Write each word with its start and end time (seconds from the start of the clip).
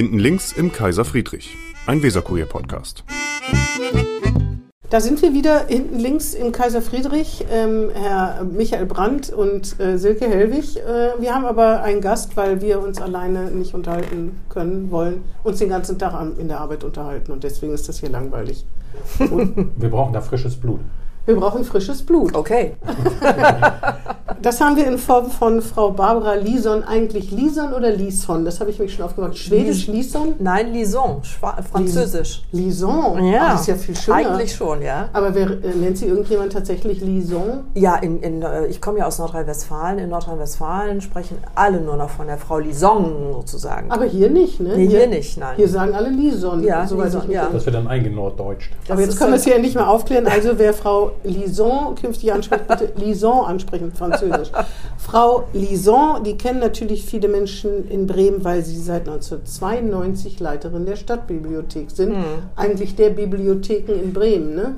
Hinten 0.00 0.18
links 0.18 0.52
im 0.52 0.72
Kaiser 0.72 1.04
Friedrich, 1.04 1.58
ein 1.86 2.02
Weserkurier-Podcast. 2.02 3.04
Da 4.88 4.98
sind 4.98 5.20
wir 5.20 5.34
wieder 5.34 5.66
hinten 5.66 5.98
links 5.98 6.32
im 6.32 6.52
Kaiser 6.52 6.80
Friedrich, 6.80 7.44
ähm, 7.50 7.90
Herr 7.92 8.42
Michael 8.44 8.86
Brandt 8.86 9.28
und 9.28 9.78
äh, 9.78 9.98
Silke 9.98 10.26
Hellwig. 10.26 10.78
Äh, 10.78 11.20
wir 11.20 11.34
haben 11.34 11.44
aber 11.44 11.82
einen 11.82 12.00
Gast, 12.00 12.34
weil 12.38 12.62
wir 12.62 12.80
uns 12.80 12.98
alleine 12.98 13.50
nicht 13.50 13.74
unterhalten 13.74 14.40
können, 14.48 14.90
wollen 14.90 15.22
uns 15.44 15.58
den 15.58 15.68
ganzen 15.68 15.98
Tag 15.98 16.14
in 16.38 16.48
der 16.48 16.60
Arbeit 16.60 16.82
unterhalten 16.82 17.30
und 17.30 17.44
deswegen 17.44 17.74
ist 17.74 17.86
das 17.86 18.00
hier 18.00 18.08
langweilig. 18.08 18.64
Und 19.18 19.54
wir 19.76 19.90
brauchen 19.90 20.14
da 20.14 20.22
frisches 20.22 20.56
Blut. 20.56 20.80
Wir 21.30 21.36
brauchen 21.36 21.64
frisches 21.64 22.02
Blut. 22.02 22.34
Okay. 22.34 22.72
das 24.42 24.60
haben 24.60 24.74
wir 24.74 24.84
in 24.88 24.98
Form 24.98 25.30
von 25.30 25.62
Frau 25.62 25.92
Barbara 25.92 26.34
Lison. 26.34 26.82
Eigentlich 26.82 27.30
Lison 27.30 27.72
oder 27.72 27.92
Lison? 27.92 28.44
Das 28.44 28.58
habe 28.58 28.70
ich 28.70 28.80
mich 28.80 28.94
schon 28.94 29.04
aufgemacht. 29.04 29.38
Schwedisch 29.38 29.86
Lison? 29.86 30.34
Nein, 30.40 30.72
Lison, 30.72 31.22
Französisch. 31.70 32.42
Lison? 32.50 33.24
Ja. 33.24 33.40
Ach, 33.42 33.52
das 33.52 33.60
ist 33.60 33.66
ja 33.68 33.74
viel 33.76 33.96
schöner. 33.96 34.16
Eigentlich 34.16 34.52
schon, 34.52 34.82
ja. 34.82 35.08
Aber 35.12 35.32
wer, 35.32 35.50
äh, 35.50 35.72
nennt 35.80 35.98
sie 35.98 36.06
irgendjemand 36.06 36.52
tatsächlich 36.52 37.00
Lison? 37.00 37.60
Ja, 37.74 37.94
in, 37.94 38.20
in, 38.22 38.42
äh, 38.42 38.66
ich 38.66 38.80
komme 38.80 38.98
ja 38.98 39.06
aus 39.06 39.20
Nordrhein-Westfalen. 39.20 40.00
In 40.00 40.08
Nordrhein-Westfalen 40.08 41.00
sprechen 41.00 41.38
alle 41.54 41.80
nur 41.80 41.96
noch 41.96 42.10
von 42.10 42.26
der 42.26 42.38
Frau 42.38 42.58
Lison 42.58 43.32
sozusagen. 43.34 43.92
Aber 43.92 44.04
hier 44.04 44.30
nicht, 44.30 44.58
ne? 44.58 44.76
Nee, 44.76 44.88
hier, 44.88 44.98
hier 44.98 45.08
nicht, 45.08 45.38
nein. 45.38 45.54
Hier 45.54 45.68
sagen 45.68 45.94
alle 45.94 46.08
Lison. 46.08 46.64
Ja, 46.64 46.82
Lison, 46.82 47.30
ja. 47.30 47.48
Das 47.52 47.64
wird 47.64 47.76
dann 47.76 47.86
eingenorddeutscht. 47.86 48.72
Aber 48.88 49.00
jetzt 49.00 49.16
können 49.16 49.30
wir 49.30 49.36
es 49.36 49.44
hier 49.44 49.54
endlich 49.54 49.76
mal 49.76 49.86
aufklären. 49.86 50.26
Also 50.26 50.58
wer 50.58 50.74
Frau 50.74 51.12
Lison 51.24 51.94
künftig 51.94 52.32
anspricht, 52.32 52.66
bitte 52.66 52.92
Lison 52.96 53.46
ansprechen, 53.46 53.92
Französisch. 53.92 54.50
Frau 54.98 55.44
Lison, 55.52 56.22
die 56.24 56.36
kennen 56.36 56.60
natürlich 56.60 57.04
viele 57.04 57.28
Menschen 57.28 57.88
in 57.88 58.06
Bremen, 58.06 58.44
weil 58.44 58.64
sie 58.64 58.78
seit 58.78 59.08
1992 59.08 60.40
Leiterin 60.40 60.86
der 60.86 60.96
Stadtbibliothek 60.96 61.90
sind. 61.90 62.10
Mhm. 62.10 62.24
Eigentlich 62.56 62.96
der 62.96 63.10
Bibliotheken 63.10 63.92
in 63.92 64.12
Bremen, 64.12 64.54
ne? 64.54 64.74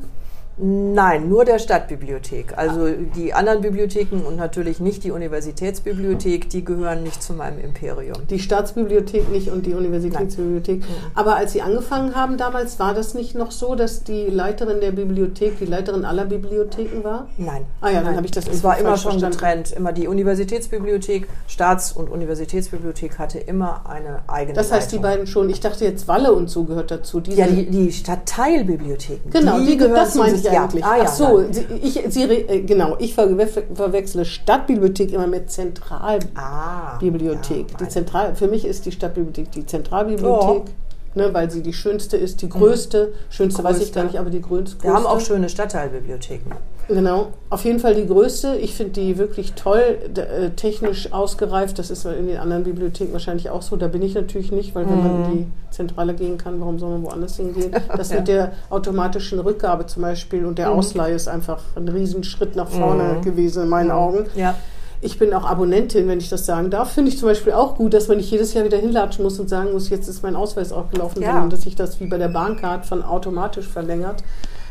Nein, 0.65 1.29
nur 1.29 1.45
der 1.45 1.59
Stadtbibliothek. 1.59 2.57
Also 2.57 2.87
die 3.17 3.35
anderen 3.35 3.63
Bibliotheken 3.63 4.21
und 4.25 4.37
natürlich 4.37 4.79
nicht 4.79 5.03
die 5.03 5.11
Universitätsbibliothek, 5.11 6.49
die 6.51 6.65
gehören 6.65 7.03
nicht 7.03 7.21
zu 7.21 7.33
meinem 7.33 7.59
Imperium. 7.59 8.27
Die 8.31 8.39
Staatsbibliothek 8.39 9.29
nicht 9.31 9.49
und 9.51 9.67
die 9.67 9.75
Universitätsbibliothek. 9.75 10.81
Nein. 10.81 10.89
Aber 11.15 11.35
als 11.35 11.53
Sie 11.53 11.63
angefangen 11.63 12.15
haben 12.15 12.37
damals, 12.37 12.79
war 12.79 12.95
das 12.95 13.15
nicht 13.15 13.35
noch 13.35 13.51
so, 13.51 13.75
dass 13.75 14.05
die 14.05 14.27
Leiterin 14.27 14.81
der 14.81 14.93
Bibliothek 14.93 15.59
die 15.59 15.65
Leiterin 15.67 16.05
aller 16.05 16.27
Bibliotheken 16.27 17.03
war? 17.03 17.27
Nein. 17.39 17.65
Ah 17.81 17.91
ja, 17.91 18.01
dann 18.03 18.15
habe 18.15 18.27
ich 18.27 18.31
das 18.33 18.47
Es 18.47 18.63
war 18.63 18.79
immer 18.79 18.97
schon 18.97 19.19
verstanden. 19.19 19.37
getrennt. 19.37 19.73
Immer 19.73 19.93
die 19.93 20.07
Universitätsbibliothek, 20.07 21.27
Staats- 21.49 21.91
und 21.93 22.09
Universitätsbibliothek 22.09 23.19
hatte 23.19 23.41
immer 23.41 23.83
eine 23.89 24.21
eigene 24.29 24.55
Das 24.55 24.71
heißt, 24.71 24.93
Leitung. 24.93 24.99
die 24.99 25.03
beiden 25.03 25.27
schon. 25.27 25.51
Ich 25.51 25.59
dachte 25.59 25.85
jetzt 25.85 26.07
Walle 26.07 26.33
und 26.33 26.49
so 26.49 26.63
gehört 26.65 26.93
dazu. 26.93 27.21
Ja, 27.31 27.47
die, 27.49 27.67
die 27.69 27.91
Stadtteilbibliotheken. 27.91 29.31
Genau, 29.31 29.59
die, 29.59 29.67
die 29.67 29.77
gehören 29.77 29.95
das 29.97 30.15
meine 30.15 30.37
ich 30.37 30.52
ja. 30.53 30.65
eigentlich. 30.65 30.85
Ah, 30.85 30.97
ja, 30.97 31.05
Ach 31.07 31.13
so, 31.13 31.45
Sie, 31.51 31.65
ich, 31.83 32.03
Sie, 32.09 32.23
äh, 32.23 32.63
genau, 32.63 32.97
ich 32.99 33.15
verwechsle 33.15 34.25
Stadtbibliothek 34.25 35.13
immer 35.13 35.27
mit 35.27 35.51
Zentralbibliothek. 35.51 37.67
Ah, 37.69 37.73
ja, 37.73 37.77
die 37.81 37.89
Zentral, 37.89 38.35
für 38.35 38.49
mich 38.49 38.65
ist 38.65 38.87
die 38.87 38.93
Stadtbibliothek 38.93 39.53
die 39.53 39.67
Zentralbibliothek. 39.67 40.63
Oh. 40.67 40.71
Ne, 41.15 41.35
weil 41.35 41.51
sie 41.51 41.63
die 41.63 41.75
schönste 41.75 42.17
ist, 42.17 42.41
die 42.41 42.49
größte. 42.49 43.09
Mhm. 43.09 43.13
Schönste 43.29 43.63
größte. 43.63 43.81
weiß 43.81 43.87
ich 43.87 43.93
gar 43.93 44.05
nicht, 44.05 44.19
aber 44.19 44.31
die 44.31 44.41
größte. 44.41 44.83
Wir 44.83 44.95
haben 44.95 45.05
auch 45.05 45.21
schöne 45.21 45.51
Stadtteilbibliotheken. 45.51 46.53
Genau, 46.95 47.29
auf 47.49 47.65
jeden 47.65 47.79
Fall 47.79 47.95
die 47.95 48.07
größte. 48.07 48.57
Ich 48.57 48.75
finde 48.75 48.93
die 48.93 49.17
wirklich 49.17 49.55
toll, 49.55 49.99
äh, 50.15 50.51
technisch 50.51 51.13
ausgereift. 51.13 51.79
Das 51.79 51.91
ist 51.91 52.05
in 52.05 52.27
den 52.27 52.37
anderen 52.37 52.65
Bibliotheken 52.65 53.13
wahrscheinlich 53.13 53.49
auch 53.51 53.63
so. 53.63 53.77
Da 53.77 53.89
bin 53.89 54.03
ich 54.03 54.15
natürlich 54.15 54.53
nicht, 54.53 54.75
weil 54.75 54.87
wenn 54.89 54.99
mhm. 54.99 55.03
man 55.03 55.25
in 55.25 55.39
die 55.39 55.47
Zentrale 55.71 56.15
gehen 56.15 56.37
kann, 56.37 56.61
warum 56.61 56.79
soll 56.79 56.91
man 56.91 57.03
woanders 57.05 57.37
hingehen? 57.37 57.73
Das 57.97 58.11
ja. 58.11 58.19
mit 58.19 58.29
der 58.29 58.53
automatischen 58.71 59.39
Rückgabe 59.39 59.87
zum 59.87 60.03
Beispiel 60.03 60.45
und 60.45 60.59
der 60.59 60.71
mhm. 60.71 60.79
Ausleihe 60.79 61.15
ist 61.15 61.29
einfach 61.29 61.63
ein 61.77 61.89
Riesenschritt 61.89 62.57
nach 62.57 62.69
vorne 62.69 63.15
mhm. 63.15 63.23
gewesen 63.23 63.65
in 63.65 63.69
meinen 63.69 63.89
mhm. 63.89 63.93
Augen. 63.93 64.25
Ja. 64.35 64.55
Ich 65.01 65.19
bin 65.19 65.33
auch 65.35 65.45
Abonnentin, 65.45 66.09
wenn 66.09 66.19
ich 66.19 66.29
das 66.29 66.47
sagen 66.47 66.71
darf. 66.71 66.93
Finde 66.93 67.11
ich 67.11 67.19
zum 67.19 67.29
Beispiel 67.29 67.53
auch 67.53 67.77
gut, 67.77 67.93
dass 67.95 68.09
man 68.09 68.19
nicht 68.19 68.31
jedes 68.31 68.55
Jahr 68.55 68.65
wieder 68.65 68.79
hinlatschen 68.79 69.25
muss 69.25 69.39
und 69.41 69.49
sagen 69.49 69.73
muss, 69.73 69.89
jetzt 69.89 70.09
ist 70.09 70.23
mein 70.23 70.37
Ausweis 70.37 70.73
aufgelaufen, 70.73 71.23
ja. 71.23 71.33
sondern 71.33 71.51
dass 71.51 71.63
sich 71.63 71.75
das 71.75 72.01
wie 72.01 72.07
bei 72.07 72.19
der 72.19 72.29
Bahncard 72.29 72.87
von 72.87 73.03
automatisch 73.03 73.67
verlängert. 73.67 74.23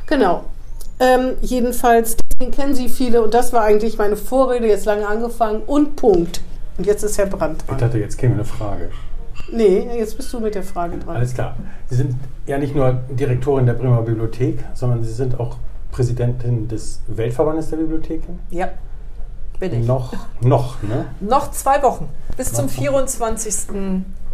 Genau. 0.07 0.43
Ähm, 1.01 1.33
jedenfalls, 1.41 2.15
den 2.39 2.51
kennen 2.51 2.75
Sie 2.75 2.87
viele 2.87 3.21
und 3.21 3.33
das 3.33 3.51
war 3.53 3.63
eigentlich 3.63 3.97
meine 3.97 4.15
Vorrede, 4.15 4.67
jetzt 4.67 4.85
lange 4.85 5.07
angefangen 5.07 5.61
und 5.63 5.95
Punkt. 5.95 6.41
Und 6.77 6.85
jetzt 6.85 7.03
ist 7.03 7.17
Herr 7.17 7.25
Brandt 7.25 7.67
dran. 7.67 7.75
Ich 7.75 7.81
dachte, 7.81 7.97
jetzt 7.97 8.17
käme 8.17 8.35
eine 8.35 8.45
Frage. 8.45 8.89
Nee, 9.51 9.89
jetzt 9.97 10.15
bist 10.15 10.31
du 10.31 10.39
mit 10.39 10.55
der 10.55 10.63
Frage 10.63 10.97
dran. 10.97 11.17
Alles 11.17 11.33
klar. 11.33 11.57
Sie 11.89 11.95
sind 11.95 12.15
ja 12.45 12.57
nicht 12.57 12.75
nur 12.75 12.93
Direktorin 13.09 13.65
der 13.65 13.73
Bremer 13.73 14.03
Bibliothek, 14.03 14.63
sondern 14.73 15.03
Sie 15.03 15.11
sind 15.11 15.39
auch 15.39 15.57
Präsidentin 15.91 16.67
des 16.67 17.01
Weltverbandes 17.07 17.69
der 17.69 17.77
Bibliotheken. 17.77 18.39
Ja 18.49 18.69
bin 19.61 19.81
ich. 19.81 19.87
Noch, 19.87 20.11
noch, 20.41 20.83
ne? 20.83 21.05
Noch 21.21 21.51
zwei 21.51 21.81
Wochen, 21.83 22.09
bis 22.35 22.51
noch 22.51 22.59
zum 22.59 22.69
24. 22.69 23.69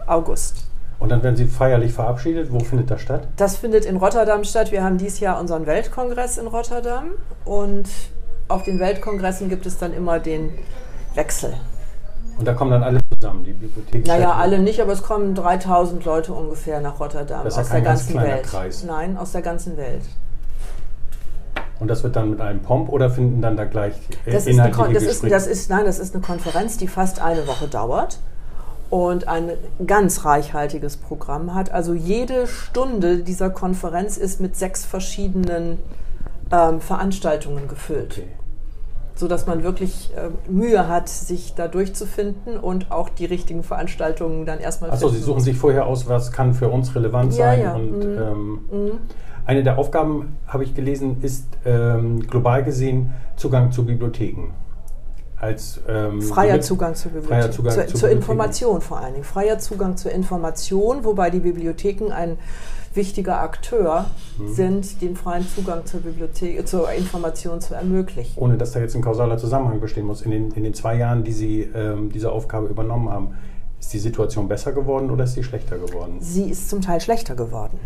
August. 0.08 0.67
Und 1.00 1.10
dann 1.10 1.22
werden 1.22 1.36
Sie 1.36 1.46
feierlich 1.46 1.94
verabschiedet. 1.94 2.52
Wo 2.52 2.60
findet 2.60 2.90
das 2.90 3.02
statt? 3.02 3.28
Das 3.38 3.58
findet 3.58 3.86
in 3.86 3.98
Rotterdam 3.98 4.44
statt. 4.44 4.72
Wir 4.72 4.84
haben 4.84 4.98
dieses 4.98 5.20
Jahr 5.20 5.40
unseren 5.40 5.66
Weltkongress 5.68 6.38
in 6.38 6.48
Rotterdam. 6.48 7.12
Und 7.46 7.88
auf 8.48 8.64
den 8.64 8.80
Weltkongressen 8.80 9.50
gibt 9.50 9.66
es 9.66 9.78
dann 9.78 9.94
immer 9.94 10.20
den 10.20 10.50
Wechsel. 11.14 11.54
Und 12.40 12.48
da 12.48 12.54
kommen 12.54 12.72
dann 12.72 12.84
alle 12.84 13.00
zusammen, 13.20 13.44
die 13.44 13.54
Bibliothek? 13.54 14.06
Naja, 14.06 14.34
alle 14.34 14.60
nicht, 14.60 14.80
aber 14.82 14.94
es 14.94 15.02
kommen 15.02 15.34
3000 15.36 16.06
Leute 16.06 16.34
ungefähr 16.34 16.82
nach 16.82 17.00
Rotterdam 17.00 17.44
das 17.44 17.54
ist 17.54 17.60
aus 17.60 17.70
der 17.70 17.82
ganzen 17.82 18.22
Welt. 18.22 18.44
Kreis. 18.44 18.84
Nein, 18.84 19.18
aus 19.18 19.32
der 19.32 19.42
ganzen 19.42 19.78
Welt. 19.78 20.04
Und 21.80 21.90
das 21.90 22.04
wird 22.04 22.16
dann 22.16 22.32
mit 22.32 22.42
einem 22.42 22.62
Pomp 22.62 22.90
oder 22.90 23.10
finden 23.10 23.42
dann 23.42 23.56
da 23.56 23.66
gleich 23.66 23.94
das 24.26 24.48
inhaltliche 24.48 24.98
ist 24.98 25.08
das 25.08 25.22
Gespräche? 25.22 25.36
Ist, 25.36 25.46
das 25.46 25.48
ist, 25.48 25.70
nein, 25.70 25.86
das 25.86 26.00
ist 26.00 26.16
eine 26.16 26.24
Konferenz, 26.24 26.78
die 26.78 26.88
fast 26.88 27.22
eine 27.22 27.48
Woche 27.48 27.68
dauert 27.68 28.20
und 28.90 29.28
ein 29.28 29.52
ganz 29.86 30.26
reichhaltiges 30.26 30.98
Programm 30.98 31.54
hat. 31.54 31.72
Also 31.72 31.94
jede 31.94 32.48
Stunde 32.48 33.20
dieser 33.20 33.50
Konferenz 33.50 34.18
ist 34.18 34.40
mit 34.40 34.56
sechs 34.56 34.86
verschiedenen 34.86 35.80
ähm, 36.52 36.80
Veranstaltungen 36.80 37.68
gefüllt. 37.68 38.20
Okay. 38.20 38.28
So 39.16 39.28
dass 39.28 39.48
man 39.48 39.64
wirklich 39.64 40.12
äh, 40.16 40.30
Mühe 40.50 40.88
hat, 40.88 41.10
sich 41.10 41.56
da 41.56 41.68
durchzufinden 41.68 42.58
und 42.58 42.92
auch 42.92 43.10
die 43.10 43.26
richtigen 43.26 43.64
Veranstaltungen 43.64 44.46
dann 44.46 44.60
erstmal 44.60 44.92
Achso, 44.92 45.10
Sie 45.10 45.20
suchen 45.20 45.42
sich 45.42 45.58
vorher 45.58 45.88
aus, 45.88 46.08
was 46.08 46.32
kann 46.32 46.54
für 46.54 46.70
uns 46.70 46.94
relevant 46.96 47.34
ja, 47.34 47.46
sein. 47.46 47.62
Ja. 47.62 47.74
Und, 47.74 47.98
mhm. 47.98 48.18
Ähm, 48.18 48.60
mhm. 48.72 48.92
Eine 49.46 49.64
der 49.64 49.80
Aufgaben, 49.80 50.38
habe 50.46 50.66
ich 50.66 50.76
gelesen, 50.76 51.18
ist 51.22 51.46
ähm, 51.66 52.28
global 52.28 52.64
gesehen 52.64 53.12
Zugang 53.38 53.72
zu 53.72 53.86
Bibliotheken. 53.86 54.52
Als, 55.40 55.80
ähm, 55.88 56.22
freier 56.22 56.62
Zugang 56.62 56.96
zur 56.96 57.12
Bibliothek. 57.12 57.30
Freier 57.30 57.52
Zugang 57.52 57.88
zu, 57.88 57.94
zur 57.94 58.10
Information 58.10 58.82
vor 58.82 59.00
allen 59.00 59.14
Dingen. 59.14 59.24
Freier 59.24 59.60
Zugang 59.60 59.96
zur 59.96 60.12
Information, 60.12 61.04
wobei 61.04 61.30
die 61.30 61.40
Bibliotheken 61.40 62.12
ein 62.12 62.38
wichtiger 62.94 63.42
Akteur 63.42 64.06
mhm. 64.40 64.54
sind, 64.54 65.02
den 65.02 65.16
freien 65.16 65.48
Zugang 65.48 65.86
zur 65.86 66.00
Bibliothek, 66.00 66.68
zur 66.68 66.92
Information 66.92 67.62
zu 67.62 67.76
ermöglichen. 67.76 68.34
Ohne 68.42 68.58
dass 68.58 68.72
da 68.72 68.80
jetzt 68.80 68.96
ein 68.96 69.04
kausaler 69.04 69.38
Zusammenhang 69.38 69.80
bestehen 69.80 70.08
muss. 70.08 70.24
In 70.24 70.32
den, 70.32 70.52
in 70.52 70.64
den 70.64 70.74
zwei 70.74 70.96
Jahren, 70.96 71.24
die 71.24 71.34
Sie 71.34 71.62
ähm, 71.62 72.12
diese 72.12 72.32
Aufgabe 72.32 72.68
übernommen 72.68 73.10
haben, 73.10 73.36
ist 73.80 73.94
die 73.94 74.00
Situation 74.00 74.48
besser 74.48 74.72
geworden 74.72 75.12
oder 75.12 75.26
ist 75.26 75.34
sie 75.34 75.44
schlechter 75.44 75.78
geworden? 75.78 76.18
Sie 76.20 76.50
ist 76.50 76.68
zum 76.68 76.82
Teil 76.82 77.00
schlechter 77.00 77.36
geworden 77.36 77.80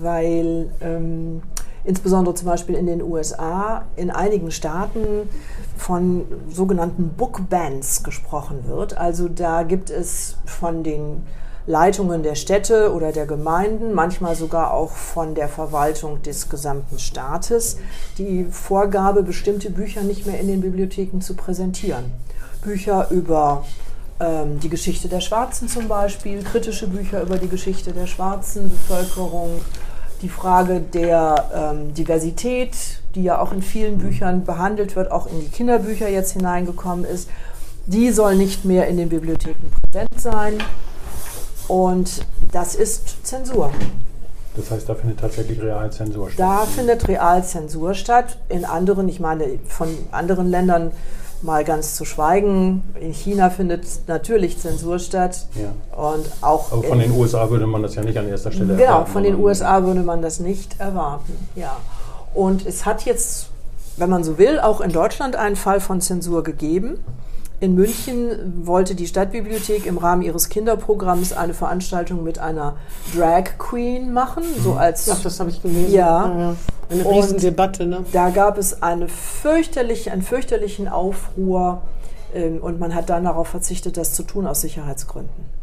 weil 0.00 0.70
ähm, 0.80 1.42
insbesondere 1.84 2.34
zum 2.34 2.48
Beispiel 2.48 2.74
in 2.74 2.86
den 2.86 3.02
USA 3.02 3.84
in 3.96 4.10
einigen 4.10 4.50
Staaten 4.50 5.28
von 5.76 6.24
sogenannten 6.50 7.10
Book 7.10 7.48
Bands 7.48 8.02
gesprochen 8.02 8.64
wird. 8.66 8.96
Also 8.96 9.28
da 9.28 9.62
gibt 9.62 9.90
es 9.90 10.36
von 10.46 10.82
den 10.82 11.22
Leitungen 11.66 12.22
der 12.22 12.34
Städte 12.34 12.92
oder 12.92 13.10
der 13.10 13.26
Gemeinden, 13.26 13.94
manchmal 13.94 14.34
sogar 14.34 14.74
auch 14.74 14.92
von 14.92 15.34
der 15.34 15.48
Verwaltung 15.48 16.20
des 16.22 16.50
gesamten 16.50 16.98
Staates, 16.98 17.78
die 18.18 18.44
Vorgabe, 18.50 19.22
bestimmte 19.22 19.70
Bücher 19.70 20.02
nicht 20.02 20.26
mehr 20.26 20.38
in 20.38 20.48
den 20.48 20.60
Bibliotheken 20.60 21.20
zu 21.20 21.34
präsentieren. 21.34 22.12
Bücher 22.60 23.10
über 23.10 23.64
ähm, 24.20 24.60
die 24.60 24.68
Geschichte 24.68 25.08
der 25.08 25.20
Schwarzen 25.20 25.68
zum 25.68 25.88
Beispiel, 25.88 26.42
kritische 26.42 26.86
Bücher 26.86 27.22
über 27.22 27.38
die 27.38 27.48
Geschichte 27.48 27.92
der 27.92 28.06
schwarzen 28.06 28.68
Bevölkerung, 28.68 29.60
die 30.24 30.30
Frage 30.30 30.80
der 30.80 31.50
ähm, 31.54 31.92
Diversität, 31.92 32.72
die 33.14 33.24
ja 33.24 33.38
auch 33.40 33.52
in 33.52 33.60
vielen 33.60 33.98
Büchern 33.98 34.44
behandelt 34.44 34.96
wird, 34.96 35.12
auch 35.12 35.26
in 35.26 35.38
die 35.40 35.48
Kinderbücher 35.48 36.08
jetzt 36.08 36.32
hineingekommen 36.32 37.04
ist, 37.04 37.28
die 37.84 38.10
soll 38.10 38.34
nicht 38.34 38.64
mehr 38.64 38.88
in 38.88 38.96
den 38.96 39.10
Bibliotheken 39.10 39.70
präsent 39.82 40.18
sein. 40.18 40.54
Und 41.68 42.26
das 42.52 42.74
ist 42.74 43.26
Zensur. 43.26 43.70
Das 44.56 44.70
heißt, 44.70 44.88
da 44.88 44.94
findet 44.94 45.20
tatsächlich 45.20 45.60
Realzensur 45.60 46.30
statt. 46.30 46.40
Da 46.40 46.64
findet 46.64 47.06
Realzensur 47.06 47.92
statt. 47.92 48.38
In 48.48 48.64
anderen, 48.64 49.08
ich 49.10 49.20
meine, 49.20 49.58
von 49.68 49.88
anderen 50.10 50.48
Ländern 50.48 50.92
mal 51.44 51.62
ganz 51.64 51.94
zu 51.94 52.04
schweigen. 52.04 52.82
In 53.00 53.12
China 53.12 53.50
findet 53.50 53.84
natürlich 54.06 54.58
Zensur 54.58 54.98
statt. 54.98 55.46
Ja. 55.54 55.72
Und 55.96 56.26
auch 56.40 56.72
Aber 56.72 56.82
von 56.82 56.98
den 56.98 57.12
USA 57.12 57.50
würde 57.50 57.66
man 57.66 57.82
das 57.82 57.94
ja 57.94 58.02
nicht 58.02 58.16
an 58.18 58.28
erster 58.28 58.50
Stelle 58.50 58.74
Genau, 58.76 58.82
erwarten. 58.92 59.12
von 59.12 59.22
den 59.22 59.38
USA 59.38 59.82
würde 59.84 60.00
man 60.02 60.22
das 60.22 60.40
nicht 60.40 60.80
erwarten. 60.80 61.36
Ja. 61.54 61.76
Und 62.34 62.66
es 62.66 62.84
hat 62.86 63.04
jetzt, 63.04 63.46
wenn 63.96 64.10
man 64.10 64.24
so 64.24 64.38
will, 64.38 64.58
auch 64.58 64.80
in 64.80 64.90
Deutschland 64.90 65.36
einen 65.36 65.56
Fall 65.56 65.80
von 65.80 66.00
Zensur 66.00 66.42
gegeben. 66.42 66.98
In 67.64 67.74
München 67.76 68.66
wollte 68.66 68.94
die 68.94 69.06
Stadtbibliothek 69.06 69.86
im 69.86 69.96
Rahmen 69.96 70.20
ihres 70.20 70.50
Kinderprogramms 70.50 71.32
eine 71.32 71.54
Veranstaltung 71.54 72.22
mit 72.22 72.38
einer 72.38 72.76
Drag 73.16 73.56
Queen 73.56 74.12
machen, 74.12 74.42
so 74.62 74.74
als 74.74 75.08
Ach, 75.08 75.22
das 75.22 75.40
habe 75.40 75.48
ich 75.48 75.62
gelesen. 75.62 75.90
Ja. 75.90 76.56
Eine 76.90 77.04
Und- 77.04 77.14
Riesendebatte, 77.16 77.86
ne? 77.86 78.04
da 78.12 78.28
gab 78.28 78.58
es 78.58 78.82
eine 78.82 79.08
fürchterlich, 79.08 80.10
einen 80.10 80.20
fürchterlichen 80.20 80.88
Aufruhr 80.88 81.80
ähm, 82.34 82.58
und 82.60 82.78
man 82.80 82.94
hat 82.94 83.08
dann 83.08 83.24
darauf 83.24 83.48
verzichtet, 83.48 83.96
das 83.96 84.12
zu 84.12 84.24
tun 84.24 84.46
aus 84.46 84.60
Sicherheitsgründen. 84.60 85.53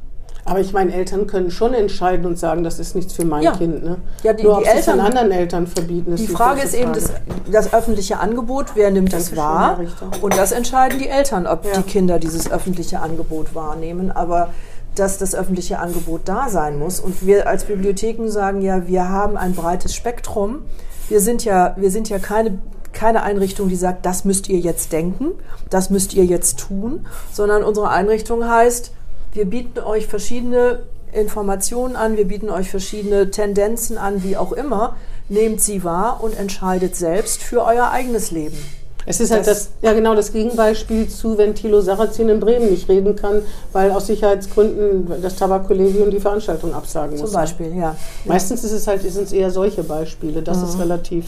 Aber 0.43 0.59
ich 0.59 0.73
meine, 0.73 0.93
Eltern 0.93 1.27
können 1.27 1.51
schon 1.51 1.73
entscheiden 1.73 2.25
und 2.25 2.37
sagen, 2.39 2.63
das 2.63 2.79
ist 2.79 2.95
nichts 2.95 3.13
für 3.13 3.25
mein 3.25 3.43
Ja. 3.43 3.51
Kind. 3.51 3.83
Ne? 3.83 3.97
Ja, 4.23 4.33
die- 4.33 4.43
Nur 4.43 4.53
die 4.57 4.61
ob 4.61 4.67
es 4.67 4.73
Eltern- 4.87 4.97
den 4.97 5.05
anderen 5.05 5.31
Eltern 5.31 5.67
verbieten. 5.67 6.15
Die 6.15 6.27
Frage 6.27 6.61
ist 6.61 6.73
eben 6.73 6.93
das, 6.93 7.11
das 7.51 7.73
öffentliche 7.73 8.19
Angebot, 8.19 8.67
wer 8.75 8.89
nimmt 8.91 9.13
es 9.13 9.31
Dankeschön, 9.31 9.37
wahr? 9.37 9.79
Und 10.21 10.37
das 10.37 10.51
entscheiden 10.51 10.97
die 10.99 11.07
Eltern, 11.09 11.45
ob 11.45 11.65
Ja. 11.65 11.73
die 11.77 11.83
Kinder 11.83 12.17
dieses 12.19 12.51
öffentliche 12.51 12.99
Angebot 13.01 13.53
wahrnehmen. 13.53 14.11
Aber 14.11 14.49
dass 14.95 15.17
das 15.17 15.33
öffentliche 15.35 15.79
Angebot 15.79 16.21
da 16.25 16.49
sein 16.49 16.77
muss. 16.77 16.99
Und 16.99 17.25
wir 17.25 17.47
als 17.47 17.63
Bibliotheken 17.63 18.27
sagen 18.29 18.61
ja, 18.61 18.87
wir 18.87 19.07
haben 19.07 19.37
ein 19.37 19.53
breites 19.53 19.95
Spektrum. 19.95 20.63
Wir 21.07 21.21
sind 21.21 21.45
ja, 21.45 21.75
wir 21.77 21.89
sind 21.91 22.09
ja 22.09 22.19
keine, 22.19 22.59
keine 22.91 23.23
Einrichtung, 23.23 23.69
die 23.69 23.77
sagt, 23.77 24.05
das 24.05 24.25
müsst 24.25 24.49
ihr 24.49 24.59
jetzt 24.59 24.91
denken, 24.91 25.27
das 25.69 25.91
müsst 25.91 26.13
ihr 26.13 26.25
jetzt 26.25 26.59
tun, 26.59 27.05
sondern 27.31 27.63
unsere 27.63 27.87
Einrichtung 27.89 28.45
heißt, 28.49 28.91
wir 29.33 29.45
bieten 29.45 29.79
euch 29.79 30.07
verschiedene 30.07 30.79
Informationen 31.13 31.95
an, 31.95 32.17
wir 32.17 32.25
bieten 32.27 32.49
euch 32.49 32.69
verschiedene 32.69 33.31
Tendenzen 33.31 33.97
an, 33.97 34.23
wie 34.23 34.37
auch 34.37 34.51
immer. 34.53 34.95
Nehmt 35.29 35.61
sie 35.61 35.83
wahr 35.83 36.19
und 36.21 36.37
entscheidet 36.37 36.95
selbst 36.95 37.41
für 37.41 37.63
euer 37.63 37.89
eigenes 37.91 38.31
Leben. 38.31 38.57
Es 39.05 39.19
ist 39.19 39.31
halt 39.31 39.47
Das- 39.47 39.69
ja 39.81 39.93
genau 39.93 40.13
das 40.13 40.31
Gegenbeispiel 40.31 41.07
zu, 41.09 41.37
wenn 41.37 41.55
Thilo 41.55 41.81
Sarrazin 41.81 42.29
in 42.29 42.39
Bremen 42.39 42.69
nicht 42.69 42.87
reden 42.87 43.15
kann, 43.15 43.41
weil 43.73 43.91
aus 43.91 44.07
Sicherheitsgründen 44.07 45.21
das 45.21 45.35
Tabakkollegium 45.37 46.11
die 46.11 46.19
Veranstaltung 46.19 46.73
absagen 46.73 47.15
Zum 47.17 47.25
muss. 47.25 47.33
Beispiel, 47.33 47.75
ja. 47.75 47.95
Meistens 48.25 48.63
ist 48.63 48.73
es 48.73 48.85
halt, 48.87 49.01
sind 49.01 49.23
es 49.23 49.31
eher 49.33 49.49
solche 49.49 49.83
Beispiele. 49.83 50.41
Das 50.43 50.57
Mhm. 50.59 50.63
ist 50.65 50.79
relativ 50.79 51.25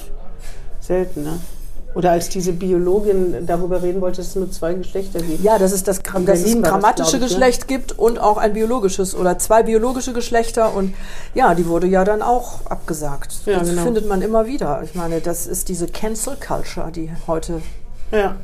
selten. 0.81 1.23
Ne? 1.23 1.39
Oder 1.95 2.11
als 2.11 2.29
diese 2.29 2.53
Biologin 2.53 3.45
darüber 3.45 3.81
reden 3.83 4.01
wollte, 4.01 4.17
dass 4.17 4.29
es 4.29 4.35
nur 4.35 4.51
zwei 4.51 4.73
Geschlechter 4.73 5.19
gibt. 5.19 5.43
Ja, 5.43 5.59
dass 5.59 5.71
es 5.71 5.83
das, 5.83 5.99
In 6.15 6.25
dass 6.25 6.39
es 6.39 6.53
das, 6.53 6.61
grammatische 6.63 7.17
ich, 7.17 7.21
ne? 7.21 7.27
Geschlecht 7.27 7.67
gibt 7.67 7.91
und 7.99 8.17
auch 8.19 8.37
ein 8.37 8.53
biologisches 8.53 9.13
oder 9.15 9.37
zwei 9.37 9.61
biologische 9.63 10.11
Geschlechter. 10.13 10.73
Und 10.75 10.95
ja, 11.35 11.53
die 11.53 11.67
wurde 11.67 11.85
ja 11.87 12.03
dann 12.03 12.21
auch 12.21 12.65
abgesagt. 12.65 13.41
Ja, 13.45 13.59
das 13.59 13.69
genau. 13.69 13.83
findet 13.83 14.07
man 14.07 14.21
immer 14.23 14.47
wieder. 14.47 14.81
Ich 14.83 14.95
meine, 14.95 15.21
das 15.21 15.45
ist 15.45 15.69
diese 15.69 15.87
Cancel 15.87 16.35
Culture, 16.35 16.91
die 16.91 17.11
heute 17.27 17.61
Ja. 18.11 18.35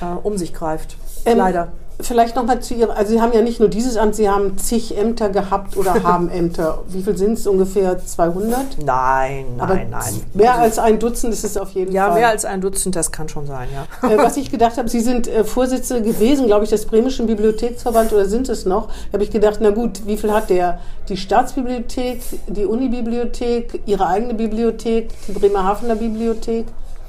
äh, 0.00 0.04
um 0.22 0.38
sich 0.38 0.54
greift. 0.54 0.96
Ähm, 1.26 1.38
Leider. 1.38 1.72
Vielleicht 1.98 2.36
nochmal 2.36 2.60
zu 2.60 2.74
Ihrer, 2.74 2.94
also 2.94 3.12
Sie 3.12 3.20
haben 3.20 3.32
ja 3.32 3.40
nicht 3.40 3.58
nur 3.58 3.70
dieses 3.70 3.96
Amt, 3.96 4.14
Sie 4.14 4.28
haben 4.28 4.58
zig 4.58 4.96
Ämter 4.98 5.30
gehabt 5.30 5.76
oder 5.76 5.94
haben 6.02 6.28
Ämter. 6.28 6.82
Wie 6.88 7.02
viel 7.02 7.16
sind 7.16 7.34
es? 7.34 7.46
Ungefähr 7.46 7.98
200? 8.04 8.84
Nein, 8.84 9.46
nein, 9.56 9.60
Aber 9.60 9.74
nein. 9.76 10.22
Mehr 10.34 10.56
als 10.56 10.78
ein 10.78 10.98
Dutzend 10.98 11.32
ist 11.32 11.44
es 11.44 11.56
auf 11.56 11.70
jeden 11.70 11.92
ja, 11.92 12.08
Fall. 12.08 12.18
mehr 12.18 12.28
als 12.28 12.44
ein 12.44 12.60
Dutzend, 12.60 12.96
das 12.96 13.12
kann 13.12 13.28
schon 13.28 13.46
sein, 13.46 13.68
ja. 13.72 14.08
Äh, 14.08 14.18
was 14.18 14.36
ich 14.36 14.50
gedacht 14.50 14.76
habe, 14.76 14.88
Sie 14.88 15.00
sind 15.00 15.26
äh, 15.26 15.44
Vorsitzende 15.44 16.02
gewesen, 16.02 16.46
glaube 16.46 16.64
ich, 16.64 16.70
des 16.70 16.84
Bremischen 16.84 17.26
Bibliotheksverband 17.26 18.12
oder 18.12 18.26
sind 18.26 18.48
es 18.50 18.66
noch? 18.66 18.88
Da 18.88 19.14
habe 19.14 19.24
ich 19.24 19.30
gedacht, 19.30 19.58
na 19.60 19.70
gut, 19.70 20.06
wie 20.06 20.18
viel 20.18 20.32
hat 20.32 20.50
der? 20.50 20.78
Die 21.08 21.16
Staatsbibliothek, 21.16 22.20
die 22.48 22.66
Unibibliothek, 22.66 23.80
Ihre 23.86 24.06
eigene 24.06 24.34
Bibliothek, 24.34 25.10
die 25.28 25.32
Bremerhavener 25.32 25.94
Bibliothek? 25.94 26.66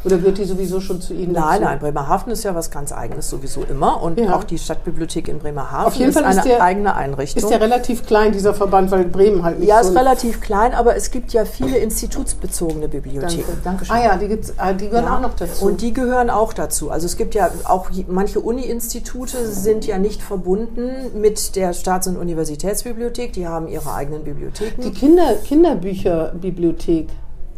Oder 0.08 0.18
gehört 0.18 0.38
die 0.40 0.46
sowieso 0.46 0.82
schon 0.82 1.00
zu 1.02 1.14
Ihnen 1.14 1.34
Nein, 1.34 1.44
dazu? 1.62 1.64
nein, 1.64 1.80
Bremerhaven 1.80 2.32
ist 2.32 2.44
ja 2.44 2.56
was 2.56 2.72
ganz 2.72 2.92
Eigenes 2.92 3.30
sowieso 3.30 3.62
immer. 3.64 4.02
Und 4.02 4.20
Ja. 4.20 4.36
auch 4.36 4.44
die 4.44 4.58
Stadtbibliothek 4.58 5.28
in 5.28 5.40
Bremerhaven 5.40 5.86
Auf 5.88 5.94
jeden 5.96 6.10
ist 6.10 6.20
Fall 6.20 6.30
ist 6.32 6.40
eine 6.40 6.48
der- 6.50 6.64
eigene 6.64 6.96
Einrichtung. 6.96 7.44
Ist 7.44 7.52
ja 7.52 7.58
relativ 7.58 8.06
klein, 8.06 8.32
dieser 8.32 8.54
Verband, 8.54 8.90
weil 8.92 9.04
Bremen 9.06 9.44
halt 9.44 9.60
nicht 9.60 9.70
ja, 9.70 9.84
so 9.84 9.90
ist 9.92 9.96
relativ 9.98 10.42
klein, 10.42 10.74
aber 10.74 10.96
es 10.96 11.12
gibt 11.12 11.34
ja 11.34 11.46
viele 11.46 11.78
institutsbezogene 11.78 12.88
Bibliotheken. 12.88 13.44
Danke. 13.46 13.62
Dankeschön. 13.64 13.96
Ah 13.96 14.04
ja, 14.04 14.18
die, 14.18 14.28
gibt's, 14.28 14.54
ah, 14.58 14.74
die 14.74 14.88
gehören 14.90 15.06
Ja. 15.06 15.18
auch 15.18 15.22
noch 15.22 15.36
dazu. 15.36 15.66
Und 15.66 15.82
die 15.82 15.94
gehören 15.94 16.30
auch 16.30 16.54
dazu. 16.54 16.90
Also 16.90 17.06
es 17.06 17.18
gibt 17.18 17.36
ja 17.36 17.50
auch 17.66 17.90
manche 18.08 18.40
Uni-Institute 18.40 19.38
sind 19.46 19.86
ja 19.86 19.98
nicht 19.98 20.22
verbunden 20.22 20.90
mit 21.20 21.56
der 21.56 21.74
Staats- 21.74 22.08
und 22.08 22.18
Universitätsbibliothek. 22.18 23.34
Die 23.34 23.48
haben 23.48 23.68
ihre 23.68 23.94
eigenen 23.94 24.24
Bibliotheken. 24.24 24.82
die 24.82 24.92
Kinder, 24.92 25.34
Kinderbücherbibliothek, 25.44 27.08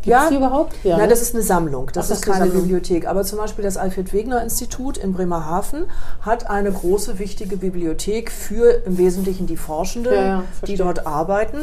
gibt 0.02 0.08
Ja. 0.08 0.30
die 0.30 0.36
überhaupt? 0.36 0.76
Nein, 0.84 0.98
ne? 0.98 1.08
das 1.08 1.22
ist 1.22 1.34
eine 1.36 1.44
Sammlung. 1.44 1.90
Das, 1.94 2.08
Ach, 2.08 2.12
ist 2.12 2.18
ist 2.20 2.24
eine 2.26 2.34
keine 2.34 2.46
Sammlung. 2.48 2.64
Bibliothek. 2.68 3.08
Aber 3.08 3.24
zum 3.24 3.38
Beispiel 3.40 3.64
das 3.64 3.78
Alfred-Wegener-Institut 3.78 4.98
in 4.98 5.14
Bremerhaven 5.14 5.86
hat 6.22 6.50
eine 6.50 6.72
große, 6.72 7.20
wichtige 7.20 7.58
Bibliothek 7.58 8.32
für 8.32 8.84
im 8.86 8.98
Wesentlichen 8.98 9.48
die 9.48 9.58
Forschenden, 9.58 10.14
Ja, 10.14 10.22
ja, 10.24 10.44
die 10.66 10.76
dort 10.76 11.06
arbeiten. 11.08 11.58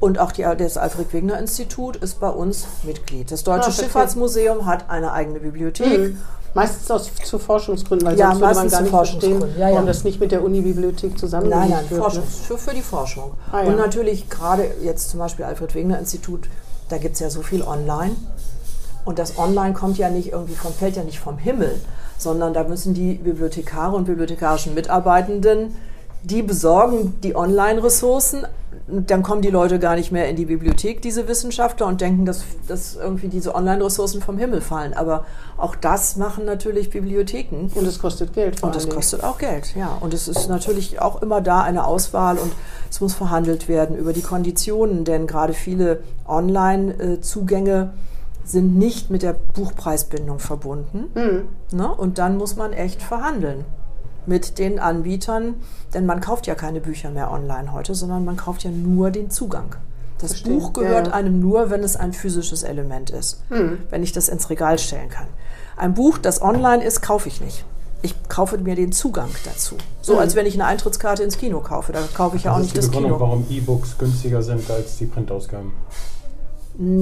Und 0.00 0.18
auch 0.18 0.32
die, 0.32 0.42
das 0.58 0.76
Alfred-Wegener-Institut 0.76 1.96
ist 1.96 2.20
bei 2.20 2.28
uns 2.28 2.66
Mitglied. 2.82 3.30
Das 3.30 3.44
Deutsche 3.44 3.68
Ah. 3.68 3.72
Schifffahrtsmuseum 3.72 4.66
hat 4.66 4.90
eine 4.90 5.12
eigene 5.12 5.40
Bibliothek. 5.40 5.98
Mhm. 5.98 6.18
Meistens 6.52 6.88
aus, 6.90 7.10
zu 7.24 7.38
Forschungsgründen, 7.40 8.06
weil 8.06 8.16
Ja, 8.18 8.28
sonst 8.30 8.40
würde 8.42 8.54
man 8.54 8.68
gar 8.68 8.80
nicht 8.82 8.90
verstehen. 8.90 9.44
Ja, 9.58 9.68
ja. 9.68 9.74
warum 9.74 9.86
das 9.88 10.04
nicht 10.04 10.20
mit 10.20 10.30
der 10.30 10.44
Unibibliothek 10.44 11.18
zusammengelegt 11.18 11.68
Nein, 11.68 11.78
nein, 11.80 11.90
wird. 11.90 12.00
Forschung, 12.00 12.22
Ne? 12.22 12.28
für, 12.46 12.58
für 12.58 12.74
die 12.74 12.82
Forschung. 12.82 13.32
Ah, 13.50 13.62
ja. 13.62 13.68
Und 13.68 13.76
natürlich 13.76 14.28
gerade 14.30 14.64
jetzt 14.82 15.10
zum 15.10 15.18
Beispiel 15.20 15.44
Alfred 15.46 15.74
Wegener 15.74 15.98
Institut, 15.98 16.48
da 16.88 16.98
gibt 16.98 17.14
es 17.14 17.20
ja 17.20 17.30
so 17.30 17.42
viel 17.42 17.62
online. 17.62 18.16
Und 19.04 19.18
das 19.18 19.38
Online 19.38 19.74
kommt 19.74 19.98
ja 19.98 20.08
nicht 20.08 20.32
irgendwie 20.32 20.54
vom, 20.54 20.72
fällt 20.72 20.96
ja 20.96 21.04
nicht 21.04 21.18
vom 21.18 21.36
Himmel, 21.36 21.80
sondern 22.16 22.54
da 22.54 22.64
müssen 22.64 22.94
die 22.94 23.14
Bibliothekare 23.14 23.94
und 23.94 24.04
bibliothekarischen 24.04 24.74
Mitarbeitenden, 24.74 25.76
die 26.22 26.42
besorgen 26.42 27.20
die 27.22 27.36
Online-Ressourcen. 27.36 28.46
Dann 28.86 29.22
kommen 29.22 29.40
die 29.40 29.50
Leute 29.50 29.78
gar 29.78 29.96
nicht 29.96 30.12
mehr 30.12 30.28
in 30.28 30.36
die 30.36 30.44
Bibliothek, 30.44 31.00
diese 31.00 31.26
Wissenschaftler, 31.26 31.86
und 31.86 32.02
denken, 32.02 32.26
dass, 32.26 32.44
dass 32.68 32.96
irgendwie 32.96 33.28
diese 33.28 33.54
Online-Ressourcen 33.54 34.20
vom 34.20 34.36
Himmel 34.36 34.60
fallen. 34.60 34.92
Aber 34.92 35.24
auch 35.56 35.74
das 35.74 36.16
machen 36.16 36.44
natürlich 36.44 36.90
Bibliotheken. 36.90 37.70
Und 37.74 37.86
es 37.86 37.98
kostet 37.98 38.34
Geld 38.34 38.62
Und 38.62 38.74
Dingen. 38.74 38.90
kostet 38.90 39.24
auch 39.24 39.38
Geld, 39.38 39.74
ja. 39.74 39.96
Und 40.00 40.12
es 40.12 40.28
ist 40.28 40.48
natürlich 40.48 41.00
auch 41.00 41.22
immer 41.22 41.40
da 41.40 41.62
eine 41.62 41.86
Auswahl 41.86 42.36
und 42.36 42.52
es 42.90 43.00
muss 43.00 43.14
verhandelt 43.14 43.68
werden 43.68 43.96
über 43.96 44.12
die 44.12 44.22
Konditionen, 44.22 45.04
denn 45.04 45.26
gerade 45.26 45.54
viele 45.54 46.02
Online-Zugänge 46.26 47.94
sind 48.44 48.76
nicht 48.76 49.10
mit 49.10 49.22
der 49.22 49.32
Buchpreisbindung 49.32 50.38
verbunden. 50.38 51.06
Mhm. 51.14 51.78
Ne? 51.78 51.94
Und 51.94 52.18
dann 52.18 52.36
muss 52.36 52.56
man 52.56 52.74
echt 52.74 53.02
verhandeln 53.02 53.64
mit 54.26 54.58
den 54.58 54.78
Anbietern, 54.78 55.54
denn 55.92 56.06
man 56.06 56.20
kauft 56.20 56.46
ja 56.46 56.54
keine 56.54 56.80
Bücher 56.80 57.10
mehr 57.10 57.30
online 57.30 57.72
heute, 57.72 57.94
sondern 57.94 58.24
man 58.24 58.36
kauft 58.36 58.64
ja 58.64 58.70
nur 58.70 59.10
den 59.10 59.30
Zugang. 59.30 59.76
Das 60.18 60.30
Verstehe. 60.32 60.54
Buch 60.58 60.72
gehört 60.72 61.08
Ja, 61.08 61.12
einem 61.14 61.40
nur, 61.40 61.70
wenn 61.70 61.82
es 61.82 61.96
ein 61.96 62.12
physisches 62.12 62.62
Element 62.62 63.10
ist, 63.10 63.42
wenn 63.90 64.02
ich 64.02 64.12
das 64.12 64.28
ins 64.28 64.48
Regal 64.48 64.78
stellen 64.78 65.08
kann. 65.10 65.26
Ein 65.76 65.94
Buch, 65.94 66.18
das 66.18 66.40
online 66.40 66.84
ist, 66.84 67.02
kaufe 67.02 67.28
ich 67.28 67.40
nicht. 67.40 67.64
Ich 68.00 68.14
kaufe 68.28 68.58
mir 68.58 68.74
den 68.76 68.92
Zugang 68.92 69.30
dazu. 69.44 69.76
So 70.02 70.18
als 70.18 70.34
wenn 70.36 70.44
ich 70.46 70.54
eine 70.54 70.66
Eintrittskarte 70.66 71.22
ins 71.22 71.38
Kino 71.38 71.60
kaufe. 71.60 71.92
Da 71.92 72.00
kaufe 72.14 72.36
ich 72.36 72.44
ja 72.44 72.52
auch 72.52 72.56
Das 72.56 72.64
nicht 72.64 72.76
das 72.76 72.86
Begründung, 72.86 73.12
Kino. 73.18 73.20
warum 73.26 73.46
E-Books 73.50 73.96
günstiger 73.98 74.42
sind 74.42 74.70
als 74.70 74.98
die 74.98 75.06
Printausgaben. 75.06 75.72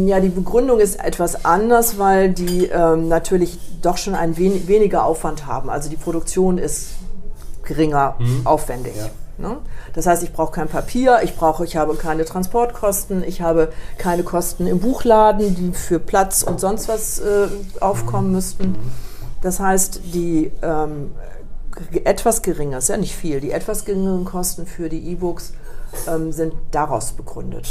Ja, 0.06 0.20
die 0.20 0.28
Begründung 0.28 0.80
ist 0.80 1.02
etwas 1.02 1.44
anders, 1.44 1.98
weil 1.98 2.30
die 2.32 2.66
ähm, 2.66 3.08
natürlich 3.08 3.58
doch 3.80 3.96
schon 3.96 4.14
einen 4.14 4.36
wen 4.36 4.68
weniger 4.68 5.04
Aufwand 5.04 5.46
haben. 5.46 5.70
Also 5.70 5.88
die 5.88 5.96
Produktion 5.96 6.58
ist 6.58 6.88
geringer 7.72 8.16
aufwendig. 8.44 8.94
Ja. 8.96 9.10
Ne? 9.38 9.56
Das 9.94 10.06
heißt, 10.06 10.22
ich 10.22 10.32
brauche 10.32 10.52
kein 10.52 10.68
Papier, 10.68 11.20
ich 11.22 11.36
brauche, 11.36 11.64
ich 11.64 11.76
habe 11.76 11.94
keine 11.94 12.24
Transportkosten, 12.24 13.24
ich 13.24 13.40
habe 13.40 13.72
keine 13.98 14.22
Kosten 14.22 14.66
im 14.66 14.80
Buchladen, 14.80 15.54
die 15.54 15.72
für 15.72 15.98
Platz 15.98 16.42
und 16.42 16.60
sonst 16.60 16.88
was 16.88 17.18
äh, 17.18 17.48
aufkommen 17.80 18.32
müssten. 18.32 18.76
Das 19.40 19.58
heißt, 19.58 20.00
die 20.14 20.52
ähm, 20.62 21.12
etwas 22.04 22.42
geringer, 22.42 22.78
ist 22.78 22.88
ja 22.88 22.96
nicht 22.96 23.16
viel, 23.16 23.40
die 23.40 23.50
etwas 23.50 23.84
geringeren 23.84 24.24
Kosten 24.24 24.66
für 24.66 24.88
die 24.88 25.10
E-Books 25.10 25.54
ähm, 26.06 26.32
sind 26.32 26.54
daraus 26.70 27.12
begründet. 27.12 27.66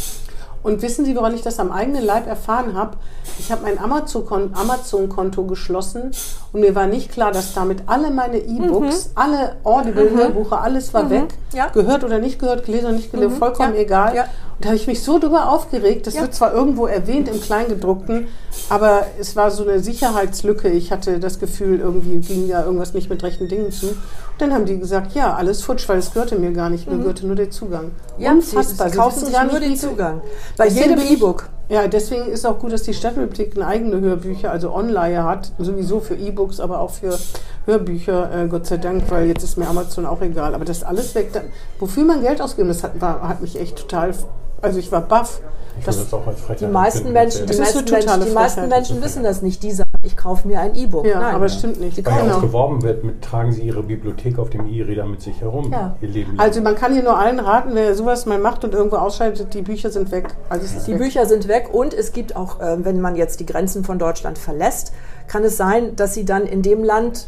Und 0.64 0.82
wissen 0.82 1.06
Sie, 1.06 1.16
woran 1.16 1.34
ich 1.34 1.42
das 1.42 1.60
am 1.60 1.72
eigenen 1.72 2.04
Leib 2.04 2.28
erfahren 2.28 2.76
habe? 2.76 2.98
Ich 3.40 3.52
habe 3.52 3.64
mein 3.64 3.80
Amazon-Kon- 3.80 4.52
Amazon-Konto 4.54 5.46
geschlossen 5.46 6.12
und 6.54 6.62
mir 6.62 6.76
war 6.76 6.88
nicht 6.88 7.12
klar, 7.12 7.32
dass 7.32 7.54
damit 7.54 7.84
alle 7.88 8.12
meine 8.12 8.38
E-Books, 8.38 9.12
alle 9.16 9.56
Audible-Hörbuche, 9.64 10.58
alles 10.58 10.94
war 10.94 11.10
weg. 11.10 11.30
Ja. 11.54 11.70
Gehört 11.70 12.04
oder 12.04 12.20
nicht 12.20 12.40
gehört, 12.40 12.66
gelesen 12.66 12.86
oder 12.86 12.96
nicht 12.96 13.12
gelesen, 13.12 13.34
mhm. 13.34 13.40
vollkommen 13.40 13.74
ja. 13.76 13.82
egal. 13.82 14.16
Ja. 14.16 14.26
Da 14.62 14.70
habe 14.70 14.76
ich 14.76 14.88
mich 14.88 15.02
so 15.02 15.18
drüber 15.18 15.50
aufgeregt. 15.50 16.06
Das 16.06 16.16
wird 16.16 16.34
zwar 16.36 16.54
irgendwo 16.54 16.86
erwähnt 16.86 17.28
im 17.28 17.42
Kleingedruckten, 17.42 18.28
aber 18.70 19.08
es 19.20 19.36
war 19.36 19.50
so 19.50 19.64
eine 19.64 19.80
Sicherheitslücke. 19.80 20.70
Ich 20.70 20.92
hatte 20.92 21.20
das 21.20 21.40
Gefühl, 21.40 21.80
irgendwie 21.80 22.20
ging 22.20 22.48
ja 22.48 22.64
irgendwas 22.64 22.94
nicht 22.94 23.10
mit 23.10 23.24
rechten 23.24 23.48
Dingen 23.48 23.72
zu. 23.72 23.88
Und 23.88 23.98
dann 24.38 24.54
haben 24.54 24.66
die 24.66 24.78
gesagt, 24.78 25.16
ja, 25.16 25.34
alles 25.34 25.64
futsch, 25.64 25.90
weil 25.90 25.98
es 25.98 26.14
gehörte 26.14 26.38
mir 26.38 26.52
gar 26.52 26.70
nicht. 26.70 26.88
Mir 26.88 26.96
mhm. 26.96 27.02
gehörte 27.02 27.26
nur 27.26 27.36
der 27.36 27.50
Zugang. 27.50 27.92
Ja, 28.20 28.32
Unfassbar. 28.32 28.88
Sie, 28.88 28.94
sie 28.94 29.00
kaufen 29.00 29.26
sich 29.26 29.36
nur 29.50 29.60
den 29.60 29.76
Zugang. 29.76 30.22
Bei 30.58 30.68
jedem 30.68 31.00
E-Book. 31.00 31.50
Ja, 31.72 31.88
deswegen 31.88 32.26
ist 32.28 32.46
auch 32.46 32.60
gut, 32.60 32.74
dass 32.74 32.84
die 32.84 32.94
Stadtbibliothek 32.94 33.56
eine 33.56 33.66
eigene 33.66 34.02
Hörbücher, 34.02 34.52
also 34.52 34.74
Online 34.74 35.24
hat, 35.24 35.54
sowieso 35.58 36.02
für 36.02 36.16
E-Books, 36.16 36.60
aber 36.60 36.82
auch 36.82 36.90
für 36.90 37.18
Hörbücher, 37.66 38.44
äh, 38.44 38.48
Gott 38.48 38.68
sei 38.68 38.76
Dank, 38.76 39.10
weil 39.10 39.28
jetzt 39.28 39.44
ist 39.44 39.58
mir 39.58 39.70
Amazon 39.70 40.06
auch 40.06 40.22
egal. 40.22 40.54
Aber 40.54 40.66
das 40.66 40.84
alles 40.84 41.16
weg. 41.16 41.32
Da, 41.32 41.42
wofür 41.80 42.04
man 42.04 42.22
Geld 42.22 42.42
ausgeben, 42.42 42.68
das 42.68 42.84
hat, 42.84 43.00
war, 43.00 43.28
hat 43.28 43.42
mich 43.42 43.58
echt 43.58 43.78
total, 43.78 44.14
also 44.62 44.80
ich 44.80 44.92
war 44.92 45.02
baff. 45.02 45.42
Das, 45.86 45.98
das 46.10 46.60
die 46.60 46.66
meisten 46.68 47.12
Menschen, 47.12 47.48
die 47.48 47.58
meisten, 47.58 47.90
Menschen, 47.90 48.26
die 48.26 48.32
meisten 48.32 48.68
Menschen 48.68 49.02
wissen 49.02 49.24
das 49.24 49.42
nicht. 49.42 49.64
Die 49.64 49.72
sagen, 49.72 49.90
ich 50.04 50.18
kaufe 50.18 50.48
mir 50.48 50.60
ein 50.60 50.76
E-Book. 50.76 51.06
Ja, 51.06 51.20
Nein, 51.20 51.36
aber 51.36 51.46
es 51.46 51.58
stimmt 51.58 51.80
nicht. 51.80 52.06
Weil 52.06 52.24
genau. 52.24 52.40
geworben 52.40 52.84
wird, 52.84 53.04
mit, 53.04 53.22
tragen 53.22 53.52
sie 53.52 53.62
ihre 53.62 53.82
Bibliothek 53.82 54.38
auf 54.38 54.50
dem 54.50 54.68
E-Reader 54.68 55.06
mit 55.06 55.22
sich 55.22 55.40
herum. 55.42 55.72
Ja. 55.72 55.96
Ihr 56.02 56.10
Leben 56.10 56.40
also 56.40 56.62
man 56.62 56.76
kann 56.76 56.94
hier 56.94 57.04
nur 57.04 57.18
allen 57.18 57.40
raten, 57.40 57.72
wer 57.74 57.96
sowas 57.96 58.26
mal 58.26 58.38
macht 58.38 58.64
und 58.64 58.74
irgendwo 58.74 58.98
ausschaltet, 58.98 59.54
die 59.54 59.62
Bücher 59.62 59.90
sind 59.90 60.12
weg. 60.12 60.36
Also 60.50 60.68
die 60.86 60.92
weg. 60.92 60.98
Bücher 61.00 61.26
sind 61.26 61.48
weg 61.48 61.70
und 61.72 61.94
es 61.94 62.12
gibt 62.12 62.36
auch, 62.36 62.60
äh, 62.60 62.84
wenn 62.84 63.00
man 63.00 63.16
jetzt 63.16 63.40
die 63.40 63.46
Grenzen 63.46 63.84
von 63.84 63.98
Deutschland 63.98 64.38
verlässt, 64.38 64.94
kann 65.28 65.44
es 65.44 65.58
sein, 65.58 65.96
dass 65.96 66.14
sie 66.14 66.26
dann 66.26 66.46
in 66.46 66.62
dem 66.62 66.84
Land 66.84 67.28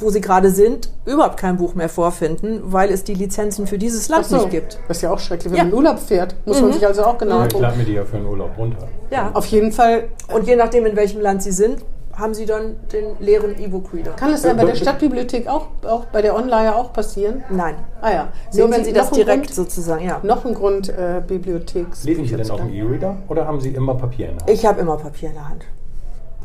wo 0.00 0.10
sie 0.10 0.20
gerade 0.20 0.50
sind, 0.50 0.90
überhaupt 1.04 1.36
kein 1.36 1.56
Buch 1.56 1.74
mehr 1.74 1.88
vorfinden, 1.88 2.60
weil 2.64 2.90
es 2.90 3.04
die 3.04 3.14
Lizenzen 3.14 3.66
für 3.66 3.78
dieses 3.78 4.08
Land 4.08 4.26
so. 4.26 4.36
nicht 4.36 4.50
gibt. 4.50 4.78
Das 4.88 4.98
ist 4.98 5.02
ja 5.02 5.12
auch 5.12 5.18
schrecklich. 5.18 5.52
Wenn 5.52 5.58
ja. 5.58 5.64
man 5.64 5.72
in 5.72 5.78
Urlaub 5.78 5.98
fährt, 5.98 6.34
muss 6.44 6.58
mhm. 6.58 6.68
man 6.68 6.72
sich 6.74 6.86
also 6.86 7.04
auch 7.04 7.18
genau 7.18 7.40
ja, 7.40 7.46
Ich 7.46 7.58
lade 7.58 7.76
mir 7.76 7.84
die 7.84 7.94
ja 7.94 8.04
für 8.04 8.16
einen 8.16 8.26
Urlaub 8.26 8.56
runter. 8.56 8.88
Ja. 9.10 9.30
Auf 9.32 9.46
jeden 9.46 9.72
Fall. 9.72 10.08
Und 10.32 10.46
je 10.46 10.56
nachdem, 10.56 10.86
in 10.86 10.96
welchem 10.96 11.20
Land 11.20 11.42
sie 11.42 11.52
sind, 11.52 11.78
haben 12.18 12.34
sie 12.34 12.46
dann 12.46 12.76
den 12.92 13.16
leeren 13.20 13.58
E-Book-Reader. 13.58 14.12
Kann 14.12 14.32
es 14.32 14.42
dann 14.42 14.56
bei 14.56 14.64
der 14.64 14.74
Stadtbibliothek 14.74 15.46
auch, 15.48 15.68
auch 15.86 16.06
bei 16.06 16.22
der 16.22 16.34
Online 16.34 16.74
auch 16.74 16.92
passieren? 16.92 17.44
Nein. 17.50 17.74
Ah 18.00 18.10
ja. 18.10 18.28
Nur 18.54 18.70
wenn 18.70 18.84
Sie, 18.84 18.92
das 18.92 19.10
direkt 19.10 19.44
Grund, 19.44 19.54
sozusagen, 19.54 20.04
ja. 20.04 20.20
Noch 20.22 20.44
ein 20.44 20.54
Grund 20.54 20.88
äh, 20.88 21.20
Bibliotheks. 21.26 22.04
Lesen 22.04 22.24
Sie 22.24 22.36
denn 22.36 22.50
auf 22.50 22.60
dem 22.60 22.72
E-Reader 22.72 23.16
oder 23.28 23.46
haben 23.46 23.60
Sie 23.60 23.70
immer 23.70 23.94
Papier 23.94 24.30
in 24.30 24.38
der 24.38 24.46
Hand? 24.46 24.50
Ich 24.50 24.64
habe 24.64 24.80
immer 24.80 24.96
Papier 24.96 25.28
in 25.28 25.34
der 25.34 25.48
Hand. 25.48 25.64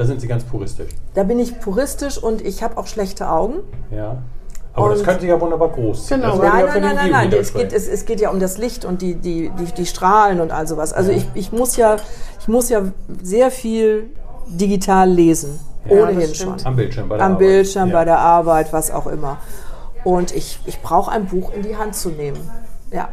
Da 0.01 0.07
sind 0.07 0.19
Sie 0.19 0.27
ganz 0.27 0.43
puristisch. 0.43 0.89
Da 1.13 1.21
bin 1.21 1.37
ich 1.37 1.59
puristisch 1.59 2.17
und 2.17 2.41
ich 2.41 2.63
habe 2.63 2.75
auch 2.77 2.87
schlechte 2.87 3.29
Augen. 3.29 3.59
Ja. 3.91 4.17
Aber 4.73 4.87
und 4.87 4.93
das 4.93 5.03
können 5.03 5.19
Sie 5.19 5.27
ja 5.27 5.39
wunderbar 5.39 5.69
groß 5.69 6.07
ziehen. 6.07 6.21
Genau. 6.21 6.37
Nein, 6.37 6.65
nein, 6.65 6.81
nein, 6.81 6.95
nein, 6.95 7.11
nein. 7.11 7.33
Es 7.33 7.53
geht, 7.53 7.71
es, 7.71 7.87
es 7.87 8.05
geht 8.05 8.19
ja 8.19 8.31
um 8.31 8.39
das 8.39 8.57
Licht 8.57 8.83
und 8.83 9.03
die, 9.03 9.13
die, 9.13 9.51
die, 9.59 9.65
die 9.65 9.85
Strahlen 9.85 10.41
und 10.41 10.51
all 10.51 10.65
sowas. 10.67 10.91
Also 10.91 11.11
ja. 11.11 11.17
ich, 11.17 11.27
ich, 11.35 11.51
muss 11.51 11.77
ja, 11.77 11.97
ich 12.39 12.47
muss 12.47 12.69
ja 12.69 12.81
sehr 13.21 13.51
viel 13.51 14.09
digital 14.47 15.07
lesen. 15.07 15.59
Ja, 15.85 16.01
ohnehin 16.01 16.33
schon. 16.33 16.55
Am 16.63 16.75
Bildschirm 16.75 17.07
bei 17.07 17.17
der 17.17 17.25
Am 17.27 17.33
Arbeit. 17.33 17.47
Bildschirm, 17.47 17.89
ja. 17.89 17.93
bei 17.93 18.05
der 18.05 18.17
Arbeit, 18.17 18.73
was 18.73 18.89
auch 18.89 19.05
immer. 19.05 19.37
Und 20.03 20.35
ich, 20.35 20.57
ich 20.65 20.81
brauche 20.81 21.11
ein 21.11 21.27
Buch 21.27 21.53
in 21.53 21.61
die 21.61 21.77
Hand 21.77 21.95
zu 21.95 22.09
nehmen. 22.09 22.49
Ja. 22.91 23.09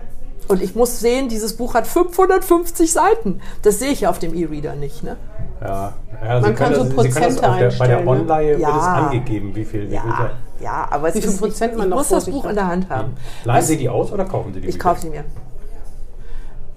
Und 0.49 0.63
ich 0.63 0.75
muss 0.75 1.01
sehen, 1.01 1.29
dieses 1.29 1.55
Buch 1.57 1.75
hat 1.75 1.87
550 1.87 2.91
Seiten. 2.91 3.41
Das 3.63 3.79
sehe 3.79 3.91
ich 3.91 4.01
ja 4.01 4.11
auf 4.11 4.19
dem 4.19 4.35
E-Reader 4.35 4.77
nicht. 4.77 5.03
Ne? 5.03 5.17
Ja, 5.61 5.93
ja 6.25 6.41
Man 6.41 6.55
kann 6.55 6.75
so 6.75 6.85
das, 6.85 6.95
Prozente 6.95 7.41
kann 7.41 7.53
einstellen. 7.53 7.75
bei 7.79 7.87
der 7.87 8.01
ne? 8.01 8.07
Online 8.07 8.59
ja. 8.59 8.69
wird 8.69 8.77
es 8.81 8.87
angegeben, 8.87 9.55
wie 9.55 9.65
viel. 9.65 9.91
Wie 9.91 9.95
ja, 9.95 10.03
viel 10.03 10.31
ja, 10.61 10.89
aber 10.91 11.15
wie 11.15 11.21
viel 11.21 11.31
ist, 11.31 11.39
Prozent 11.39 11.73
ich, 11.73 11.79
man 11.79 11.89
ich 11.89 11.95
muss 11.95 12.09
das 12.09 12.27
Buch 12.27 12.45
hat. 12.45 12.51
in 12.51 12.57
der 12.57 12.67
Hand 12.67 12.89
haben. 12.89 13.15
Leihen 13.45 13.63
Sie 13.63 13.77
die 13.77 13.89
aus 13.89 14.11
oder 14.11 14.25
kaufen 14.25 14.53
Sie 14.55 14.61
die? 14.61 14.69
Ich 14.69 14.79
kaufe 14.79 15.01
sie 15.01 15.11
mir. 15.11 15.25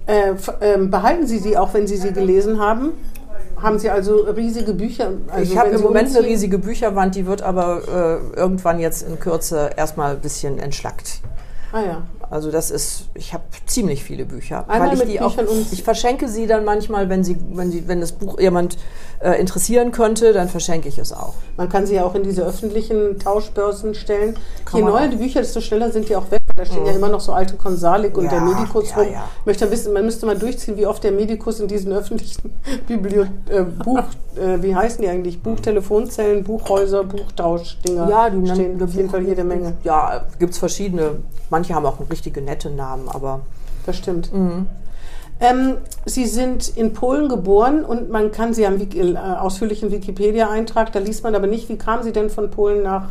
Äh, 0.06 0.30
äh, 0.60 0.78
behalten 0.78 1.26
Sie 1.26 1.38
sie 1.38 1.56
auch, 1.56 1.74
wenn 1.74 1.86
Sie 1.86 1.96
sie 1.96 2.12
gelesen 2.12 2.60
haben? 2.60 2.92
Haben 3.60 3.78
Sie 3.78 3.90
also 3.90 4.22
riesige 4.22 4.72
Bücher? 4.72 5.12
Also 5.28 5.52
ich 5.52 5.58
habe 5.58 5.70
im 5.70 5.80
Moment 5.80 6.08
umziehen? 6.08 6.24
eine 6.24 6.32
riesige 6.32 6.58
Bücherwand, 6.58 7.14
die 7.14 7.26
wird 7.26 7.42
aber 7.42 7.82
äh, 8.34 8.36
irgendwann 8.36 8.80
jetzt 8.80 9.02
in 9.02 9.18
Kürze 9.20 9.70
erstmal 9.76 10.14
ein 10.14 10.20
bisschen 10.20 10.58
entschlackt. 10.58 11.20
Ah 11.72 11.80
ja. 11.80 12.02
Also 12.32 12.50
das 12.50 12.70
ist, 12.70 13.10
ich 13.12 13.34
habe 13.34 13.44
ziemlich 13.66 14.02
viele 14.02 14.24
Bücher, 14.24 14.64
Einmal 14.66 14.88
weil 14.88 14.94
ich 14.96 15.12
die 15.12 15.18
Büchern 15.18 15.46
auch, 15.46 15.52
ich 15.70 15.82
verschenke 15.82 16.28
sie 16.28 16.46
dann 16.46 16.64
manchmal, 16.64 17.10
wenn 17.10 17.22
sie, 17.22 17.36
wenn 17.52 17.70
sie, 17.70 17.86
wenn 17.88 18.00
das 18.00 18.12
Buch 18.12 18.40
jemand 18.40 18.78
äh, 19.20 19.38
interessieren 19.38 19.92
könnte, 19.92 20.32
dann 20.32 20.48
verschenke 20.48 20.88
ich 20.88 20.96
es 20.96 21.12
auch. 21.12 21.34
Man 21.58 21.68
kann 21.68 21.84
sie 21.84 21.96
ja 21.96 22.04
auch 22.04 22.14
in 22.14 22.22
diese 22.22 22.42
öffentlichen 22.42 23.18
Tauschbörsen 23.18 23.94
stellen. 23.94 24.38
Je 24.72 24.80
neuer 24.80 25.08
die 25.08 25.16
Bücher, 25.16 25.40
desto 25.40 25.60
schneller 25.60 25.92
sind 25.92 26.08
die 26.08 26.16
auch 26.16 26.30
weg. 26.30 26.40
Da 26.54 26.66
stehen 26.66 26.80
mhm. 26.80 26.86
ja 26.86 26.92
immer 26.92 27.08
noch 27.08 27.20
so 27.20 27.32
alte 27.32 27.56
Konsalik 27.56 28.16
und 28.18 28.24
ja, 28.24 28.30
der 28.30 28.40
Medikus 28.42 28.90
ja, 28.90 28.96
rum. 28.96 29.12
Ja. 29.12 29.24
Ich 29.40 29.46
möchte 29.46 29.70
wissen, 29.70 29.92
man 29.92 30.04
müsste 30.04 30.26
mal 30.26 30.36
durchziehen, 30.36 30.76
wie 30.76 30.86
oft 30.86 31.02
der 31.02 31.12
Medikus 31.12 31.60
in 31.60 31.68
diesen 31.68 31.92
öffentlichen 31.92 32.52
Biblio 32.86 33.22
äh, 33.48 33.62
Buch, 33.62 34.02
äh, 34.36 34.62
wie 34.62 34.74
heißen 34.74 35.00
die 35.00 35.08
eigentlich? 35.08 35.40
Buchtelefonzellen, 35.42 36.44
Buchhäuser, 36.44 37.04
Buchtauschdinger. 37.04 38.08
Ja, 38.08 38.28
die 38.28 38.46
stehen 38.50 38.82
auf 38.82 38.92
jeden 38.92 39.08
Fall 39.08 39.22
jede 39.22 39.44
Menge. 39.44 39.74
Ja, 39.82 40.24
gibt 40.38 40.52
es 40.52 40.58
verschiedene. 40.58 41.20
Manche 41.48 41.74
haben 41.74 41.86
auch 41.86 41.98
einen 41.98 42.08
richtige 42.08 42.42
nette 42.42 42.70
Namen, 42.70 43.08
aber. 43.08 43.40
Das 43.86 43.96
stimmt. 43.96 44.32
Mhm. 44.32 44.66
Ähm, 45.40 45.78
Sie 46.04 46.26
sind 46.26 46.76
in 46.76 46.92
Polen 46.92 47.28
geboren 47.28 47.84
und 47.84 48.10
man 48.10 48.30
kann 48.30 48.54
Sie 48.54 48.66
haben 48.66 48.80
äh, 48.94 49.16
ausführlichen 49.16 49.90
Wikipedia-Eintrag, 49.90 50.92
da 50.92 51.00
liest 51.00 51.24
man 51.24 51.34
aber 51.34 51.48
nicht, 51.48 51.68
wie 51.68 51.76
kamen 51.76 52.04
Sie 52.04 52.12
denn 52.12 52.30
von 52.30 52.50
Polen 52.50 52.82
nach 52.82 53.08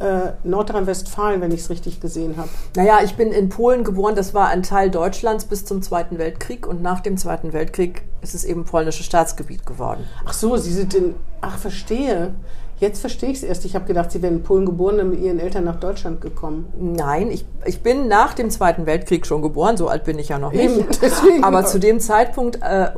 äh, 0.00 0.32
Nordrhein-Westfalen, 0.44 1.40
wenn 1.40 1.52
ich 1.52 1.60
es 1.60 1.70
richtig 1.70 2.00
gesehen 2.00 2.36
habe. 2.36 2.48
Naja, 2.74 3.00
ich 3.04 3.16
bin 3.16 3.32
in 3.32 3.48
Polen 3.50 3.84
geboren, 3.84 4.14
das 4.14 4.34
war 4.34 4.48
ein 4.48 4.62
Teil 4.62 4.90
Deutschlands 4.90 5.44
bis 5.44 5.64
zum 5.64 5.82
Zweiten 5.82 6.18
Weltkrieg 6.18 6.66
und 6.66 6.82
nach 6.82 7.00
dem 7.00 7.16
Zweiten 7.16 7.52
Weltkrieg 7.52 8.02
ist 8.22 8.34
es 8.34 8.44
eben 8.44 8.64
polnisches 8.64 9.06
Staatsgebiet 9.06 9.66
geworden. 9.66 10.04
Ach 10.24 10.32
so, 10.32 10.56
Sie 10.56 10.72
sind 10.72 10.94
in, 10.94 11.14
ach 11.40 11.58
verstehe. 11.58 12.34
Jetzt 12.78 13.00
verstehe 13.00 13.28
ich 13.28 13.36
es 13.38 13.42
erst. 13.42 13.66
Ich 13.66 13.74
habe 13.74 13.84
gedacht, 13.84 14.10
Sie 14.10 14.22
wären 14.22 14.36
in 14.36 14.42
Polen 14.42 14.64
geboren 14.64 15.00
und 15.00 15.10
mit 15.10 15.20
Ihren 15.20 15.38
Eltern 15.38 15.64
nach 15.64 15.78
Deutschland 15.78 16.22
gekommen. 16.22 16.72
Nein, 16.78 17.30
ich, 17.30 17.44
ich 17.66 17.82
bin 17.82 18.08
nach 18.08 18.32
dem 18.32 18.48
Zweiten 18.48 18.86
Weltkrieg 18.86 19.26
schon 19.26 19.42
geboren, 19.42 19.76
so 19.76 19.88
alt 19.88 20.04
bin 20.04 20.18
ich 20.18 20.30
ja 20.30 20.38
noch 20.38 20.52
nicht. 20.52 20.64
Eben, 20.64 20.86
deswegen. 21.02 21.44
Aber 21.44 21.66
zu 21.66 21.78
dem 21.78 22.00
Zeitpunkt 22.00 22.60
äh, 22.62 22.88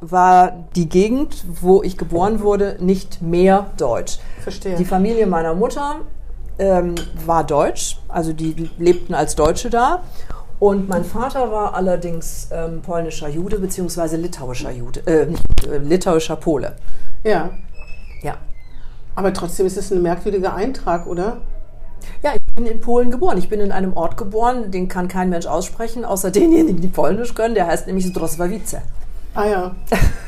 war 0.00 0.66
die 0.76 0.88
Gegend, 0.88 1.44
wo 1.60 1.82
ich 1.82 1.98
geboren 1.98 2.42
wurde, 2.42 2.76
nicht 2.78 3.22
mehr 3.22 3.72
deutsch. 3.76 4.18
Verstehe. 4.40 4.76
Die 4.76 4.84
Familie 4.84 5.26
meiner 5.26 5.54
Mutter 5.54 5.96
ähm, 6.58 6.94
war 7.26 7.44
deutsch, 7.44 7.98
also 8.08 8.32
die 8.32 8.70
lebten 8.78 9.14
als 9.14 9.34
Deutsche 9.34 9.70
da. 9.70 10.02
Und 10.60 10.88
mein 10.88 11.04
Vater 11.04 11.50
war 11.50 11.74
allerdings 11.74 12.48
ähm, 12.52 12.80
polnischer 12.80 13.28
Jude 13.28 13.58
bzw. 13.58 14.16
litauischer 14.16 14.70
Jude, 14.70 15.00
äh, 15.06 15.22
äh, 15.68 15.78
litauischer 15.78 16.36
Pole. 16.36 16.76
Ja. 17.22 17.50
Ja. 18.22 18.36
Aber 19.14 19.32
trotzdem 19.32 19.66
ist 19.66 19.76
es 19.76 19.90
ein 19.90 20.00
merkwürdiger 20.02 20.54
Eintrag, 20.54 21.06
oder? 21.06 21.38
Ja, 22.22 22.32
ich 22.34 22.54
bin 22.54 22.66
in 22.66 22.80
Polen 22.80 23.10
geboren. 23.10 23.38
Ich 23.38 23.48
bin 23.48 23.60
in 23.60 23.72
einem 23.72 23.96
Ort 23.96 24.16
geboren, 24.16 24.70
den 24.70 24.88
kann 24.88 25.08
kein 25.08 25.30
Mensch 25.30 25.46
aussprechen, 25.46 26.04
außer 26.04 26.30
denjenigen, 26.30 26.80
die 26.80 26.88
Polnisch 26.88 27.34
können. 27.34 27.54
Der 27.54 27.66
heißt 27.66 27.86
nämlich 27.86 28.06
Zdrosławice. 28.06 28.78
Ah 29.34 29.46
ja. 29.46 29.74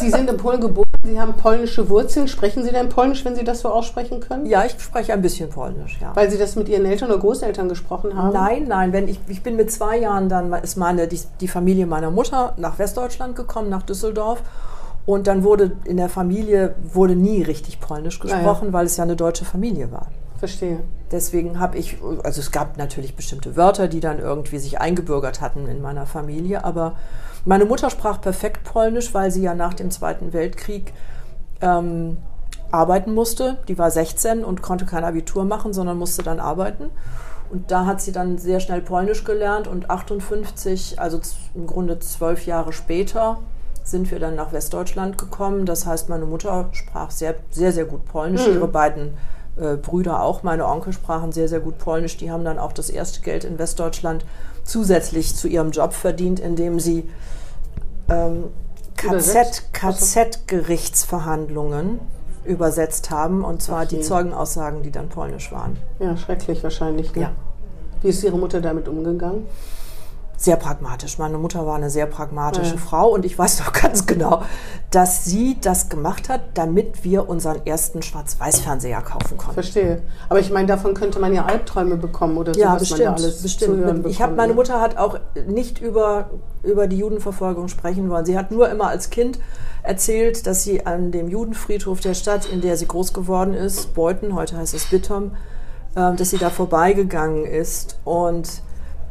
Sie 0.00 0.10
sind 0.10 0.28
in 0.28 0.36
Polen 0.36 0.60
geboren, 0.60 0.86
Sie 1.04 1.20
haben 1.20 1.34
polnische 1.34 1.88
Wurzeln. 1.88 2.28
Sprechen 2.28 2.64
Sie 2.64 2.70
denn 2.70 2.88
Polnisch, 2.88 3.24
wenn 3.24 3.34
Sie 3.34 3.44
das 3.44 3.60
so 3.60 3.68
aussprechen 3.68 4.20
können? 4.20 4.46
Ja, 4.46 4.64
ich 4.64 4.80
spreche 4.80 5.12
ein 5.12 5.22
bisschen 5.22 5.50
Polnisch, 5.50 5.98
ja. 6.00 6.14
Weil 6.14 6.30
Sie 6.30 6.38
das 6.38 6.56
mit 6.56 6.68
Ihren 6.68 6.86
Eltern 6.86 7.10
oder 7.10 7.18
Großeltern 7.18 7.68
gesprochen 7.68 8.16
haben? 8.16 8.32
Nein, 8.32 8.64
nein. 8.68 8.92
Wenn 8.92 9.08
ich, 9.08 9.18
ich 9.28 9.42
bin 9.42 9.56
mit 9.56 9.70
zwei 9.72 9.98
Jahren, 9.98 10.28
dann 10.28 10.52
ist 10.52 10.76
meine, 10.76 11.08
die, 11.08 11.20
die 11.40 11.48
Familie 11.48 11.86
meiner 11.86 12.10
Mutter 12.10 12.54
nach 12.56 12.78
Westdeutschland 12.78 13.36
gekommen, 13.36 13.68
nach 13.68 13.82
Düsseldorf. 13.82 14.42
Und 15.04 15.26
dann 15.26 15.42
wurde 15.42 15.72
in 15.84 15.96
der 15.96 16.08
Familie 16.08 16.74
wurde 16.92 17.16
nie 17.16 17.42
richtig 17.42 17.80
Polnisch 17.80 18.20
gesprochen, 18.20 18.66
ah, 18.66 18.66
ja. 18.66 18.72
weil 18.72 18.86
es 18.86 18.96
ja 18.96 19.02
eine 19.02 19.16
deutsche 19.16 19.44
Familie 19.44 19.90
war. 19.90 20.06
Verstehe. 20.38 20.78
Deswegen 21.10 21.60
habe 21.60 21.78
ich, 21.78 21.98
also 22.22 22.40
es 22.40 22.50
gab 22.50 22.78
natürlich 22.78 23.16
bestimmte 23.16 23.56
Wörter, 23.56 23.88
die 23.88 24.00
dann 24.00 24.18
irgendwie 24.18 24.58
sich 24.58 24.80
eingebürgert 24.80 25.40
hatten 25.40 25.66
in 25.66 25.82
meiner 25.82 26.06
Familie, 26.06 26.64
aber 26.64 26.94
meine 27.44 27.64
Mutter 27.64 27.90
sprach 27.90 28.20
perfekt 28.20 28.64
Polnisch, 28.64 29.14
weil 29.14 29.30
sie 29.30 29.42
ja 29.42 29.54
nach 29.54 29.74
dem 29.74 29.90
Zweiten 29.90 30.32
Weltkrieg 30.32 30.92
ähm, 31.60 32.18
arbeiten 32.70 33.14
musste. 33.14 33.58
Die 33.68 33.78
war 33.78 33.90
16 33.90 34.44
und 34.44 34.62
konnte 34.62 34.86
kein 34.86 35.04
Abitur 35.04 35.44
machen, 35.44 35.72
sondern 35.72 35.98
musste 35.98 36.22
dann 36.22 36.40
arbeiten. 36.40 36.90
Und 37.50 37.70
da 37.70 37.84
hat 37.84 38.00
sie 38.00 38.12
dann 38.12 38.38
sehr 38.38 38.60
schnell 38.60 38.80
Polnisch 38.80 39.24
gelernt 39.24 39.68
und 39.68 39.90
58, 39.90 40.98
also 40.98 41.20
im 41.54 41.66
Grunde 41.66 41.98
zwölf 41.98 42.46
Jahre 42.46 42.72
später, 42.72 43.38
sind 43.84 44.10
wir 44.10 44.18
dann 44.18 44.36
nach 44.36 44.52
Westdeutschland 44.52 45.18
gekommen. 45.18 45.66
Das 45.66 45.84
heißt, 45.84 46.08
meine 46.08 46.24
Mutter 46.24 46.68
sprach 46.72 47.10
sehr, 47.10 47.34
sehr, 47.50 47.72
sehr 47.72 47.84
gut 47.84 48.06
Polnisch. 48.06 48.46
Mhm. 48.46 48.54
Ihre 48.54 48.68
beiden 48.68 49.18
äh, 49.56 49.76
Brüder 49.76 50.22
auch. 50.22 50.42
Meine 50.42 50.66
Onkel 50.66 50.94
sprachen 50.94 51.32
sehr, 51.32 51.48
sehr 51.48 51.60
gut 51.60 51.78
Polnisch. 51.78 52.16
Die 52.16 52.30
haben 52.30 52.44
dann 52.44 52.58
auch 52.58 52.72
das 52.72 52.88
erste 52.88 53.20
Geld 53.20 53.44
in 53.44 53.58
Westdeutschland 53.58 54.24
zusätzlich 54.64 55.36
zu 55.36 55.48
ihrem 55.48 55.70
Job 55.70 55.92
verdient, 55.92 56.40
indem 56.40 56.80
sie 56.80 57.06
ähm, 58.08 58.44
KZ, 58.96 59.72
KZ-Gerichtsverhandlungen 59.72 62.00
übersetzt 62.44 63.10
haben. 63.10 63.44
Und 63.44 63.62
zwar 63.62 63.84
okay. 63.84 63.96
die 63.96 64.02
Zeugenaussagen, 64.02 64.82
die 64.82 64.90
dann 64.90 65.08
polnisch 65.08 65.52
waren. 65.52 65.76
Ja, 65.98 66.14
schrecklich 66.16 66.62
wahrscheinlich. 66.62 67.14
Ne? 67.14 67.22
Ja. 67.22 67.32
Wie 68.02 68.08
ist 68.08 68.22
Ihre 68.24 68.38
Mutter 68.38 68.60
damit 68.60 68.88
umgegangen? 68.88 69.46
Sehr 70.42 70.56
pragmatisch. 70.56 71.18
Meine 71.18 71.38
Mutter 71.38 71.66
war 71.66 71.76
eine 71.76 71.88
sehr 71.88 72.06
pragmatische 72.06 72.74
ja. 72.74 72.80
Frau 72.80 73.10
und 73.10 73.24
ich 73.24 73.38
weiß 73.38 73.60
noch 73.60 73.72
ganz 73.82 74.06
genau, 74.06 74.42
dass 74.90 75.24
sie 75.24 75.56
das 75.60 75.88
gemacht 75.88 76.28
hat, 76.28 76.40
damit 76.54 77.04
wir 77.04 77.28
unseren 77.28 77.64
ersten 77.64 78.02
Schwarz-Weiß-Fernseher 78.02 79.02
kaufen 79.02 79.36
konnten. 79.36 79.54
Verstehe. 79.54 80.02
Aber 80.28 80.40
ich 80.40 80.50
meine, 80.50 80.66
davon 80.66 80.94
könnte 80.94 81.20
man 81.20 81.32
ja 81.32 81.44
Albträume 81.44 81.96
bekommen 81.96 82.36
oder 82.36 82.54
so, 82.54 82.60
ja, 82.60 82.74
bestimmt, 82.74 83.00
man 83.00 83.16
da 83.16 83.22
alles 83.22 83.42
bestimmt. 83.42 84.06
Ich 84.06 84.20
habe 84.20 84.34
meine 84.34 84.54
Mutter 84.54 84.80
hat 84.80 84.96
auch 84.96 85.18
nicht 85.46 85.80
über 85.80 86.30
über 86.62 86.86
die 86.86 86.98
Judenverfolgung 86.98 87.68
sprechen 87.68 88.08
wollen. 88.08 88.24
Sie 88.24 88.36
hat 88.36 88.50
nur 88.50 88.68
immer 88.68 88.88
als 88.88 89.10
Kind 89.10 89.38
erzählt, 89.82 90.46
dass 90.46 90.62
sie 90.62 90.86
an 90.86 91.10
dem 91.10 91.28
Judenfriedhof 91.28 92.00
der 92.00 92.14
Stadt, 92.14 92.46
in 92.46 92.60
der 92.60 92.76
sie 92.76 92.86
groß 92.86 93.12
geworden 93.12 93.54
ist, 93.54 93.94
Beuthen, 93.94 94.34
heute 94.34 94.56
heißt 94.56 94.74
es 94.74 94.86
Bittom, 94.86 95.32
äh, 95.94 96.14
dass 96.14 96.30
sie 96.30 96.38
da 96.38 96.50
vorbeigegangen 96.50 97.44
ist 97.44 97.98
und 98.04 98.62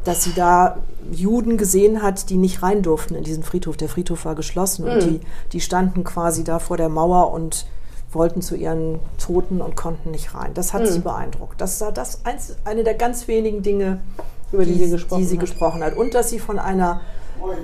dass 0.04 0.24
sie 0.24 0.32
da 0.34 0.78
Juden 1.10 1.56
gesehen 1.56 2.02
hat, 2.02 2.30
die 2.30 2.36
nicht 2.36 2.62
rein 2.62 2.82
durften 2.82 3.14
in 3.14 3.24
diesen 3.24 3.42
Friedhof. 3.42 3.76
Der 3.76 3.88
Friedhof 3.88 4.24
war 4.24 4.34
geschlossen 4.34 4.84
mhm. 4.84 4.90
und 4.90 5.02
die, 5.02 5.20
die 5.52 5.60
standen 5.60 6.04
quasi 6.04 6.44
da 6.44 6.58
vor 6.58 6.76
der 6.76 6.88
Mauer 6.88 7.32
und 7.32 7.66
wollten 8.12 8.42
zu 8.42 8.56
ihren 8.56 8.98
Toten 9.18 9.60
und 9.60 9.74
konnten 9.74 10.10
nicht 10.10 10.34
rein. 10.34 10.52
Das 10.54 10.74
hat 10.74 10.82
mhm. 10.82 10.86
sie 10.86 10.98
beeindruckt. 11.00 11.60
Das 11.60 11.80
war 11.80 11.92
das 11.92 12.24
eins, 12.24 12.56
eine 12.64 12.84
der 12.84 12.94
ganz 12.94 13.26
wenigen 13.28 13.62
Dinge, 13.62 14.00
über 14.52 14.64
die, 14.64 14.74
die, 14.74 14.84
sie, 14.84 14.90
gesprochen, 14.90 15.20
die 15.20 15.26
sie 15.26 15.38
gesprochen 15.38 15.82
hat. 15.82 15.96
Und 15.96 16.14
dass 16.14 16.30
sie 16.30 16.38
von 16.38 16.58
einer 16.58 17.00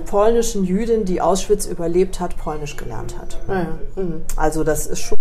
polnischen 0.07 0.63
Jüdin, 0.65 1.05
die 1.05 1.21
Auschwitz 1.21 1.65
überlebt 1.65 2.19
hat, 2.19 2.35
Polnisch 2.37 2.75
gelernt 2.75 3.17
hat. 3.17 3.39
Ah 3.47 3.53
ja. 3.53 4.03
mhm. 4.03 4.21
Also 4.35 4.63
das 4.63 4.87
ist 4.87 4.99
schon, 4.99 5.18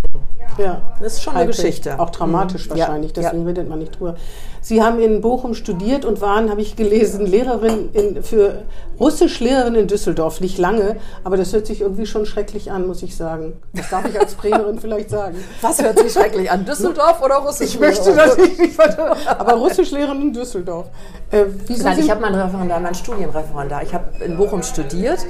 ja. 0.59 0.83
das 1.01 1.15
ist 1.15 1.23
schon 1.23 1.35
eine 1.35 1.47
Geschichte. 1.47 1.99
Auch 1.99 2.11
dramatisch 2.11 2.67
mhm. 2.67 2.79
wahrscheinlich, 2.79 3.17
ja. 3.17 3.23
deswegen 3.23 3.47
redet 3.47 3.69
man 3.69 3.79
nicht 3.79 3.99
drüber. 3.99 4.17
Sie 4.61 4.83
haben 4.83 5.01
in 5.01 5.21
Bochum 5.21 5.55
studiert 5.55 6.05
und 6.05 6.21
waren, 6.21 6.51
habe 6.51 6.61
ich 6.61 6.77
gelesen, 6.77 7.25
Lehrerin 7.27 7.91
in, 7.93 8.23
für 8.23 8.65
Russischlehrerin 8.99 9.75
in 9.75 9.87
Düsseldorf. 9.87 10.41
Nicht 10.41 10.59
lange, 10.59 10.97
aber 11.25 11.37
das 11.37 11.53
hört 11.53 11.67
sich 11.67 11.81
irgendwie 11.81 12.07
schon 12.07 12.27
schrecklich 12.27 12.71
an, 12.71 12.87
muss 12.87 13.03
ich 13.03 13.17
sagen. 13.17 13.55
Das 13.73 13.89
darf 13.91 14.05
ich 14.09 14.19
als 14.19 14.35
Bremerin 14.35 14.79
vielleicht 14.81 15.11
sagen. 15.11 15.37
Was 15.63 15.83
hört 15.83 15.99
sich 15.99 16.13
schrecklich 16.13 16.51
an? 16.51 16.65
Düsseldorf 16.65 17.23
oder 17.23 17.37
Russisch? 17.37 17.69
Ich 17.69 17.81
möchte 17.81 18.15
das 18.15 18.37
nicht, 18.37 18.79
aber 19.27 19.53
Russischlehrerin 19.55 20.21
in 20.23 20.33
Düsseldorf. 20.33 20.87
Äh, 21.31 21.45
Nein, 21.83 21.99
ich 22.01 22.11
habe 22.11 22.21
mein 22.21 22.35
Referendar, 22.35 22.81
mein 22.81 22.95
Studienreferendar. 22.95 23.83
Ich 23.83 23.95
habe 23.95 24.23
in 24.25 24.37
Bochum 24.37 24.63
studiert, 24.63 25.21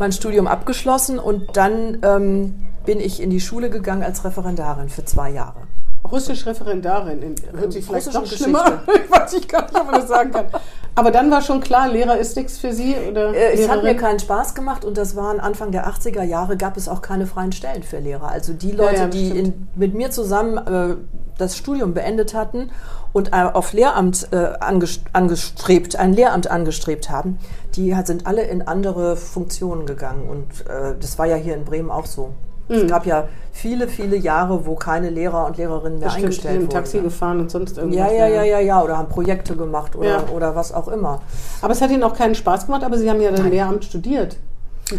mein 0.00 0.12
Studium 0.12 0.46
abgeschlossen 0.46 1.18
und 1.18 1.56
dann 1.56 1.98
ähm, 2.02 2.54
bin 2.84 3.00
ich 3.00 3.20
in 3.20 3.30
die 3.30 3.40
Schule 3.40 3.70
gegangen 3.70 4.02
als 4.02 4.24
Referendarin 4.24 4.88
für 4.88 5.04
zwei 5.04 5.30
Jahre. 5.30 5.62
Russisch-Referendarin. 6.10 7.34
Hört 7.56 7.72
sich 7.72 7.84
vielleicht 7.84 8.12
noch 8.12 8.26
schlimmer. 8.26 8.82
Ich 9.04 9.10
weiß 9.10 9.32
ich 9.34 9.48
gar 9.48 9.62
nicht, 9.62 9.78
ob 9.78 9.86
man 9.86 10.00
das 10.00 10.08
sagen 10.08 10.32
kann. 10.32 10.46
Aber 10.94 11.10
dann 11.10 11.30
war 11.30 11.40
schon 11.40 11.60
klar, 11.60 11.88
Lehrer 11.88 12.18
ist 12.18 12.36
nichts 12.36 12.58
für 12.58 12.72
Sie? 12.72 12.94
Oder 13.10 13.32
äh, 13.34 13.52
es 13.54 13.68
hat 13.68 13.82
mir 13.82 13.96
keinen 13.96 14.18
Spaß 14.18 14.54
gemacht 14.54 14.84
und 14.84 14.98
das 14.98 15.16
waren 15.16 15.40
Anfang 15.40 15.70
der 15.70 15.88
80er 15.88 16.22
Jahre, 16.22 16.56
gab 16.56 16.76
es 16.76 16.88
auch 16.88 17.00
keine 17.00 17.26
freien 17.26 17.52
Stellen 17.52 17.82
für 17.82 17.98
Lehrer. 17.98 18.28
Also 18.28 18.52
die 18.52 18.72
Leute, 18.72 18.94
ja, 18.94 19.02
ja, 19.02 19.08
die 19.08 19.30
in, 19.30 19.68
mit 19.74 19.94
mir 19.94 20.10
zusammen 20.10 20.58
äh, 20.58 20.96
das 21.38 21.56
Studium 21.56 21.94
beendet 21.94 22.34
hatten 22.34 22.70
und 23.12 23.32
äh, 23.32 23.36
auf 23.36 23.72
Lehramt 23.72 24.28
äh, 24.32 24.52
angestrebt, 24.60 25.96
ein 25.96 26.12
Lehramt 26.12 26.50
angestrebt 26.50 27.08
haben, 27.08 27.38
die 27.74 27.94
sind 28.04 28.26
alle 28.26 28.42
in 28.42 28.62
andere 28.62 29.16
Funktionen 29.16 29.86
gegangen. 29.86 30.28
Und 30.28 30.66
äh, 30.68 30.94
das 31.00 31.18
war 31.18 31.26
ja 31.26 31.36
hier 31.36 31.54
in 31.54 31.64
Bremen 31.64 31.90
auch 31.90 32.06
so. 32.06 32.34
Es 32.68 32.82
mhm. 32.82 32.88
gab 32.88 33.06
ja 33.06 33.28
viele, 33.52 33.88
viele 33.88 34.16
Jahre, 34.16 34.66
wo 34.66 34.74
keine 34.74 35.10
Lehrer 35.10 35.46
und 35.46 35.56
Lehrerinnen 35.56 35.98
mehr 35.98 36.06
Bestimmt, 36.06 36.24
eingestellt 36.24 36.60
wurden. 36.62 36.70
Taxi 36.70 36.96
ja. 36.96 37.02
gefahren 37.02 37.40
und 37.40 37.50
sonst 37.50 37.78
irgendwas. 37.78 37.98
Ja, 37.98 38.10
ja, 38.10 38.26
ja, 38.28 38.42
ja, 38.44 38.60
ja, 38.60 38.82
oder 38.82 38.96
haben 38.98 39.08
Projekte 39.08 39.56
gemacht 39.56 39.94
oder, 39.94 40.08
ja. 40.08 40.24
oder 40.34 40.56
was 40.56 40.72
auch 40.72 40.88
immer. 40.88 41.20
Aber 41.60 41.72
es 41.72 41.80
hat 41.80 41.90
Ihnen 41.90 42.02
auch 42.02 42.16
keinen 42.16 42.34
Spaß 42.34 42.66
gemacht, 42.66 42.82
aber 42.84 42.96
Sie 42.96 43.08
haben 43.10 43.20
ja 43.20 43.30
dann 43.30 43.50
Lehramt 43.50 43.84
studiert. 43.84 44.36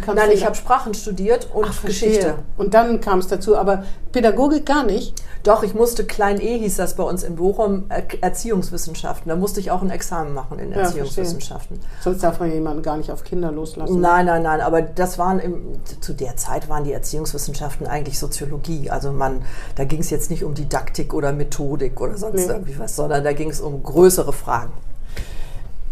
Nein, 0.08 0.32
ich 0.32 0.46
habe 0.46 0.56
Sprachen 0.56 0.94
studiert 0.94 1.48
und 1.54 1.66
Ach, 1.70 1.84
Geschichte. 1.84 2.36
Und 2.58 2.74
dann 2.74 3.02
kam 3.02 3.20
es 3.20 3.28
dazu, 3.28 3.58
aber 3.58 3.84
Pädagogik 4.12 4.66
gar 4.66 4.84
nicht? 4.84 5.16
Doch, 5.44 5.64
ich 5.64 5.74
musste, 5.74 6.06
Klein 6.06 6.40
E 6.40 6.58
hieß 6.60 6.78
das 6.78 6.96
bei 6.96 7.04
uns 7.04 7.24
in 7.24 7.36
Bochum, 7.36 7.86
Erziehungswissenschaften. 8.22 9.28
Da 9.28 9.36
musste 9.36 9.60
ich 9.60 9.72
auch 9.72 9.82
ein 9.82 9.90
Examen 9.90 10.34
machen 10.34 10.60
in 10.60 10.72
ja, 10.72 10.78
Erziehungswissenschaften. 10.78 11.80
Verstehe. 11.80 12.02
Sonst 12.04 12.24
darf 12.24 12.40
man 12.40 12.52
jemanden 12.52 12.82
gar 12.82 12.96
nicht 12.96 13.12
auf 13.12 13.24
Kinder 13.24 13.52
loslassen. 13.52 14.00
Nein, 14.00 14.26
nein, 14.26 14.44
nein, 14.44 14.62
aber 14.62 14.82
das 14.82 15.20
waren, 15.20 15.40
im, 15.40 15.80
zu 16.00 16.14
der 16.14 16.38
Zeit 16.38 16.70
waren 16.70 16.86
die 16.86 16.94
Erziehungswissenschaften 16.94 17.88
eigentlich 17.88 18.20
Soziologie. 18.20 18.90
Also 18.90 19.12
man, 19.12 19.44
da 19.76 19.84
ging 19.84 20.00
es 20.00 20.10
jetzt 20.10 20.30
nicht 20.30 20.44
um 20.46 20.54
Didaktik 20.54 21.14
oder 21.14 21.34
Methodik 21.34 22.00
oder 22.00 22.16
sonst 22.18 22.36
nee. 22.36 22.54
irgendwie 22.54 22.80
was, 22.80 22.96
sondern 22.96 23.24
da 23.24 23.34
ging 23.34 23.50
es 23.50 23.60
um 23.60 23.84
größere 23.84 24.32
Fragen. 24.32 24.72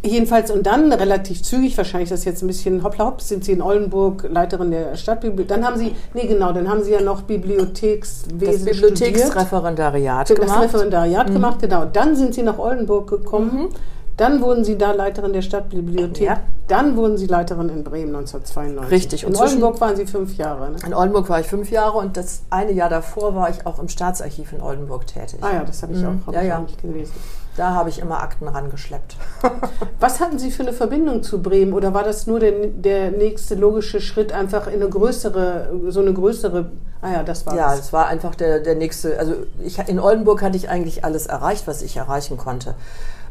Jedenfalls 0.03 0.49
und 0.49 0.65
dann 0.65 0.91
relativ 0.91 1.43
zügig, 1.43 1.77
wahrscheinlich 1.77 2.09
das 2.09 2.25
jetzt 2.25 2.41
ein 2.41 2.47
bisschen 2.47 2.83
hoppla 2.83 3.05
hopp, 3.05 3.21
sind 3.21 3.45
Sie 3.45 3.51
in 3.51 3.61
Oldenburg 3.61 4.27
Leiterin 4.27 4.71
der 4.71 4.95
Stadtbibliothek. 4.95 5.47
Dann 5.47 5.65
haben 5.65 5.77
Sie, 5.77 5.95
nee 6.15 6.25
genau, 6.25 6.51
dann 6.53 6.67
haben 6.67 6.83
Sie 6.83 6.91
ja 6.91 7.01
noch 7.01 7.21
Bibliothekswesen 7.21 8.39
Das 8.39 8.65
Bibliotheksreferendariat 8.65 10.27
gemacht. 10.27 10.49
Das 10.49 10.61
Referendariat 10.61 11.29
mhm. 11.29 11.33
gemacht, 11.33 11.59
genau. 11.61 11.85
Dann 11.85 12.15
sind 12.15 12.33
Sie 12.33 12.41
nach 12.41 12.57
Oldenburg 12.57 13.09
gekommen. 13.09 13.65
Mhm. 13.65 13.69
Dann 14.17 14.41
wurden 14.41 14.63
Sie 14.63 14.77
da 14.77 14.91
Leiterin 14.91 15.33
der 15.33 15.41
Stadtbibliothek. 15.41 16.27
Ja. 16.27 16.39
Dann 16.67 16.95
wurden 16.95 17.17
Sie 17.17 17.27
Leiterin 17.27 17.69
in 17.69 17.83
Bremen 17.83 18.15
1992. 18.15 18.91
Richtig. 18.91 19.25
Und 19.25 19.33
in 19.33 19.39
Oldenburg 19.39 19.81
waren 19.81 19.95
Sie 19.95 20.05
fünf 20.05 20.35
Jahre. 20.37 20.71
Ne? 20.71 20.77
In 20.85 20.93
Oldenburg 20.93 21.29
war 21.29 21.39
ich 21.39 21.47
fünf 21.47 21.69
Jahre 21.69 21.97
und 21.99 22.17
das 22.17 22.41
eine 22.49 22.71
Jahr 22.71 22.89
davor 22.89 23.35
war 23.35 23.49
ich 23.49 23.65
auch 23.65 23.79
im 23.79 23.87
Staatsarchiv 23.87 24.53
in 24.53 24.61
Oldenburg 24.61 25.05
tätig. 25.05 25.39
Ah 25.41 25.53
ja, 25.53 25.63
das 25.63 25.83
habe 25.83 25.93
ich 25.93 25.99
mhm. 25.99 26.21
auch, 26.23 26.27
hab 26.27 26.33
ja, 26.35 26.41
ja. 26.41 26.59
nicht 26.59 26.81
gelesen. 26.81 27.13
Da 27.57 27.73
habe 27.73 27.89
ich 27.89 27.99
immer 27.99 28.21
Akten 28.21 28.47
rangeschleppt. 28.47 29.17
Was 29.99 30.21
hatten 30.21 30.39
Sie 30.39 30.51
für 30.51 30.63
eine 30.63 30.71
Verbindung 30.71 31.21
zu 31.21 31.41
Bremen? 31.41 31.73
Oder 31.73 31.93
war 31.93 32.03
das 32.03 32.25
nur 32.25 32.39
der, 32.39 32.67
der 32.67 33.11
nächste 33.11 33.55
logische 33.55 33.99
Schritt, 33.99 34.31
einfach 34.31 34.67
in 34.67 34.75
eine 34.75 34.89
größere, 34.89 35.69
so 35.89 35.99
eine 35.99 36.13
größere, 36.13 36.71
ah 37.01 37.11
ja, 37.11 37.23
das 37.23 37.45
war 37.45 37.55
Ja, 37.55 37.73
es 37.75 37.91
war 37.91 38.07
einfach 38.07 38.35
der, 38.35 38.61
der 38.61 38.75
nächste, 38.75 39.19
also 39.19 39.35
ich, 39.63 39.79
in 39.79 39.99
Oldenburg 39.99 40.41
hatte 40.41 40.55
ich 40.55 40.69
eigentlich 40.69 41.03
alles 41.03 41.27
erreicht, 41.27 41.67
was 41.67 41.81
ich 41.81 41.97
erreichen 41.97 42.37
konnte. 42.37 42.75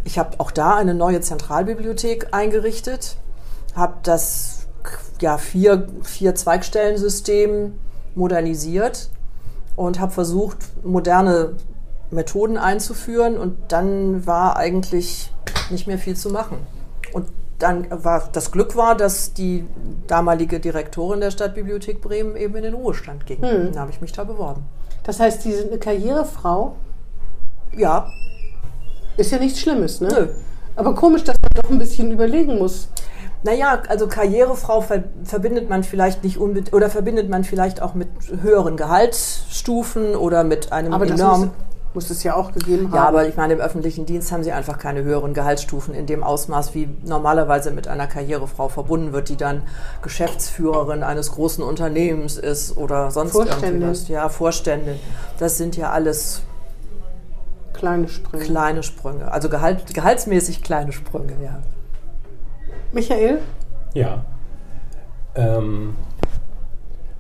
Ich 0.04 0.18
habe 0.18 0.38
auch 0.38 0.50
da 0.50 0.76
eine 0.76 0.94
neue 0.94 1.20
Zentralbibliothek 1.22 2.28
eingerichtet, 2.32 3.16
habe 3.74 3.94
das 4.02 4.66
ja, 5.20 5.38
vier, 5.38 5.88
vier 6.02 6.34
Zweigstellensystem 6.34 7.74
modernisiert 8.14 9.08
und 9.76 10.00
habe 10.00 10.12
versucht, 10.12 10.58
moderne 10.84 11.54
Methoden 12.10 12.56
einzuführen 12.56 13.38
und 13.38 13.56
dann 13.68 14.26
war 14.26 14.56
eigentlich 14.56 15.32
nicht 15.70 15.86
mehr 15.86 15.98
viel 15.98 16.16
zu 16.16 16.30
machen. 16.30 16.58
Und 17.12 17.26
dann 17.58 17.86
war 17.90 18.28
das 18.32 18.50
Glück 18.52 18.76
war, 18.76 18.96
dass 18.96 19.34
die 19.34 19.66
damalige 20.06 20.60
Direktorin 20.60 21.20
der 21.20 21.30
Stadtbibliothek 21.30 22.00
Bremen 22.00 22.36
eben 22.36 22.56
in 22.56 22.62
den 22.62 22.74
Ruhestand 22.74 23.26
ging. 23.26 23.42
Hm. 23.42 23.72
Dann 23.72 23.80
habe 23.80 23.90
ich 23.90 24.00
mich 24.00 24.12
da 24.12 24.24
beworben. 24.24 24.64
Das 25.04 25.20
heißt, 25.20 25.42
Sie 25.42 25.52
sind 25.52 25.68
eine 25.68 25.78
Karrierefrau? 25.78 26.76
Ja. 27.76 28.10
Ist 29.16 29.30
ja 29.30 29.38
nichts 29.38 29.60
Schlimmes, 29.60 30.00
ne? 30.00 30.08
Nö. 30.08 30.28
Aber 30.76 30.94
komisch, 30.94 31.24
dass 31.24 31.36
man 31.40 31.62
doch 31.62 31.70
ein 31.70 31.78
bisschen 31.78 32.10
überlegen 32.10 32.58
muss. 32.58 32.88
Naja, 33.42 33.82
also 33.88 34.06
Karrierefrau 34.06 34.84
verbindet 35.24 35.68
man 35.70 35.82
vielleicht 35.82 36.24
nicht 36.24 36.38
unbedingt 36.38 36.74
oder 36.74 36.90
verbindet 36.90 37.28
man 37.30 37.44
vielleicht 37.44 37.80
auch 37.80 37.94
mit 37.94 38.08
höheren 38.42 38.76
Gehaltsstufen 38.76 40.14
oder 40.14 40.44
mit 40.44 40.72
einem 40.72 40.92
Aber 40.92 41.06
enormen 41.06 41.50
muss 41.94 42.08
es 42.10 42.22
ja 42.22 42.36
auch 42.36 42.52
gegeben 42.52 42.86
haben. 42.88 42.94
Ja, 42.94 43.08
aber 43.08 43.26
ich 43.28 43.36
meine, 43.36 43.54
im 43.54 43.60
öffentlichen 43.60 44.06
Dienst 44.06 44.30
haben 44.30 44.44
sie 44.44 44.52
einfach 44.52 44.78
keine 44.78 45.02
höheren 45.02 45.34
Gehaltsstufen 45.34 45.94
in 45.94 46.06
dem 46.06 46.22
Ausmaß, 46.22 46.74
wie 46.74 46.88
normalerweise 47.04 47.70
mit 47.72 47.88
einer 47.88 48.06
Karrierefrau 48.06 48.68
verbunden 48.68 49.12
wird, 49.12 49.28
die 49.28 49.36
dann 49.36 49.62
Geschäftsführerin 50.02 51.02
eines 51.02 51.32
großen 51.32 51.64
Unternehmens 51.64 52.36
ist 52.36 52.76
oder 52.76 53.10
sonst 53.10 53.32
Vorstände. 53.32 53.66
irgendwas. 53.66 54.08
Ja, 54.08 54.28
Vorstände. 54.28 54.96
Das 55.38 55.56
sind 55.56 55.76
ja 55.76 55.90
alles 55.90 56.42
kleine 57.72 58.08
Sprünge. 58.08 58.44
Kleine 58.44 58.82
Sprünge. 58.82 59.32
Also 59.32 59.48
Gehalt, 59.48 59.92
gehaltsmäßig 59.92 60.62
kleine 60.62 60.92
Sprünge, 60.92 61.32
ja. 61.42 61.60
Michael? 62.92 63.38
Ja. 63.94 64.24
Ähm, 65.34 65.94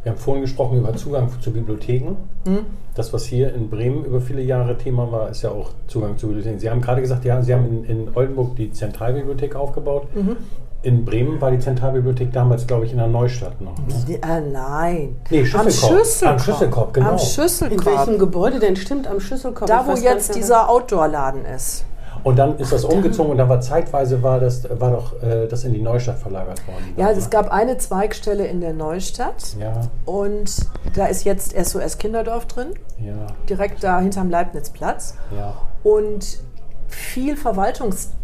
wir 0.02 0.12
haben 0.12 0.18
vorhin 0.18 0.42
gesprochen 0.42 0.78
über 0.78 0.94
Zugang 0.96 1.28
zu 1.40 1.52
Bibliotheken. 1.52 2.16
Mhm. 2.44 2.66
Das, 2.94 3.12
was 3.12 3.24
hier 3.24 3.54
in 3.54 3.70
Bremen 3.70 4.04
über 4.04 4.20
viele 4.20 4.42
Jahre 4.42 4.76
Thema 4.76 5.10
war, 5.12 5.30
ist 5.30 5.42
ja 5.42 5.50
auch 5.50 5.70
Zugang 5.86 6.18
zu 6.18 6.26
Bibliotheken. 6.26 6.58
Sie 6.58 6.68
haben 6.68 6.80
gerade 6.80 7.00
gesagt, 7.00 7.24
ja, 7.24 7.40
Sie 7.40 7.54
haben 7.54 7.66
in, 7.66 7.84
in 7.84 8.08
Oldenburg 8.14 8.56
die 8.56 8.72
Zentralbibliothek 8.72 9.54
aufgebaut. 9.54 10.08
Mhm. 10.14 10.36
In 10.82 11.04
Bremen 11.04 11.40
war 11.40 11.50
die 11.50 11.58
Zentralbibliothek 11.58 12.32
damals, 12.32 12.66
glaube 12.66 12.86
ich, 12.86 12.92
in 12.92 12.98
der 12.98 13.06
Neustadt 13.06 13.60
noch. 13.60 13.76
Ne? 13.76 14.14
Äh, 14.14 14.40
nein. 14.40 15.16
Nee, 15.28 15.44
Schüsselkorb. 15.44 15.92
Am 15.92 15.98
Schüsselkorb. 15.98 16.32
Am 16.32 16.38
Schüsselkorb, 16.38 16.94
genau. 16.94 17.10
Am 17.10 17.18
Schüsselkorb. 17.18 17.80
In 17.80 17.86
welchem 17.86 18.18
Gebäude 18.18 18.58
denn 18.58 18.76
stimmt 18.76 19.06
am 19.06 19.20
Schüsselkorb? 19.20 19.68
Da, 19.68 19.86
wo 19.86 19.92
jetzt 19.92 20.34
dieser 20.34 20.70
Outdoor-Laden 20.70 21.44
ist. 21.44 21.84
Und 22.24 22.38
dann 22.38 22.58
ist 22.58 22.72
das 22.72 22.84
umgezogen 22.84 23.30
und 23.32 23.38
dann 23.38 23.48
war 23.48 23.60
zeitweise 23.60 24.22
war 24.22 24.40
das 24.40 24.68
war 24.78 24.90
doch 24.90 25.22
äh, 25.22 25.46
das 25.46 25.64
in 25.64 25.72
die 25.72 25.80
Neustadt 25.80 26.18
verlagert 26.18 26.66
worden. 26.66 26.94
Ja, 26.96 27.06
also 27.06 27.20
es 27.20 27.30
gab 27.30 27.50
eine 27.50 27.78
Zweigstelle 27.78 28.46
in 28.46 28.60
der 28.60 28.72
Neustadt. 28.72 29.56
Ja. 29.58 29.80
Und 30.04 30.68
da 30.94 31.06
ist 31.06 31.24
jetzt 31.24 31.52
SOS 31.52 31.98
Kinderdorf 31.98 32.46
drin. 32.46 32.74
Ja. 32.98 33.26
Direkt 33.48 33.82
da 33.82 34.00
hinterm 34.00 34.30
Leibnizplatz. 34.30 35.14
Ja. 35.36 35.54
Und 35.82 36.40
viel 36.88 37.36
Verwaltungsbereich 37.36 38.20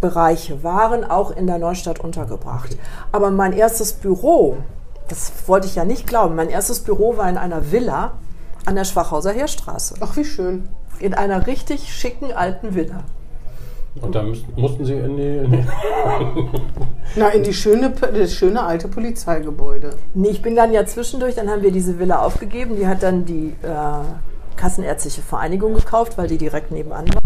Bereiche 0.00 0.62
waren 0.62 1.04
auch 1.04 1.30
in 1.30 1.46
der 1.46 1.58
Neustadt 1.58 2.00
untergebracht. 2.00 2.72
Okay. 2.72 2.82
Aber 3.12 3.30
mein 3.30 3.52
erstes 3.52 3.94
Büro, 3.94 4.58
das 5.08 5.32
wollte 5.46 5.66
ich 5.66 5.74
ja 5.74 5.84
nicht 5.84 6.06
glauben, 6.06 6.34
mein 6.34 6.50
erstes 6.50 6.80
Büro 6.80 7.16
war 7.16 7.28
in 7.28 7.38
einer 7.38 7.72
Villa 7.72 8.12
an 8.66 8.74
der 8.74 8.84
Schwachhauser 8.84 9.32
Heerstraße. 9.32 9.94
Ach, 10.00 10.16
wie 10.16 10.24
schön. 10.24 10.68
In 10.98 11.14
einer 11.14 11.46
richtig 11.46 11.94
schicken 11.94 12.32
alten 12.32 12.74
Villa. 12.74 13.04
Und 14.00 14.14
da 14.14 14.24
mussten 14.56 14.84
Sie 14.84 14.94
in 14.94 15.16
die, 15.16 15.36
in 15.38 15.52
die 15.52 15.64
Na, 17.16 17.28
in 17.30 17.42
die 17.42 17.54
schöne, 17.54 17.90
das 17.90 18.32
schöne 18.32 18.62
alte 18.62 18.88
Polizeigebäude. 18.88 19.94
Nee, 20.14 20.28
ich 20.28 20.42
bin 20.42 20.54
dann 20.54 20.72
ja 20.72 20.84
zwischendurch, 20.84 21.34
dann 21.34 21.48
haben 21.48 21.62
wir 21.62 21.72
diese 21.72 21.98
Villa 21.98 22.22
aufgegeben. 22.22 22.76
Die 22.76 22.86
hat 22.86 23.02
dann 23.02 23.24
die 23.24 23.54
äh, 23.62 24.56
Kassenärztliche 24.56 25.22
Vereinigung 25.22 25.74
gekauft, 25.74 26.18
weil 26.18 26.28
die 26.28 26.36
direkt 26.36 26.70
nebenan 26.70 27.06
war. 27.08 27.22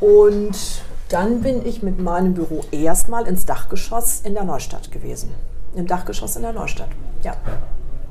Und 0.00 0.82
dann 1.08 1.40
bin 1.40 1.66
ich 1.66 1.82
mit 1.82 1.98
meinem 1.98 2.34
Büro 2.34 2.64
erstmal 2.70 3.26
ins 3.26 3.46
Dachgeschoss 3.46 4.20
in 4.20 4.34
der 4.34 4.44
Neustadt 4.44 4.92
gewesen. 4.92 5.30
Im 5.74 5.86
Dachgeschoss 5.86 6.36
in 6.36 6.42
der 6.42 6.52
Neustadt. 6.52 6.90
Ja. 7.22 7.34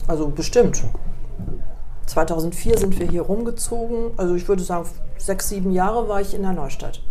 Also 0.07 0.27
bestimmt. 0.27 0.83
2004 2.07 2.77
sind 2.77 2.99
wir 2.99 3.07
hier 3.07 3.21
rumgezogen. 3.21 4.11
Also 4.17 4.35
ich 4.35 4.47
würde 4.49 4.63
sagen, 4.63 4.85
sechs, 5.17 5.47
sieben 5.47 5.71
Jahre 5.71 6.09
war 6.09 6.19
ich 6.19 6.33
in 6.33 6.41
der 6.41 6.51
Neustadt 6.51 7.01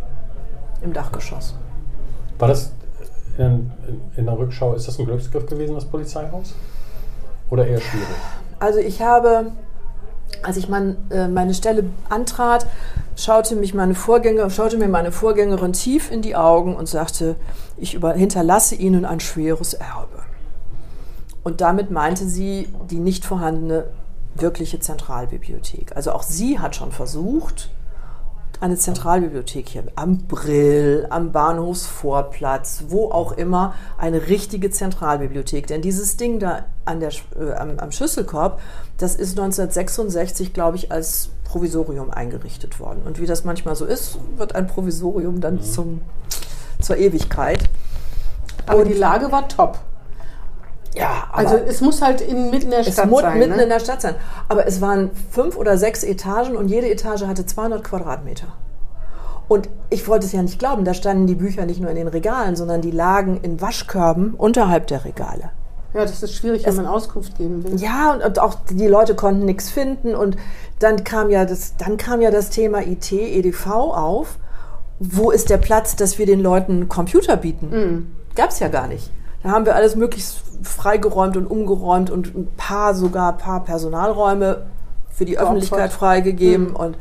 im 0.83 0.93
Dachgeschoss. 0.93 1.55
War 2.39 2.49
das 2.49 2.73
in, 3.39 3.71
in, 4.17 4.27
der 4.27 4.39
Rückschau, 4.39 4.75
ist 4.75 4.89
das 4.89 4.99
ein 4.99 5.07
Glücksgriff 5.07 5.47
gewesen, 5.47 5.75
das 5.75 5.85
Polizeihaus? 5.85 6.55
Oder 7.51 7.67
eher 7.67 7.81
schwierig? 7.81 8.07
Also 8.59 8.79
ich 8.79 9.03
habe, 9.03 9.53
als 10.43 10.57
ich 10.57 10.69
mein, 10.69 10.97
äh, 11.11 11.29
meine 11.29 11.55
Stelle 11.55 11.85
antrat, 12.09 12.67
schaute, 13.17 13.57
mich 13.57 13.75
meine 13.75 13.95
Vorgänger, 13.95 14.51
schaute 14.51 14.77
mir 14.77 14.89
meine 14.89 15.13
Vorgängerin 15.13 15.73
tief 15.73 16.11
in 16.11 16.23
die 16.23 16.37
Augen 16.37 16.77
und 16.77 16.89
sagte, 16.89 17.37
ich 17.77 17.95
über, 17.95 18.15
hinterlasse 18.15 18.75
Ihnen 18.75 19.05
ein 19.05 19.21
schweres 19.21 19.75
Erbe. 19.75 20.23
Und 21.45 21.61
damit 21.61 21.91
meinte 21.91 22.27
sie 22.27 22.69
die 22.91 22.99
nicht 22.99 23.25
vorhandene 23.25 23.87
wirkliche 24.35 24.81
Zentralbibliothek. 24.81 25.95
Also 25.97 26.13
auch 26.13 26.23
sie 26.23 26.59
hat 26.59 26.77
schon 26.77 26.93
versucht, 26.93 27.71
eine 28.63 28.77
Zentralbibliothek 28.77 29.69
hier 29.69 29.83
am 29.97 30.19
Brill, 30.19 31.09
am 31.11 31.33
Bahnhofsvorplatz, 31.33 32.85
wo 32.89 33.11
auch 33.11 33.33
immer, 33.33 33.75
eine 33.99 34.29
richtige 34.29 34.71
Zentralbibliothek. 34.71 35.67
Denn 35.67 35.83
dieses 35.83 36.17
Ding 36.17 36.39
da 36.39 36.65
an 36.85 37.01
der, 37.01 37.11
äh, 37.37 37.55
am, 37.55 37.81
am 37.81 37.91
Schüsselkorb, 37.91 38.61
das 38.99 39.17
ist 39.17 39.37
1966, 39.37 40.53
glaube 40.53 40.77
ich, 40.77 40.93
als 40.93 41.31
Provisorium 41.43 42.11
eingerichtet 42.13 42.79
worden. 42.79 43.03
Und 43.05 43.21
wie 43.21 43.27
das 43.27 43.43
manchmal 43.43 43.75
so 43.75 43.85
ist, 43.85 44.19
wird 44.37 44.55
ein 44.55 44.69
Provisorium 44.69 45.41
dann 45.41 45.55
mhm. 45.55 45.63
zum, 45.63 46.01
zur 46.81 46.99
Ewigkeit. 46.99 47.69
Aber 48.67 48.83
Und 48.83 48.89
die 48.89 48.95
Lage 48.95 49.33
war 49.33 49.49
top. 49.49 49.81
Ja, 50.95 51.29
also 51.33 51.57
es 51.57 51.81
muss 51.81 52.03
halt 52.03 52.21
in, 52.21 52.51
mitten 52.51 52.67
in 52.67 52.71
der 52.71 52.83
Stadt 52.83 52.95
sein. 52.95 53.05
Es 53.07 53.11
muss 53.11 53.23
mitten 53.35 53.57
ne? 53.57 53.63
in 53.63 53.69
der 53.69 53.81
Stadt 53.81 54.03
sein. 54.03 54.15
Aber 54.49 54.67
es 54.67 54.81
waren 54.81 55.11
fünf 55.31 55.57
oder 55.57 55.79
sechs 55.79 56.05
Etagen 56.05 56.57
und 56.57 56.69
jede 56.69 56.91
Etage 56.91 57.23
hatte 57.23 57.47
200 57.47 57.83
Quadratmeter. 57.83 58.49
Und 59.49 59.69
ich 59.91 60.07
wollte 60.09 60.27
es 60.27 60.33
ja 60.33 60.43
nicht 60.43 60.59
glauben, 60.59 60.85
da 60.85 60.95
standen 60.95 61.27
die 61.27 61.35
Bücher 61.35 61.67
nicht 61.67 61.81
nur 61.81 61.91
in 61.91 61.97
den 61.97 62.09
Regalen, 62.09 62.57
sondern 62.57 62.81
die 62.81 62.91
lagen 62.91 63.41
in 63.43 63.61
Waschkörben 63.61 64.35
unterhalb 64.35 64.87
der 64.87 65.05
Regale. 65.05 65.51
Ja, 65.95 66.03
das 66.03 66.23
ist 66.23 66.35
schwierig, 66.35 66.65
wenn 66.65 66.77
man 66.77 66.87
Auskunft 66.87 67.37
geben 67.37 67.63
will. 67.65 67.79
Ja, 67.79 68.15
und, 68.15 68.25
und 68.25 68.39
auch 68.39 68.55
die 68.71 68.87
Leute 68.87 69.15
konnten 69.15 69.45
nichts 69.45 69.71
finden. 69.71 70.15
Und 70.15 70.37
dann 70.79 71.05
kam 71.05 71.29
ja 71.29 71.45
das, 71.45 71.77
dann 71.77 71.99
kam 71.99 72.23
ja 72.23 72.31
das 72.31 72.49
Thema 72.49 72.81
IT, 72.81 73.13
EDV 73.13 73.67
auf. 73.67 74.39
Wo 74.99 75.31
ist 75.31 75.51
der 75.51 75.59
Platz, 75.59 75.97
dass 75.97 76.19
wir 76.19 76.27
den 76.27 76.41
Leuten 76.41 76.89
Computer 76.89 77.37
bieten? 77.37 77.71
Mhm. 77.71 78.13
Gab 78.35 78.51
es 78.51 78.61
ja 78.61 78.69
gar 78.69 78.87
nicht. 78.87 79.11
Da 79.43 79.51
haben 79.51 79.67
wir 79.67 79.75
alles 79.75 79.97
möglichst 79.97 80.43
freigeräumt 80.63 81.37
und 81.37 81.47
umgeräumt 81.47 82.11
und 82.11 82.35
ein 82.35 82.49
paar 82.57 82.95
sogar 82.95 83.33
ein 83.33 83.39
paar 83.39 83.65
Personalräume 83.65 84.67
für 85.11 85.25
die 85.25 85.39
Öffentlichkeit 85.39 85.93
freigegeben 85.93 86.69
mhm. 86.69 86.77
und 86.77 86.97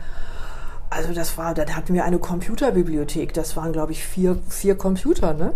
also 0.89 1.13
das 1.13 1.37
war, 1.37 1.53
dann 1.53 1.73
hatten 1.75 1.93
wir 1.93 2.03
eine 2.03 2.19
Computerbibliothek. 2.19 3.33
Das 3.33 3.55
waren, 3.55 3.71
glaube 3.71 3.93
ich, 3.93 4.05
vier, 4.05 4.37
vier 4.49 4.75
Computer, 4.75 5.33
ne? 5.33 5.53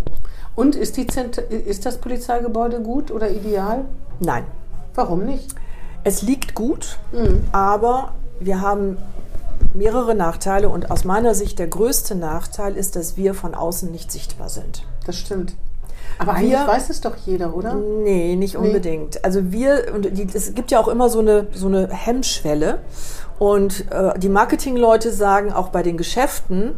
Und 0.56 0.78
ist, 0.78 0.96
die 0.96 1.08
Zent 1.08 1.38
ist 1.38 1.86
das 1.86 1.98
Polizeigebäude 1.98 2.80
gut 2.80 3.12
oder 3.12 3.30
ideal? 3.30 3.84
Nein. 4.22 4.46
Warum 4.94 5.26
nicht? 5.26 5.54
Es 6.06 6.22
liegt 6.22 6.56
gut, 6.56 7.00
mhm. 7.12 7.44
aber 7.52 8.14
wir 8.40 8.62
haben 8.62 8.98
mehrere 9.74 10.16
Nachteile 10.16 10.70
und 10.70 10.90
aus 10.90 11.04
meiner 11.04 11.36
Sicht 11.36 11.60
der 11.60 11.68
größte 11.68 12.16
Nachteil 12.16 12.78
ist, 12.78 12.96
dass 12.96 13.18
wir 13.18 13.34
von 13.34 13.56
außen 13.56 13.92
nicht 13.92 14.14
sichtbar 14.14 14.48
sind. 14.48 14.84
Das 15.06 15.18
stimmt. 15.18 15.58
Aber 16.18 16.34
eigentlich 16.34 16.52
wir, 16.52 16.68
weiß 16.68 16.90
es 16.90 17.02
doch 17.02 17.16
jeder, 17.26 17.56
oder? 17.56 17.76
Nee, 17.76 18.36
nicht 18.36 18.58
unbedingt. 18.58 19.16
Nee. 19.16 19.20
Also 19.24 19.52
wir, 19.52 19.94
und 19.94 20.18
die, 20.18 20.28
es 20.34 20.54
gibt 20.54 20.72
ja 20.72 20.80
auch 20.80 20.88
immer 20.88 21.10
so 21.10 21.20
eine, 21.20 21.48
so 21.54 21.68
eine 21.68 21.90
Hemmschwelle. 21.90 22.80
Und 23.38 23.92
äh, 23.92 24.18
die 24.18 24.30
Marketingleute 24.30 25.12
sagen 25.12 25.52
auch 25.52 25.70
bei 25.70 25.84
den 25.84 25.98
Geschäften, 25.98 26.76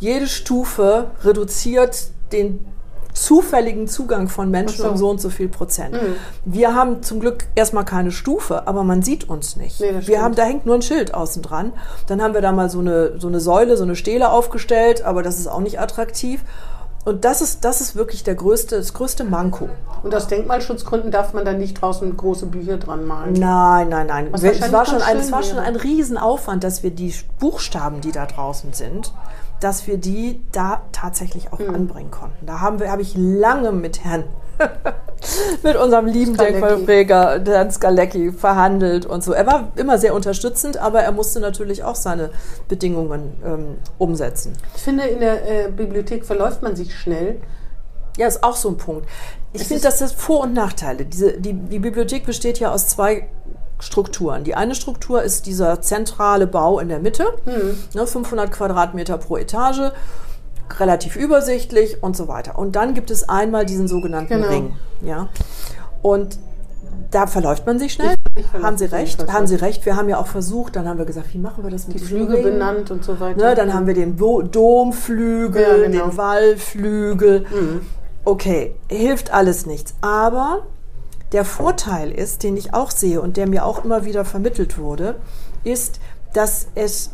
jede 0.00 0.26
Stufe 0.26 1.10
reduziert 1.22 2.08
den 2.32 2.66
zufälligen 3.14 3.86
Zugang 3.86 4.28
von 4.28 4.50
Menschen 4.50 4.82
so. 4.82 4.88
um 4.88 4.96
so 4.96 5.08
und 5.08 5.20
so 5.20 5.30
viel 5.30 5.48
Prozent. 5.48 5.94
Mhm. 5.94 6.16
Wir 6.44 6.74
haben 6.74 7.02
zum 7.02 7.20
Glück 7.20 7.46
erstmal 7.54 7.84
keine 7.84 8.10
Stufe, 8.10 8.66
aber 8.66 8.82
man 8.82 9.02
sieht 9.02 9.28
uns 9.28 9.56
nicht. 9.56 9.80
Nee, 9.80 9.94
wir 10.00 10.20
haben, 10.20 10.34
da 10.34 10.42
hängt 10.42 10.66
nur 10.66 10.74
ein 10.74 10.82
Schild 10.82 11.14
außen 11.14 11.40
dran. 11.40 11.72
Dann 12.08 12.20
haben 12.20 12.34
wir 12.34 12.40
da 12.40 12.50
mal 12.52 12.68
so 12.68 12.80
eine, 12.80 13.18
so 13.20 13.28
eine 13.28 13.40
Säule, 13.40 13.76
so 13.76 13.84
eine 13.84 13.94
Stele 13.94 14.30
aufgestellt, 14.30 15.02
aber 15.04 15.22
das 15.22 15.38
ist 15.38 15.46
auch 15.46 15.60
nicht 15.60 15.80
attraktiv. 15.80 16.44
Und 17.04 17.24
das 17.24 17.42
ist, 17.42 17.64
das 17.64 17.80
ist 17.80 17.96
wirklich 17.96 18.24
der 18.24 18.34
größte, 18.34 18.76
das 18.76 18.94
größte 18.94 19.24
Manko. 19.24 19.68
Und 20.02 20.14
aus 20.14 20.26
Denkmalschutzgründen 20.26 21.10
darf 21.10 21.34
man 21.34 21.44
da 21.44 21.52
nicht 21.52 21.80
draußen 21.80 22.16
große 22.16 22.46
Bücher 22.46 22.78
dran 22.78 23.06
malen? 23.06 23.34
Nein, 23.34 23.90
nein, 23.90 24.06
nein. 24.06 24.30
es 24.32 24.72
war, 24.72 24.86
schon 24.86 25.02
ein, 25.02 25.18
es 25.18 25.30
war 25.30 25.42
schon 25.42 25.58
ein 25.58 25.76
Riesenaufwand, 25.76 26.64
dass 26.64 26.82
wir 26.82 26.90
die 26.90 27.14
Buchstaben, 27.38 28.00
die 28.00 28.12
da 28.12 28.24
draußen 28.24 28.72
sind, 28.72 29.12
dass 29.60 29.86
wir 29.86 29.98
die 29.98 30.42
da 30.52 30.82
tatsächlich 30.92 31.52
auch 31.52 31.58
mhm. 31.58 31.74
anbringen 31.74 32.10
konnten. 32.10 32.46
Da 32.46 32.60
haben 32.60 32.80
wir, 32.80 32.90
habe 32.90 33.02
ich 33.02 33.14
lange 33.16 33.72
mit 33.72 34.02
Herrn 34.02 34.24
mit 35.62 35.76
unserem 35.76 36.06
lieben 36.06 36.36
Denkmalpräger 36.36 37.42
Herrn 37.44 37.70
Skalecki 37.70 38.32
verhandelt 38.32 39.06
und 39.06 39.22
so. 39.22 39.32
Er 39.32 39.46
war 39.46 39.72
immer 39.76 39.98
sehr 39.98 40.14
unterstützend, 40.14 40.76
aber 40.76 41.00
er 41.00 41.12
musste 41.12 41.40
natürlich 41.40 41.84
auch 41.84 41.96
seine 41.96 42.30
Bedingungen 42.68 43.40
ähm, 43.44 43.76
umsetzen. 43.98 44.52
Ich 44.76 44.82
finde, 44.82 45.04
in 45.04 45.20
der 45.20 45.66
äh, 45.66 45.70
Bibliothek 45.70 46.24
verläuft 46.24 46.62
man 46.62 46.76
sich 46.76 46.94
schnell. 46.94 47.40
Ja, 48.16 48.28
ist 48.28 48.44
auch 48.44 48.56
so 48.56 48.68
ein 48.68 48.76
Punkt. 48.76 49.08
Ich 49.52 49.64
finde, 49.64 49.82
das 49.82 49.98
sind 49.98 50.12
Vor- 50.12 50.42
und 50.42 50.52
Nachteile. 50.52 51.04
Diese, 51.04 51.32
die, 51.32 51.52
die 51.52 51.78
Bibliothek 51.78 52.26
besteht 52.26 52.60
ja 52.60 52.72
aus 52.72 52.88
zwei 52.88 53.28
Strukturen. 53.80 54.44
Die 54.44 54.54
eine 54.54 54.74
Struktur 54.74 55.22
ist 55.22 55.46
dieser 55.46 55.80
zentrale 55.82 56.46
Bau 56.46 56.78
in 56.78 56.88
der 56.88 57.00
Mitte, 57.00 57.26
hm. 57.44 57.78
ne, 57.94 58.06
500 58.06 58.50
Quadratmeter 58.50 59.18
pro 59.18 59.36
Etage 59.36 59.92
relativ 60.78 61.16
übersichtlich 61.16 62.02
und 62.02 62.16
so 62.16 62.28
weiter. 62.28 62.58
Und 62.58 62.76
dann 62.76 62.94
gibt 62.94 63.10
es 63.10 63.28
einmal 63.28 63.66
diesen 63.66 63.88
sogenannten 63.88 64.34
genau. 64.34 64.48
Ring. 64.48 64.76
Ja? 65.02 65.28
Und 66.02 66.38
da 67.10 67.26
verläuft 67.26 67.66
man 67.66 67.78
sich 67.78 67.92
schnell. 67.92 68.14
Ich, 68.36 68.44
ich 68.44 68.62
haben 68.62 68.76
Sie 68.76 68.86
recht, 68.86 69.32
haben 69.32 69.46
Sie 69.46 69.54
recht. 69.54 69.86
Wir 69.86 69.96
haben 69.96 70.08
ja 70.08 70.18
auch 70.18 70.26
versucht, 70.26 70.76
dann 70.76 70.88
haben 70.88 70.98
wir 70.98 71.04
gesagt, 71.04 71.32
wie 71.32 71.38
machen 71.38 71.62
wir 71.62 71.70
das 71.70 71.86
mit 71.86 72.00
Die 72.00 72.04
Flügel 72.04 72.36
Ring? 72.36 72.44
benannt 72.44 72.90
und 72.90 73.04
so 73.04 73.20
weiter. 73.20 73.40
Ne, 73.40 73.54
dann 73.54 73.72
haben 73.72 73.86
wir 73.86 73.94
den 73.94 74.16
Domflügel, 74.16 75.62
ja, 75.62 75.76
genau. 75.88 76.08
den 76.08 76.16
Wallflügel. 76.16 77.40
Mhm. 77.40 77.80
Okay, 78.24 78.74
hilft 78.88 79.32
alles 79.32 79.66
nichts. 79.66 79.94
Aber 80.00 80.62
der 81.32 81.44
Vorteil 81.44 82.10
ist, 82.10 82.42
den 82.42 82.56
ich 82.56 82.74
auch 82.74 82.90
sehe 82.90 83.20
und 83.20 83.36
der 83.36 83.48
mir 83.48 83.64
auch 83.64 83.84
immer 83.84 84.04
wieder 84.04 84.24
vermittelt 84.24 84.78
wurde, 84.78 85.16
ist, 85.62 86.00
dass 86.32 86.68
es 86.74 87.10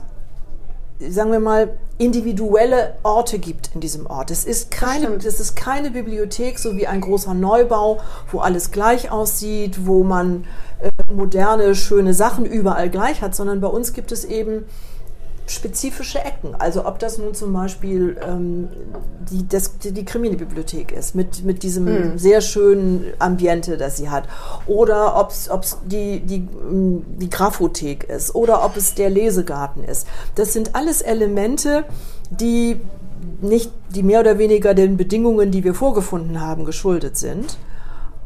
sagen 1.09 1.33
wir 1.33 1.41
mal, 1.41 1.79
individuelle 1.99 2.95
Orte 3.03 3.39
gibt 3.39 3.71
in 3.75 3.81
diesem 3.81 4.07
Ort. 4.07 4.31
Es 4.31 4.45
ist 4.45 4.71
keine, 4.71 5.19
das 5.19 5.41
ist 5.41 5.55
keine 5.55 5.91
Bibliothek, 5.91 6.59
so 6.59 6.77
wie 6.77 6.87
ein 6.87 7.01
großer 7.01 7.35
Neubau, 7.35 8.01
wo 8.31 8.41
alles 8.41 8.71
gleich 8.71 9.11
aussieht, 9.11 9.87
wo 9.87 10.03
man 10.03 10.47
äh, 10.81 10.91
moderne, 11.13 11.75
schöne 11.75 12.15
Sachen 12.15 12.45
überall 12.45 12.91
gleich 12.91 13.23
hat, 13.23 13.35
sondern 13.35 13.61
bei 13.61 13.69
uns 13.69 13.93
gibt 13.93 14.13
es 14.13 14.25
eben 14.25 14.65
spezifische 15.51 16.21
Ecken. 16.21 16.55
Also 16.59 16.87
ob 16.87 16.99
das 16.99 17.19
nun 17.19 17.35
zum 17.35 17.53
Beispiel 17.53 18.17
ähm, 18.27 18.69
die, 19.31 19.47
das, 19.49 19.79
die 19.79 20.05
Krimi-Bibliothek 20.05 20.93
ist, 20.93 21.15
mit, 21.15 21.45
mit 21.45 21.63
diesem 21.63 21.85
mhm. 21.85 22.19
sehr 22.19 22.41
schönen 22.41 23.05
Ambiente, 23.19 23.77
das 23.77 23.97
sie 23.97 24.11
hat, 24.11 24.25
oder 24.67 25.19
ob 25.19 25.31
es 25.31 25.79
die, 25.85 26.21
die, 26.21 26.49
die 26.71 27.31
Graphothek 27.31 28.05
ist, 28.05 28.35
oder 28.35 28.65
ob 28.65 28.77
es 28.77 28.95
der 28.95 29.11
Lesegarten 29.11 29.83
ist. 29.85 30.07
Das 30.37 30.53
sind 30.53 30.77
alles 30.77 31.03
Elemente, 31.03 31.85
die 32.31 32.81
nicht, 33.41 33.73
die 33.91 34.03
mehr 34.03 34.21
oder 34.21 34.39
weniger 34.39 34.75
den 34.75 34.97
Bedingungen, 34.97 35.51
die 35.51 35.65
wir 35.65 35.75
vorgefunden 35.75 36.41
haben, 36.41 36.65
geschuldet 36.65 37.17
sind. 37.17 37.59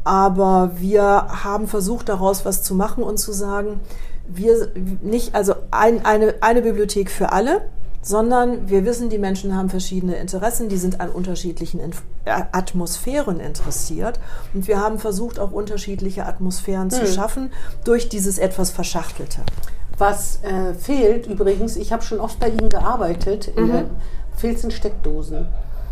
Aber 0.03 0.73
wir 0.77 1.03
haben 1.43 1.67
versucht, 1.67 2.09
daraus 2.09 2.45
was 2.45 2.61
zu 2.61 2.75
machen 2.75 3.03
und 3.03 3.17
zu 3.17 3.31
sagen, 3.31 3.79
wir 4.27 4.71
nicht, 5.01 5.35
also 5.35 5.55
ein, 5.71 6.05
eine, 6.05 6.35
eine 6.41 6.61
Bibliothek 6.61 7.09
für 7.09 7.31
alle, 7.31 7.61
sondern 8.01 8.69
wir 8.69 8.85
wissen, 8.85 9.09
die 9.09 9.17
Menschen 9.17 9.55
haben 9.55 9.69
verschiedene 9.69 10.15
Interessen, 10.15 10.69
die 10.69 10.77
sind 10.77 11.01
an 11.01 11.09
unterschiedlichen 11.09 11.79
Inf 11.79 12.03
äh, 12.25 12.43
Atmosphären 12.51 13.39
interessiert 13.39 14.19
und 14.53 14.67
wir 14.67 14.79
haben 14.79 14.99
versucht, 14.99 15.39
auch 15.39 15.51
unterschiedliche 15.51 16.25
Atmosphären 16.25 16.91
zu 16.91 17.07
schaffen 17.07 17.51
durch 17.83 18.07
dieses 18.07 18.37
etwas 18.37 18.69
Verschachtelte. 18.69 19.39
Was 19.97 20.39
äh, 20.43 20.75
fehlt 20.75 21.25
übrigens, 21.25 21.77
ich 21.77 21.91
habe 21.91 22.03
schon 22.03 22.19
oft 22.19 22.39
bei 22.39 22.49
Ihnen 22.49 22.69
gearbeitet, 22.69 23.51
mhm. 23.55 23.85
fehlt 24.35 24.59
sind 24.59 24.73
Steckdosen. 24.73 25.47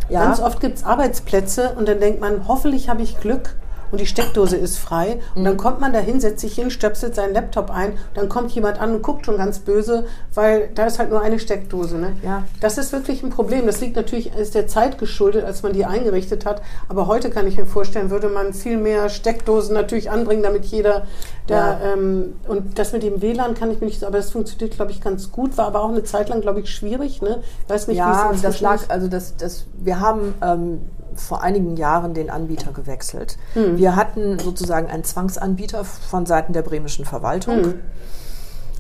Ja. 0.10 0.26
Ganz 0.26 0.40
oft 0.40 0.60
gibt 0.60 0.78
es 0.78 0.84
Arbeitsplätze 0.84 1.74
und 1.78 1.88
dann 1.88 2.00
denkt 2.00 2.22
man, 2.22 2.48
hoffentlich 2.48 2.90
habe 2.90 3.02
ich 3.02 3.20
Glück 3.20 3.56
und 3.92 4.02
die 4.02 4.06
Steckdose 4.06 4.56
ist 4.56 4.78
frei. 4.78 5.20
Und 5.36 5.42
mhm. 5.42 5.46
dann 5.46 5.58
kommt 5.58 5.80
man 5.80 5.94
dahin, 5.94 6.20
setzt 6.20 6.42
sich 6.42 6.56
hin, 6.56 6.72
stöpselt 6.72 7.16
seinen 7.16 7.34
Laptop 7.34 7.70
ein, 7.70 7.98
dann 8.14 8.30
kommt 8.30 8.52
jemand 8.52 8.80
an 8.80 8.96
und 8.96 9.02
guckt 9.02 9.26
schon 9.26 9.38
ganz 9.38 9.60
böse, 9.60 10.06
weil 10.34 10.70
da 10.76 10.86
ist 10.86 11.00
halt 11.00 11.10
nur 11.10 11.22
eine 11.22 11.40
Steckdose. 11.40 11.98
Ne? 11.98 12.14
Ja. 12.24 12.44
Das 12.62 12.78
ist 12.78 12.92
wirklich 12.92 13.24
ein 13.24 13.30
Problem. 13.30 13.66
Das 13.66 13.82
liegt 13.82 13.96
natürlich, 13.96 14.36
ist 14.36 14.56
der 14.56 14.68
Zeit 14.68 14.98
geschuldet, 14.98 15.46
als 15.46 15.64
man 15.64 15.74
die 15.74 15.86
eingerichtet 15.86 16.46
hat. 16.46 16.62
Aber 16.90 17.08
heute 17.08 17.30
kann 17.30 17.48
ich 17.48 17.58
mir 17.58 17.66
vorstellen, 17.66 18.10
würde 18.10 18.30
man 18.30 18.54
viel 18.54 18.78
mehr 18.78 19.10
Steckdosen 19.10 19.74
natürlich 19.74 20.12
anbringen, 20.12 20.44
damit 20.44 20.66
jeder 20.66 21.04
da, 21.48 21.80
ja. 21.80 21.94
ähm, 21.94 22.36
und 22.48 22.80
das 22.80 22.94
mit 22.94 23.04
dem 23.04 23.22
WLAN 23.22 23.54
kann 23.54 23.70
ich 23.70 23.82
mir 23.82 23.88
nicht 23.88 24.00
so, 24.00 24.08
aber 24.08 24.18
das 24.18 24.32
funktioniert, 24.32 24.76
glaube 24.76 24.92
ich, 24.92 25.02
ganz 25.02 25.32
gut, 25.32 25.58
war 25.58 25.68
aber 25.68 25.82
auch 25.82 25.90
eine 25.90 26.04
Zeit 26.04 26.30
lang, 26.30 26.40
glaube 26.42 26.62
ich, 26.62 26.70
schwierig. 26.70 27.22
Ne? 27.22 27.42
Weiß 27.68 27.88
nicht, 27.88 27.98
ja, 27.98 28.30
wie 28.32 28.36
es 28.36 28.42
das 28.42 28.62
lag, 28.62 28.80
also 28.88 29.08
das, 29.08 29.36
das, 29.36 29.66
wir 29.78 30.00
haben 30.00 30.36
ähm, 30.42 30.82
vor 31.16 31.42
einigen 31.42 31.78
Jahren 31.78 32.14
den 32.14 32.30
Anbieter 32.30 32.72
gewechselt. 32.72 33.38
Hm. 33.54 33.78
Wir 33.78 33.96
hatten 33.96 34.40
sozusagen 34.40 34.88
einen 34.88 35.04
Zwangsanbieter 35.04 35.84
von 35.84 36.26
Seiten 36.26 36.54
der 36.54 36.62
bremischen 36.62 37.06
Verwaltung. 37.06 37.64
Hm. 37.64 37.80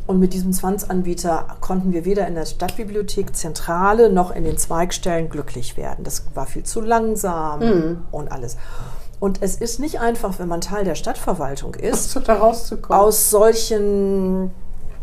Und 0.06 0.20
mit 0.20 0.34
diesem 0.34 0.52
Zwangsanbieter 0.52 1.48
konnten 1.62 1.94
wir 1.94 2.04
weder 2.04 2.28
in 2.28 2.36
der 2.36 2.46
Stadtbibliothek 2.46 3.36
Zentrale 3.36 4.12
noch 4.12 4.32
in 4.32 4.44
den 4.44 4.58
Zweigstellen 4.58 5.30
glücklich 5.30 5.78
werden. 5.78 6.04
Das 6.04 6.26
war 6.34 6.46
viel 6.46 6.64
zu 6.64 6.82
langsam 6.82 7.62
hm. 7.62 7.98
und 8.12 8.32
alles. 8.32 8.58
Und 9.22 9.42
es 9.42 9.56
ist 9.56 9.80
nicht 9.80 10.02
einfach, 10.02 10.40
wenn 10.40 10.50
man 10.50 10.60
Teil 10.60 10.84
der 10.84 10.96
Stadtverwaltung 10.96 11.76
ist, 11.76 12.20
aus 12.90 13.30
solchen 13.30 14.52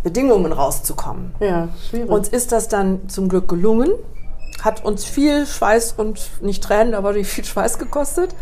Bedingungen 0.03 0.53
rauszukommen. 0.53 1.35
Ja, 1.41 1.69
schwierig. 1.89 2.11
Uns 2.11 2.29
ist 2.29 2.53
das 2.53 2.69
dann 2.69 3.09
zum 3.09 3.31
Glück 3.31 3.49
gelungen 3.49 3.93
hat 4.63 4.85
uns 4.85 5.05
viel 5.05 5.47
Schweiß 5.47 5.95
und 5.97 6.21
nicht 6.43 6.63
Tränen, 6.63 6.95
aber 6.95 7.15
viel 7.15 7.45
Schweiß 7.45 7.79
gekostet. 7.79 8.35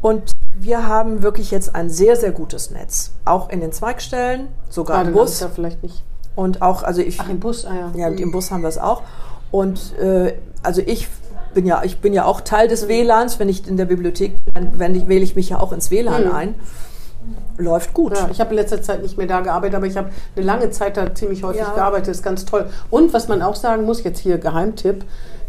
Und 0.00 0.32
wir 0.54 0.86
haben 0.86 1.22
wirklich 1.22 1.50
jetzt 1.50 1.74
ein 1.74 1.88
sehr, 1.88 2.16
sehr 2.16 2.32
gutes 2.32 2.70
Netz. 2.70 3.12
Auch 3.24 3.48
in 3.50 3.60
den 3.60 3.72
Zweigstellen, 3.72 4.48
sogar 4.68 4.98
ah, 4.98 5.02
im 5.02 5.12
Bus. 5.12 5.40
Ja 5.40 5.48
vielleicht 5.48 5.82
nicht. 5.82 6.02
Und 6.34 6.62
auch, 6.62 6.82
also 6.82 7.00
ich. 7.02 7.20
Ach, 7.20 7.28
im 7.28 7.40
Bus, 7.40 7.64
ah 7.64 7.74
ja. 7.74 7.92
Ja, 7.94 8.10
mhm. 8.10 8.18
im 8.18 8.32
Bus 8.32 8.50
haben 8.50 8.62
wir 8.62 8.68
es 8.68 8.78
auch. 8.78 9.02
Und 9.50 9.96
äh, 9.98 10.34
also 10.62 10.82
ich 10.84 11.08
bin 11.54 11.66
ja, 11.66 11.82
ich 11.84 12.00
bin 12.00 12.12
ja 12.12 12.24
auch 12.24 12.40
Teil 12.40 12.68
des 12.68 12.84
mhm. 12.84 12.88
WLANs. 12.88 13.38
Wenn 13.38 13.48
ich 13.48 13.66
in 13.68 13.76
der 13.76 13.84
Bibliothek 13.84 14.36
bin, 14.44 14.78
dann 14.78 15.08
wähle 15.08 15.24
ich 15.24 15.36
mich 15.36 15.50
ja 15.50 15.60
auch 15.60 15.72
ins 15.72 15.90
WLAN 15.90 16.24
mhm. 16.24 16.32
ein 16.32 16.54
läuft 17.62 17.94
gut. 17.94 18.16
Ja, 18.16 18.28
ich 18.30 18.40
habe 18.40 18.50
in 18.50 18.56
letzter 18.56 18.82
Zeit 18.82 19.02
nicht 19.02 19.16
mehr 19.16 19.26
da 19.26 19.40
gearbeitet, 19.40 19.76
aber 19.76 19.86
ich 19.86 19.96
habe 19.96 20.10
eine 20.36 20.44
lange 20.44 20.70
Zeit 20.70 20.96
da 20.96 21.14
ziemlich 21.14 21.42
häufig 21.42 21.62
ja. 21.62 21.72
gearbeitet. 21.72 22.08
Das 22.08 22.18
ist 22.18 22.22
ganz 22.22 22.44
toll. 22.44 22.66
Und 22.90 23.12
was 23.12 23.28
man 23.28 23.42
auch 23.42 23.56
sagen 23.56 23.84
muss, 23.84 24.02
jetzt 24.04 24.18
hier 24.20 24.38
Geheimtipp, 24.38 25.04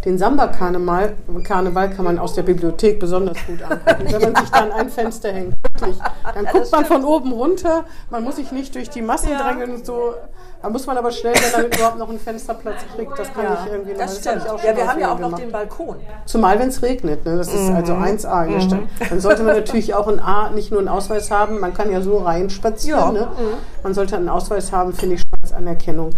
den 0.06 0.17
Samba-Karneval 0.17 1.13
Karneval 1.43 1.89
kann 1.89 2.06
man 2.06 2.19
aus 2.19 2.34
der 2.34 2.43
Bibliothek 2.43 2.99
besonders 2.99 3.38
gut 3.47 3.62
angucken, 3.63 4.13
wenn 4.13 4.34
man 4.34 4.36
sich 4.36 4.49
da 4.49 4.60
an 4.60 4.71
ein 4.73 4.89
Fenster 4.89 5.32
hängt. 5.32 5.56
Wirklich. 5.73 5.97
Dann 6.33 6.45
guckt 6.45 6.71
man 6.71 6.86
von 6.86 7.03
oben 7.03 7.31
runter, 7.31 7.86
man 8.09 8.23
muss 8.23 8.36
sich 8.36 8.51
nicht 8.51 8.75
durch 8.75 8.89
die 8.89 9.01
Massen 9.01 9.31
ja. 9.31 9.41
drängen 9.41 9.75
und 9.75 9.86
so. 9.86 10.13
Da 10.62 10.69
muss 10.69 10.88
man 10.88 10.97
aber 10.97 11.12
schnell, 11.12 11.33
wenn 11.33 11.63
man 11.63 11.71
überhaupt 11.71 11.97
noch 11.97 12.07
einen 12.07 12.19
Fensterplatz 12.19 12.86
kriegt. 12.95 13.19
Das 13.19 13.33
kann 13.33 13.43
ja, 13.43 13.57
ich 13.65 13.71
irgendwie 13.71 13.93
das 13.93 14.23
noch. 14.23 14.33
Das 14.33 14.43
stimmt. 14.43 14.63
ja, 14.63 14.77
wir 14.77 14.88
haben 14.88 14.99
ja 14.99 15.12
auch 15.12 15.15
gemacht. 15.17 15.31
noch 15.31 15.39
den 15.39 15.51
Balkon. 15.51 15.97
Zumal, 16.25 16.57
wenn 16.57 16.69
es 16.69 16.81
regnet. 16.81 17.25
Ne? 17.25 17.36
Das 17.36 17.53
ist 17.53 17.69
mhm. 17.69 17.75
also 17.75 17.93
1A 17.93 18.45
in 18.45 18.51
der 18.51 18.59
mhm. 18.59 18.62
Stadt. 18.62 18.79
Dann 19.09 19.19
sollte 19.19 19.43
man 19.43 19.57
natürlich 19.57 19.93
auch 19.93 20.07
ein 20.07 20.21
A, 20.21 20.51
nicht 20.51 20.71
nur 20.71 20.79
einen 20.79 20.88
Ausweis 20.88 21.31
haben. 21.31 21.59
Man 21.59 21.73
kann 21.73 21.91
ja 21.91 22.01
so 22.01 22.19
reinspazieren. 22.19 22.99
Ja. 22.99 23.12
Ne? 23.12 23.27
Mhm. 23.38 23.53
Man 23.83 23.93
sollte 23.93 24.15
einen 24.15 24.29
Ausweis 24.29 24.71
haben, 24.71 24.93
finde 24.93 25.15
ich 25.15 25.21
schon 25.21 25.41
als 25.41 25.51
Anerkennung. 25.51 26.12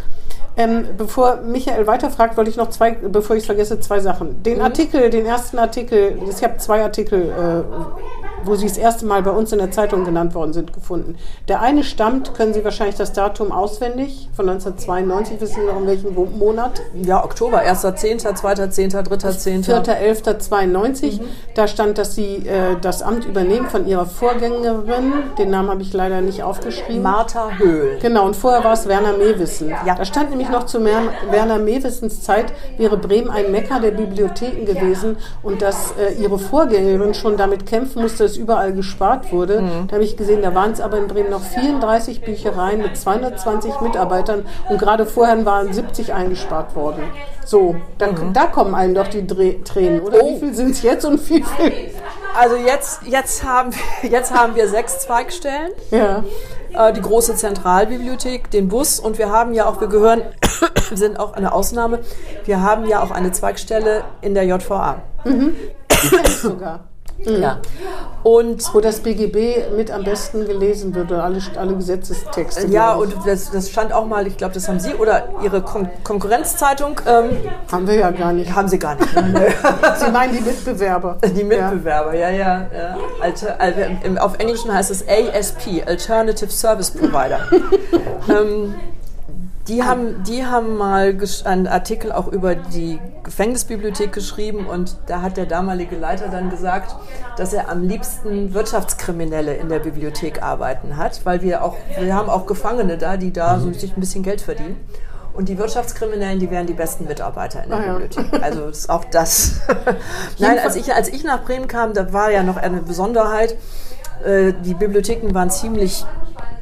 Ähm, 0.57 0.89
bevor 0.95 1.37
Michael 1.37 1.85
weiterfragt, 1.87 2.37
wollte 2.37 2.49
ich 2.49 2.55
noch 2.55 2.69
zwei, 2.69 2.91
bevor 2.91 3.35
ich 3.35 3.41
es 3.41 3.45
vergesse, 3.45 3.79
zwei 3.79 3.99
Sachen. 3.99 4.43
Den 4.43 4.59
mhm. 4.59 4.65
Artikel, 4.65 5.09
den 5.09 5.25
ersten 5.25 5.57
Artikel, 5.57 6.19
ich 6.29 6.43
habe 6.43 6.57
zwei 6.57 6.83
Artikel, 6.83 7.29
äh, 7.29 8.24
wo 8.45 8.55
Sie 8.55 8.67
das 8.67 8.77
erste 8.77 9.05
Mal 9.05 9.23
bei 9.23 9.31
uns 9.31 9.51
in 9.51 9.59
der 9.59 9.71
Zeitung 9.71 10.05
genannt 10.05 10.35
worden 10.35 10.53
sind, 10.53 10.73
gefunden. 10.73 11.17
Der 11.47 11.61
eine 11.61 11.83
stammt, 11.83 12.33
können 12.33 12.53
Sie 12.53 12.63
wahrscheinlich 12.63 12.95
das 12.95 13.13
Datum 13.13 13.51
auswendig, 13.51 14.29
von 14.35 14.49
1992, 14.49 15.41
wissen 15.41 15.61
Sie 15.61 15.67
noch 15.67 15.77
in 15.77 15.87
welchem 15.87 16.37
Monat? 16.37 16.81
Ja, 17.01 17.23
Oktober, 17.23 17.61
1.10., 17.61 18.25
2.10., 18.25 19.07
3.10. 19.07 19.65
4.11.92. 19.65 21.21
Mhm. 21.21 21.25
Da 21.55 21.67
stand, 21.67 21.97
dass 21.97 22.15
Sie 22.15 22.47
äh, 22.47 22.75
das 22.81 23.01
Amt 23.01 23.25
übernehmen 23.25 23.69
von 23.69 23.87
Ihrer 23.87 24.05
Vorgängerin, 24.05 25.13
den 25.37 25.49
Namen 25.49 25.69
habe 25.69 25.81
ich 25.81 25.93
leider 25.93 26.21
nicht 26.21 26.43
aufgeschrieben. 26.43 27.01
Martha 27.01 27.51
Höhl. 27.57 27.97
Genau, 28.01 28.25
und 28.25 28.35
vorher 28.35 28.63
war 28.63 28.73
es 28.73 28.87
Werner 28.87 29.17
Mehwissen. 29.17 29.69
Ja. 29.85 29.95
Da 29.95 30.05
stand 30.05 30.29
nämlich 30.29 30.49
noch 30.49 30.65
zu 30.65 30.83
Werner 30.83 31.59
Mewissens 31.59 32.21
Zeit 32.21 32.53
wäre 32.77 32.97
Bremen 32.97 33.29
ein 33.29 33.51
Mecker 33.51 33.79
der 33.79 33.91
Bibliotheken 33.91 34.65
gewesen 34.65 35.17
und 35.43 35.61
dass 35.61 35.93
äh, 35.97 36.13
ihre 36.21 36.39
Vorgängerin 36.39 37.13
schon 37.13 37.37
damit 37.37 37.65
kämpfen 37.65 38.01
musste, 38.01 38.29
dass 38.35 38.41
überall 38.41 38.73
gespart 38.73 39.31
wurde. 39.31 39.61
Mhm. 39.61 39.87
Da 39.87 39.95
habe 39.95 40.03
ich 40.03 40.17
gesehen, 40.17 40.41
da 40.41 40.53
waren 40.53 40.71
es 40.71 40.81
aber 40.81 40.97
in 40.97 41.07
Bremen 41.07 41.31
noch 41.31 41.41
34 41.41 42.21
Büchereien 42.21 42.81
mit 42.81 42.97
220 42.97 43.81
Mitarbeitern 43.81 44.45
und 44.69 44.77
gerade 44.77 45.05
vorher 45.05 45.45
waren 45.45 45.71
70 45.73 46.13
eingespart 46.13 46.75
worden. 46.75 47.03
So, 47.45 47.75
da, 47.97 48.07
mhm. 48.07 48.33
da 48.33 48.47
kommen 48.47 48.75
einem 48.75 48.95
doch 48.95 49.07
die 49.07 49.25
Dreh 49.25 49.55
Tränen, 49.63 50.01
oder? 50.01 50.19
Oh. 50.21 50.35
Wie 50.35 50.39
viel 50.39 50.53
sind 50.53 50.71
es 50.71 50.81
jetzt 50.81 51.05
und 51.05 51.19
wie 51.29 51.43
viel? 51.43 51.71
Also 52.37 52.55
jetzt, 52.57 53.03
jetzt, 53.07 53.43
haben, 53.43 53.71
wir, 54.01 54.09
jetzt 54.09 54.33
haben 54.33 54.55
wir 54.55 54.67
sechs 54.67 54.99
Zweigstellen. 54.99 55.71
Ja. 55.91 56.23
Äh, 56.73 56.93
die 56.93 57.01
große 57.01 57.35
Zentralbibliothek, 57.35 58.51
den 58.51 58.67
Bus 58.67 58.99
und 58.99 59.17
wir 59.17 59.31
haben 59.31 59.53
ja 59.53 59.67
auch, 59.67 59.79
wir 59.79 59.87
gehören, 59.87 60.21
sind 60.93 61.19
auch 61.19 61.33
eine 61.33 61.53
Ausnahme, 61.53 61.99
wir 62.45 62.61
haben 62.61 62.87
ja 62.87 63.01
auch 63.01 63.11
eine 63.11 63.31
Zweigstelle 63.31 64.03
in 64.21 64.33
der 64.33 64.43
JVA. 64.43 65.01
Mhm. 65.23 65.55
sogar. 66.41 66.94
Mhm. 67.17 67.41
Ja. 67.41 67.59
Und 68.23 68.73
wo 68.73 68.81
das 68.81 69.01
BGB 69.01 69.75
mit 69.75 69.91
am 69.91 70.03
besten 70.03 70.45
gelesen 70.45 70.95
wird 70.95 71.11
alle, 71.11 71.39
alle 71.57 71.75
Gesetzestexte. 71.75 72.67
Ja, 72.67 72.93
und 72.93 73.13
das, 73.25 73.51
das, 73.51 73.69
stand 73.69 73.93
auch 73.93 74.05
mal, 74.05 74.25
ich 74.27 74.37
glaube, 74.37 74.53
das 74.53 74.67
haben 74.67 74.79
Sie 74.79 74.95
oder 74.95 75.29
Ihre 75.43 75.61
Kon 75.61 75.89
Konkurrenzzeitung. 76.03 76.99
Ähm, 77.07 77.37
haben 77.71 77.87
wir 77.87 77.95
ja 77.95 78.11
gar 78.11 78.33
nicht. 78.33 78.53
Haben 78.53 78.67
Sie 78.67 78.79
gar 78.79 78.95
nicht. 78.95 79.09
Sie 79.97 80.11
meinen 80.11 80.33
die 80.33 80.41
Mitbewerber. 80.41 81.17
Die 81.23 81.43
Mitbewerber, 81.43 82.15
ja, 82.15 82.29
ja. 82.29 82.67
ja. 82.75 82.97
Alter, 83.21 83.59
also, 83.59 83.81
auf 84.19 84.39
Englisch 84.39 84.65
heißt 84.67 84.91
es 84.91 85.05
ASP, 85.07 85.83
Alternative 85.85 86.49
Service 86.49 86.91
Provider. 86.91 87.39
ähm, 88.29 88.75
die 89.67 89.83
haben, 89.83 90.23
die 90.23 90.45
haben 90.45 90.77
mal 90.77 91.17
einen 91.43 91.67
Artikel 91.67 92.11
auch 92.11 92.27
über 92.27 92.55
die 92.55 92.99
Gefängnisbibliothek 93.23 94.11
geschrieben 94.11 94.67
und 94.67 94.97
da 95.07 95.21
hat 95.21 95.37
der 95.37 95.47
damalige 95.47 95.95
Leiter 95.95 96.27
dann 96.27 96.51
gesagt, 96.51 96.95
dass 97.37 97.51
er 97.51 97.69
am 97.69 97.81
liebsten 97.81 98.53
Wirtschaftskriminelle 98.53 99.55
in 99.55 99.69
der 99.69 99.79
Bibliothek 99.79 100.43
arbeiten 100.43 100.97
hat, 100.97 101.25
weil 101.25 101.41
wir 101.41 101.63
auch, 101.63 101.75
wir 101.99 102.13
haben 102.13 102.29
auch 102.29 102.45
Gefangene 102.45 102.97
da, 102.97 103.17
die 103.17 103.33
da 103.33 103.59
so 103.59 103.73
sich 103.73 103.95
ein 103.97 103.99
bisschen 103.99 104.23
Geld 104.23 104.41
verdienen. 104.41 104.77
Und 105.33 105.49
die 105.49 105.57
Wirtschaftskriminellen, 105.57 106.39
die 106.39 106.49
wären 106.49 106.65
die 106.65 106.73
besten 106.73 107.05
Mitarbeiter 107.05 107.63
in 107.63 107.69
der 107.69 107.79
ah, 107.79 107.97
Bibliothek. 107.97 108.31
Ja. 108.31 108.39
Also 108.39 108.67
ist 108.67 108.89
auch 108.89 109.03
das. 109.03 109.59
Nein, 110.39 110.59
als 110.59 110.77
ich, 110.77 110.93
als 110.93 111.09
ich 111.09 111.25
nach 111.25 111.43
Bremen 111.43 111.67
kam, 111.67 111.93
da 111.93 112.13
war 112.13 112.31
ja 112.31 112.41
noch 112.41 112.55
eine 112.55 112.81
Besonderheit. 112.81 113.57
Äh, 114.23 114.53
die 114.63 114.73
Bibliotheken 114.73 115.33
waren 115.33 115.49
ziemlich 115.49 116.05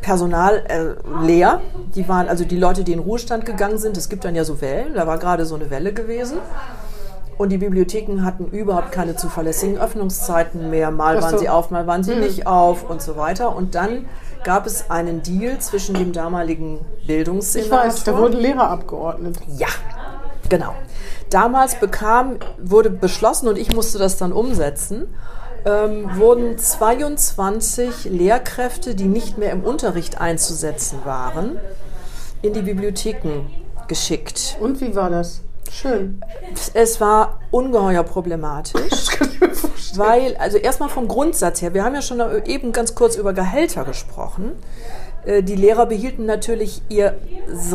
Personal 0.04 0.64
äh, 0.68 1.26
leer. 1.26 1.62
Die 1.96 2.08
waren 2.08 2.28
also 2.28 2.46
die 2.46 2.58
Leute, 2.58 2.84
die 2.84 2.94
in 2.94 3.00
Ruhestand 3.00 3.46
gegangen 3.46 3.80
sind. 3.80 3.98
Es 3.98 4.10
gibt 4.10 4.26
dann 4.26 4.36
ja 4.36 4.44
so 4.44 4.62
Wellen. 4.62 4.94
Da 4.94 5.08
war 5.08 5.18
gerade 5.18 5.46
so 5.46 5.56
eine 5.56 5.72
Welle 5.72 5.94
gewesen. 5.94 6.38
Und 7.38 7.50
die 7.50 7.58
Bibliotheken 7.58 8.24
hatten 8.24 8.46
überhaupt 8.46 8.92
keine 8.92 9.16
zuverlässigen 9.16 9.80
Öffnungszeiten 9.80 10.70
mehr. 10.70 10.92
Mal 10.92 11.18
so. 11.18 11.24
waren 11.24 11.40
sie 11.40 11.50
auf, 11.50 11.72
mal 11.72 11.88
waren 11.88 12.04
sie 12.04 12.14
mhm. 12.14 12.22
nicht 12.22 12.46
auf 12.46 12.88
und 12.88 13.02
so 13.02 13.18
weiter. 13.18 13.56
Und 13.56 13.74
dann 13.74 14.06
gab 14.44 14.68
es 14.68 14.92
einen 14.92 15.24
Deal 15.24 15.58
zwischen 15.60 15.96
dem 15.96 16.14
damaligen 16.14 16.80
Bildungssenator. 17.08 17.80
Ich 17.80 17.88
weiß, 17.88 18.04
da 18.04 18.18
wurden 18.18 18.40
Lehrer 18.40 18.70
abgeordnet. 18.70 19.38
Ja, 19.58 19.70
genau. 20.50 20.76
Damals 21.30 21.80
bekam, 21.80 22.38
wurde 22.62 22.92
beschlossen 22.92 23.48
und 23.48 23.58
ich 23.58 23.74
musste 23.74 23.98
das 23.98 24.18
dann 24.18 24.32
umsetzen 24.32 25.08
ähm, 25.66 26.18
wurden 26.18 26.58
22 26.58 28.06
Lehrkräfte, 28.06 28.96
die 28.96 29.06
nicht 29.06 29.38
mehr 29.38 29.52
im 29.52 29.64
Unterricht 29.64 30.20
einzusetzen 30.20 31.00
waren, 31.06 31.58
in 32.42 32.54
die 32.54 32.62
Bibliotheken 32.62 33.46
geschickt. 33.88 34.58
Und 34.60 34.82
wie 34.82 34.96
war 34.96 35.10
das? 35.10 35.42
Schön. 35.72 36.22
Es 36.74 37.02
war 37.02 37.40
ungeheuer 37.50 38.04
problematisch, 38.04 39.08
weil, 39.96 40.36
also 40.38 40.58
erstmal 40.58 40.90
vom 40.90 41.08
Grundsatz 41.08 41.62
her, 41.62 41.74
wir 41.74 41.84
haben 41.84 41.96
ja 41.96 42.02
schon 42.02 42.22
eben 42.46 42.72
ganz 42.72 42.94
kurz 42.94 43.16
über 43.16 43.34
Gehälter 43.34 43.84
gesprochen. 43.84 44.52
Äh, 45.26 45.44
die 45.44 45.56
Lehrer 45.56 45.86
behielten 45.86 46.26
natürlich 46.26 46.82
ihr 46.90 47.16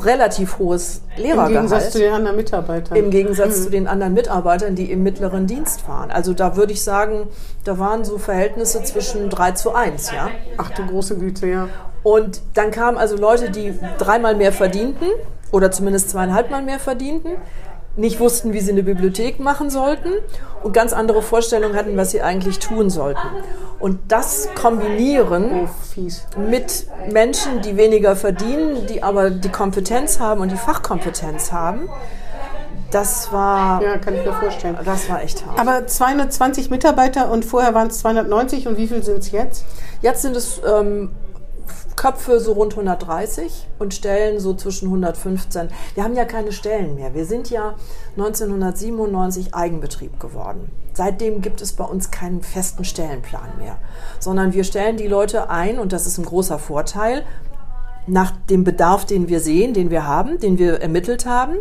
relativ 0.03 0.59
hohes 0.59 1.03
Lehrergehalt. 1.17 1.49
Im 1.49 1.55
Gegensatz 1.55 1.91
zu 1.91 1.99
den 1.99 2.13
anderen 2.13 2.37
Mitarbeitern. 2.37 2.97
Im 2.97 3.11
Gegensatz 3.11 3.59
mhm. 3.59 3.63
zu 3.63 3.71
den 3.71 3.87
anderen 3.87 4.15
Mitarbeitern, 4.15 4.75
die 4.75 4.91
im 4.91 5.03
mittleren 5.03 5.47
Dienst 5.47 5.89
waren. 5.89 6.11
Also 6.11 6.33
da 6.35 6.57
würde 6.57 6.73
ich 6.73 6.83
sagen, 6.83 7.29
da 7.65 7.79
waren 7.79 8.05
so 8.05 8.19
Verhältnisse 8.19 8.83
zwischen 8.83 9.31
3 9.31 9.53
zu 9.53 9.75
1. 9.75 10.13
Ja? 10.13 10.31
Ach 10.57 10.71
du 10.71 10.87
große 10.87 11.17
Güte, 11.19 11.47
ja. 11.47 11.69
Und 12.03 12.41
dann 12.55 12.71
kamen 12.71 12.97
also 12.97 13.17
Leute, 13.17 13.51
die 13.51 13.75
dreimal 13.99 14.35
mehr 14.37 14.53
verdienten 14.53 15.09
oder 15.51 15.71
zumindest 15.71 16.11
zweieinhalb 16.11 16.51
Mal 16.51 16.63
mehr 16.63 16.79
verdienten 16.79 17.33
nicht 17.99 18.21
wussten, 18.21 18.53
wie 18.53 18.61
sie 18.61 18.73
eine 18.73 18.83
Bibliothek 18.83 19.41
machen 19.41 19.71
sollten 19.71 20.11
und 20.63 20.73
ganz 20.73 20.93
andere 20.93 21.21
Vorstellungen 21.21 21.77
hatten, 21.77 21.97
was 21.97 22.13
sie 22.13 22.23
eigentlich 22.23 22.59
tun 22.59 22.91
sollten. 22.91 23.27
Und 23.79 23.99
das 24.09 24.49
kombinieren 24.55 25.69
oh, 25.97 26.41
mit 26.41 26.87
Menschen, 27.11 27.61
die 27.63 27.77
weniger 27.77 28.17
verdienen, 28.17 28.87
die 28.87 29.03
aber 29.03 29.31
die 29.31 29.51
Kompetenz 29.51 30.19
haben 30.21 30.41
und 30.41 30.51
die 30.51 30.57
Fachkompetenz 30.57 31.53
haben, 31.53 31.89
das 32.91 33.33
war. 33.33 33.83
Ja, 33.83 33.99
kann 33.99 34.15
ich 34.15 34.25
mir 34.25 34.33
vorstellen. 34.33 34.79
Das 34.85 35.11
war 35.11 35.23
echt 35.23 35.45
hart. 35.45 35.59
Aber 35.59 35.87
220 35.87 36.71
Mitarbeiter 36.71 37.31
und 37.31 37.45
vorher 37.45 37.75
waren 37.75 37.89
es 37.89 37.99
290 37.99 38.67
und 38.67 38.79
wie 38.79 38.87
viel 38.87 39.03
sind 39.03 39.19
es 39.19 39.31
jetzt? 39.31 39.65
Jetzt 40.01 40.23
sind 40.23 40.37
es 40.37 40.61
ähm, 40.67 41.11
Köpfe 41.99 42.39
so 42.39 42.53
rund 42.53 42.75
130 42.75 43.67
und 43.81 43.93
Stellen 43.93 44.39
so 44.39 44.55
zwischen 44.55 44.87
115. 44.87 45.69
Wir 45.95 46.05
haben 46.05 46.15
ja 46.15 46.25
keine 46.25 46.53
Stellen 46.53 46.95
mehr. 46.95 47.13
Wir 47.13 47.25
sind 47.25 47.51
ja 47.51 47.75
1997 48.17 49.53
Eigenbetrieb 49.53 50.21
geworden. 50.21 50.71
Seitdem 50.95 51.43
gibt 51.43 51.61
es 51.61 51.73
bei 51.73 51.83
uns 51.83 52.13
keinen 52.13 52.43
festen 52.43 52.85
Stellenplan 52.85 53.59
mehr, 53.59 53.79
sondern 54.21 54.53
wir 54.53 54.63
stellen 54.63 54.97
die 54.97 55.09
Leute 55.09 55.51
ein 55.51 55.81
und 55.81 55.93
das 55.93 56.07
ist 56.07 56.19
ein 56.19 56.25
großer 56.25 56.61
Vorteil 56.61 57.25
nach 58.07 58.31
dem 58.49 58.63
Bedarf, 58.63 59.05
den 59.05 59.29
wir 59.29 59.41
sehen, 59.41 59.75
den 59.75 59.91
wir 59.91 60.07
haben, 60.07 60.39
den 60.39 60.57
wir 60.57 60.81
ermittelt 60.81 61.27
haben 61.27 61.57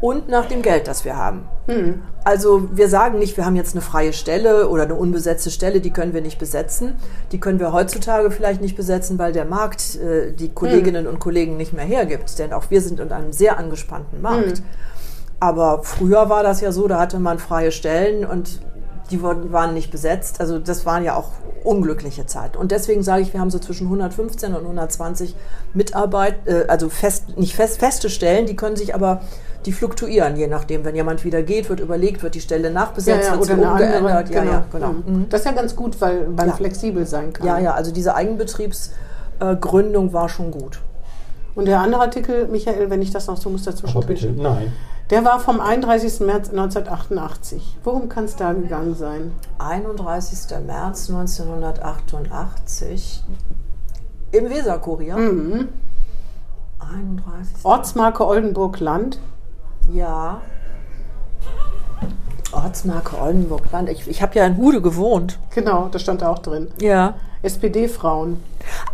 und 0.00 0.28
nach 0.28 0.46
dem 0.46 0.62
Geld, 0.62 0.86
das 0.86 1.04
wir 1.04 1.16
haben. 1.16 1.48
Hm. 1.66 2.02
Also 2.24 2.68
wir 2.72 2.88
sagen 2.88 3.18
nicht, 3.18 3.36
wir 3.36 3.44
haben 3.44 3.56
jetzt 3.56 3.74
eine 3.74 3.80
freie 3.80 4.12
Stelle 4.12 4.68
oder 4.68 4.84
eine 4.84 4.94
unbesetzte 4.94 5.50
Stelle, 5.50 5.80
die 5.80 5.90
können 5.90 6.12
wir 6.12 6.20
nicht 6.20 6.38
besetzen. 6.38 6.94
Die 7.32 7.40
können 7.40 7.58
wir 7.58 7.72
heutzutage 7.72 8.30
vielleicht 8.30 8.60
nicht 8.60 8.76
besetzen, 8.76 9.18
weil 9.18 9.32
der 9.32 9.44
Markt 9.44 9.96
äh, 9.96 10.32
die 10.32 10.50
Kolleginnen 10.50 11.06
hm. 11.06 11.14
und 11.14 11.18
Kollegen 11.20 11.56
nicht 11.56 11.72
mehr 11.72 11.84
hergibt. 11.84 12.38
Denn 12.38 12.52
auch 12.52 12.70
wir 12.70 12.80
sind 12.80 13.00
in 13.00 13.10
einem 13.12 13.32
sehr 13.32 13.58
angespannten 13.58 14.20
Markt. 14.20 14.58
Hm. 14.58 14.64
Aber 15.40 15.82
früher 15.82 16.28
war 16.28 16.42
das 16.42 16.60
ja 16.60 16.72
so, 16.72 16.88
da 16.88 16.98
hatte 16.98 17.18
man 17.18 17.38
freie 17.38 17.70
Stellen 17.70 18.24
und 18.24 18.60
die 19.10 19.22
waren 19.22 19.74
nicht 19.74 19.90
besetzt. 19.90 20.40
Also 20.40 20.58
das 20.58 20.84
waren 20.84 21.04
ja 21.04 21.16
auch 21.16 21.30
unglückliche 21.64 22.26
Zeiten. 22.26 22.56
Und 22.56 22.70
deswegen 22.70 23.02
sage 23.02 23.22
ich, 23.22 23.32
wir 23.32 23.40
haben 23.40 23.50
so 23.50 23.58
zwischen 23.58 23.86
115 23.86 24.54
und 24.54 24.62
120 24.62 25.34
Mitarbeit, 25.74 26.46
äh, 26.46 26.64
also 26.68 26.88
fest, 26.88 27.36
nicht 27.36 27.54
fest, 27.54 27.78
feste 27.78 28.10
Stellen, 28.10 28.46
die 28.46 28.56
können 28.56 28.76
sich 28.76 28.94
aber 28.94 29.22
die 29.66 29.72
fluktuieren, 29.72 30.36
je 30.36 30.46
nachdem. 30.46 30.84
Wenn 30.84 30.94
jemand 30.94 31.24
wieder 31.24 31.42
geht, 31.42 31.68
wird 31.68 31.80
überlegt, 31.80 32.22
wird 32.22 32.34
die 32.34 32.40
Stelle 32.40 32.70
nachbesetzt, 32.70 33.28
ja, 33.28 33.34
ja, 33.34 33.40
wird 33.40 33.50
oder 33.50 33.56
sie 33.56 33.68
umgeändert. 33.68 34.28
Genau. 34.28 34.44
Ja, 34.44 34.50
ja, 34.50 34.64
genau. 34.70 34.92
Mhm. 34.92 35.26
Das 35.28 35.40
ist 35.40 35.46
ja 35.46 35.52
ganz 35.52 35.76
gut, 35.76 36.00
weil 36.00 36.28
man 36.28 36.48
ja. 36.48 36.54
flexibel 36.54 37.06
sein 37.06 37.32
kann. 37.32 37.46
Ja, 37.46 37.58
ja, 37.58 37.74
also 37.74 37.92
diese 37.92 38.14
Eigenbetriebsgründung 38.14 40.12
war 40.12 40.28
schon 40.28 40.50
gut. 40.50 40.80
Und 41.54 41.66
der 41.66 41.80
andere 41.80 42.02
Artikel, 42.02 42.46
Michael, 42.46 42.90
wenn 42.90 43.02
ich 43.02 43.10
das 43.10 43.26
noch 43.26 43.36
so 43.36 43.50
muss 43.50 43.64
dazwischen 43.64 44.00
bitte, 44.06 44.30
nein. 44.30 44.72
Der 45.10 45.24
war 45.24 45.40
vom 45.40 45.60
31. 45.60 46.20
März 46.20 46.50
1988. 46.50 47.78
Worum 47.82 48.10
kann 48.10 48.24
es 48.24 48.36
da 48.36 48.52
gegangen 48.52 48.94
sein? 48.94 49.32
31. 49.58 50.58
März 50.66 51.08
1988 51.08 53.24
im 54.32 54.50
Weserkurier. 54.50 55.16
Mhm. 55.16 55.68
31. 56.78 57.64
Ortsmarke 57.64 58.26
Oldenburg-Land. 58.26 59.18
Ja. 59.92 60.40
Ortsmarke 62.52 63.20
Oldenburg-Land. 63.20 63.88
Ich, 63.90 64.08
ich 64.08 64.22
habe 64.22 64.34
ja 64.34 64.46
in 64.46 64.56
Hude 64.56 64.80
gewohnt. 64.80 65.38
Genau, 65.54 65.88
das 65.90 66.02
stand 66.02 66.22
da 66.22 66.30
auch 66.30 66.38
drin. 66.38 66.68
Ja. 66.80 67.14
SPD-Frauen. 67.42 68.42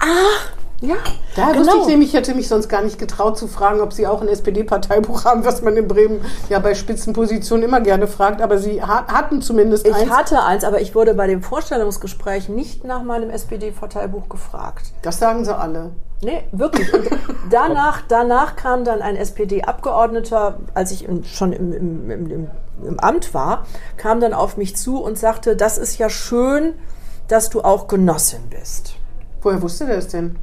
Ah, 0.01 0.51
ja. 0.81 0.97
Da 1.35 1.53
genau. 1.53 1.61
wusste 1.61 1.79
ich 1.81 1.87
nämlich, 1.87 2.09
ich 2.11 2.14
hätte 2.14 2.35
mich 2.35 2.49
sonst 2.49 2.68
gar 2.68 2.83
nicht 2.83 2.99
getraut 2.99 3.38
zu 3.38 3.49
fragen, 3.49 3.81
ob 3.81 3.92
Sie 3.92 4.07
auch 4.07 4.20
ein 4.20 4.29
SPD-Parteibuch 4.29 5.25
haben, 5.25 5.44
was 5.44 5.62
man 5.62 5.77
in 5.77 5.88
Bremen 5.88 6.20
ja 6.49 6.59
bei 6.59 6.75
Spitzenpositionen 6.75 7.64
immer 7.64 7.81
gerne 7.81 8.07
fragt. 8.07 8.42
Aber 8.42 8.59
Sie 8.59 8.83
hatten 8.83 9.40
zumindest 9.40 9.87
ich 9.87 9.94
eins. 9.94 10.05
Ich 10.05 10.11
hatte 10.11 10.42
eins, 10.42 10.64
aber 10.64 10.81
ich 10.81 10.94
wurde 10.94 11.14
bei 11.14 11.27
dem 11.27 11.42
Vorstellungsgespräch 11.42 12.49
nicht 12.49 12.85
nach 12.85 13.03
meinem 13.03 13.31
SPD-Parteibuch 13.31 14.29
gefragt. 14.29 14.92
Das 15.03 15.18
sagen 15.18 15.44
Sie 15.44 15.57
alle. 15.57 15.92
Nee, 16.22 16.42
wirklich. 16.53 16.92
Und 16.92 17.09
danach, 17.50 18.03
danach 18.09 18.57
kam 18.57 18.85
dann 18.85 19.03
ein 19.03 19.16
SPD-Abgeordneter, 19.16 20.59
als 20.72 20.90
ich 20.90 21.07
schon 21.24 21.53
im, 21.53 21.72
im, 21.72 22.11
im, 22.11 22.50
im 22.83 23.00
Amt 23.00 23.35
war, 23.35 23.66
kam 23.96 24.20
dann 24.20 24.33
auf 24.33 24.57
mich 24.57 24.77
zu 24.77 25.03
und 25.03 25.18
sagte, 25.18 25.57
das 25.57 25.79
ist 25.79 25.98
ja 25.98 26.09
schön, 26.09 26.74
dass 27.29 27.50
du 27.50 27.62
auch 27.62 27.88
Genossin 27.88 28.42
bist. 28.50 28.96
Woher 29.42 29.61
wusste 29.61 29.87
der 29.87 29.96
das 29.96 30.09
denn? 30.09 30.37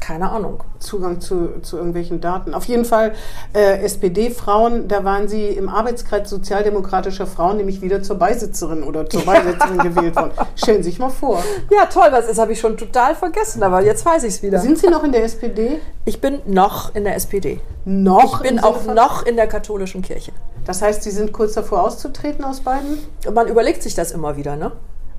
Keine 0.00 0.30
Ahnung. 0.30 0.62
Zugang 0.78 1.20
zu, 1.20 1.60
zu 1.62 1.76
irgendwelchen 1.76 2.20
Daten. 2.20 2.54
Auf 2.54 2.64
jeden 2.64 2.84
Fall 2.84 3.14
äh, 3.54 3.82
SPD-Frauen, 3.82 4.88
da 4.88 5.04
waren 5.04 5.28
sie 5.28 5.48
im 5.48 5.68
Arbeitskreis 5.68 6.28
sozialdemokratischer 6.30 7.26
Frauen 7.26 7.56
nämlich 7.56 7.82
wieder 7.82 8.02
zur 8.02 8.16
Beisitzerin 8.16 8.82
oder 8.82 9.08
zur 9.08 9.24
Beisitzerin 9.24 9.78
gewählt 9.82 10.16
worden. 10.16 10.32
Stellen 10.54 10.82
Sie 10.82 10.90
sich 10.90 10.98
mal 10.98 11.10
vor. 11.10 11.42
Ja, 11.70 11.86
toll, 11.86 12.08
was 12.10 12.28
ist, 12.28 12.38
habe 12.38 12.52
ich 12.52 12.60
schon 12.60 12.76
total 12.76 13.14
vergessen, 13.14 13.62
aber 13.62 13.82
jetzt 13.82 14.04
weiß 14.04 14.24
ich 14.24 14.34
es 14.34 14.42
wieder. 14.42 14.60
Sind 14.60 14.78
Sie 14.78 14.88
noch 14.88 15.02
in 15.04 15.12
der 15.12 15.24
SPD? 15.24 15.80
Ich 16.04 16.20
bin 16.20 16.40
noch 16.46 16.94
in 16.94 17.04
der 17.04 17.16
SPD. 17.16 17.60
Noch? 17.84 18.42
Ich 18.42 18.50
bin 18.50 18.60
auch 18.60 18.84
noch 18.86 19.24
in 19.24 19.36
der 19.36 19.46
katholischen 19.46 20.02
Kirche. 20.02 20.32
Das 20.64 20.82
heißt, 20.82 21.02
Sie 21.02 21.10
sind 21.10 21.32
kurz 21.32 21.54
davor 21.54 21.82
auszutreten 21.82 22.44
aus 22.44 22.60
beiden? 22.60 22.98
Man 23.32 23.48
überlegt 23.48 23.82
sich 23.82 23.94
das 23.94 24.12
immer 24.12 24.36
wieder, 24.36 24.56
ne? 24.56 24.72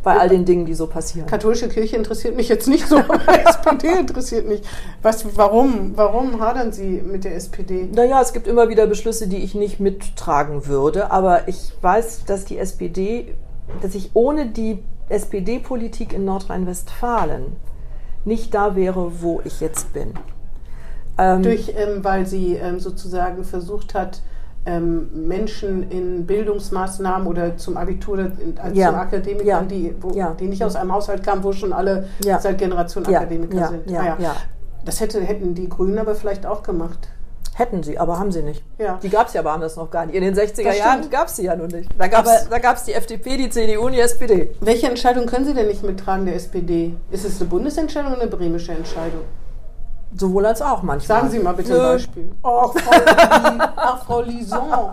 Bei 0.07 0.17
all 0.17 0.29
den 0.29 0.45
Dingen, 0.45 0.65
die 0.65 0.73
so 0.73 0.87
passieren. 0.87 1.27
Katholische 1.27 1.67
Kirche 1.67 1.97
interessiert 1.97 2.37
mich 2.37 2.47
jetzt 2.47 2.69
nicht 2.69 2.87
so, 2.87 2.95
aber 3.09 3.19
SPD 3.27 3.89
interessiert 3.99 4.47
mich. 4.47 4.61
Was, 5.01 5.35
warum, 5.35 5.97
warum 5.97 6.39
hadern 6.39 6.71
Sie 6.71 7.01
mit 7.05 7.25
der 7.25 7.35
SPD? 7.35 7.89
Naja, 7.93 8.21
es 8.21 8.31
gibt 8.31 8.47
immer 8.47 8.69
wieder 8.69 8.87
Beschlüsse, 8.87 9.27
die 9.27 9.35
ich 9.35 9.53
nicht 9.53 9.81
mittragen 9.81 10.65
würde, 10.65 11.11
aber 11.11 11.49
ich 11.49 11.73
weiß, 11.81 12.23
dass 12.23 12.45
die 12.45 12.57
SPD, 12.57 13.35
dass 13.81 13.95
ich 13.95 14.11
ohne 14.13 14.45
die 14.45 14.79
SPD-Politik 15.09 16.13
in 16.13 16.23
Nordrhein-Westfalen 16.23 17.57
nicht 18.23 18.53
da 18.53 18.77
wäre, 18.77 19.21
wo 19.21 19.41
ich 19.43 19.59
jetzt 19.59 19.91
bin. 19.91 20.13
Ähm, 21.17 21.43
Durch, 21.43 21.73
ähm, 21.75 22.01
weil 22.05 22.25
sie 22.25 22.53
ähm, 22.53 22.79
sozusagen 22.79 23.43
versucht 23.43 23.93
hat, 23.93 24.21
ähm, 24.67 25.27
Menschen 25.27 25.89
in 25.89 26.27
Bildungsmaßnahmen 26.27 27.27
oder 27.27 27.57
zum 27.57 27.77
Abitur, 27.77 28.19
äh, 28.19 28.29
ja. 28.73 28.89
zum 28.89 28.99
Akademikern, 28.99 29.47
ja. 29.47 29.61
die, 29.61 29.95
wo, 29.99 30.11
ja. 30.11 30.35
die 30.37 30.47
nicht 30.47 30.63
aus 30.63 30.75
einem 30.75 30.93
Haushalt 30.93 31.23
kamen, 31.23 31.43
wo 31.43 31.53
schon 31.53 31.73
alle 31.73 32.07
seit 32.21 32.57
Generationen 32.57 33.07
Akademiker 33.07 33.69
sind. 33.69 33.97
Ah, 33.97 34.17
ja. 34.19 34.35
Das 34.85 34.99
hätte, 34.99 35.21
hätten 35.21 35.55
die 35.55 35.69
Grünen 35.69 35.97
aber 35.97 36.15
vielleicht 36.15 36.45
auch 36.45 36.63
gemacht. 36.63 37.09
Hätten 37.55 37.81
sie, 37.81 37.97
aber 37.97 38.19
haben 38.19 38.31
sie 38.31 38.43
nicht. 38.43 38.63
Ja. 38.77 38.99
Die 39.01 39.09
gab 39.09 39.27
es 39.27 39.33
ja 39.33 39.41
aber 39.41 39.53
anders 39.53 39.77
noch 39.77 39.89
gar 39.89 40.05
nicht. 40.05 40.15
In 40.15 40.21
den 40.21 40.35
60er 40.35 40.75
Jahren 40.77 41.09
gab 41.09 41.27
es 41.27 41.37
sie 41.37 41.45
ja 41.45 41.55
noch 41.55 41.67
nicht. 41.67 41.89
Da 41.97 42.07
gab 42.07 42.75
es 42.75 42.83
die 42.83 42.93
FDP, 42.93 43.37
die 43.37 43.49
CDU 43.49 43.87
und 43.87 43.93
die 43.93 43.99
SPD. 43.99 44.51
Welche 44.61 44.87
Entscheidung 44.87 45.25
können 45.25 45.45
Sie 45.45 45.55
denn 45.55 45.67
nicht 45.67 45.81
mittragen, 45.81 46.25
der 46.25 46.35
SPD? 46.35 46.93
Ist 47.09 47.25
es 47.25 47.39
eine 47.39 47.49
Bundesentscheidung 47.49 48.11
oder 48.11 48.21
eine 48.21 48.29
bremische 48.29 48.73
Entscheidung? 48.73 49.21
Sowohl 50.15 50.45
als 50.45 50.61
auch 50.61 50.83
manchmal. 50.83 51.19
Sagen 51.19 51.29
Sie 51.29 51.39
mal 51.39 51.53
bitte 51.53 51.73
ein 51.73 51.93
Beispiel. 51.93 52.31
Ach, 52.41 52.71
Frau, 52.73 53.01
Ach, 53.75 54.05
Frau 54.05 54.21
Lison. 54.21 54.89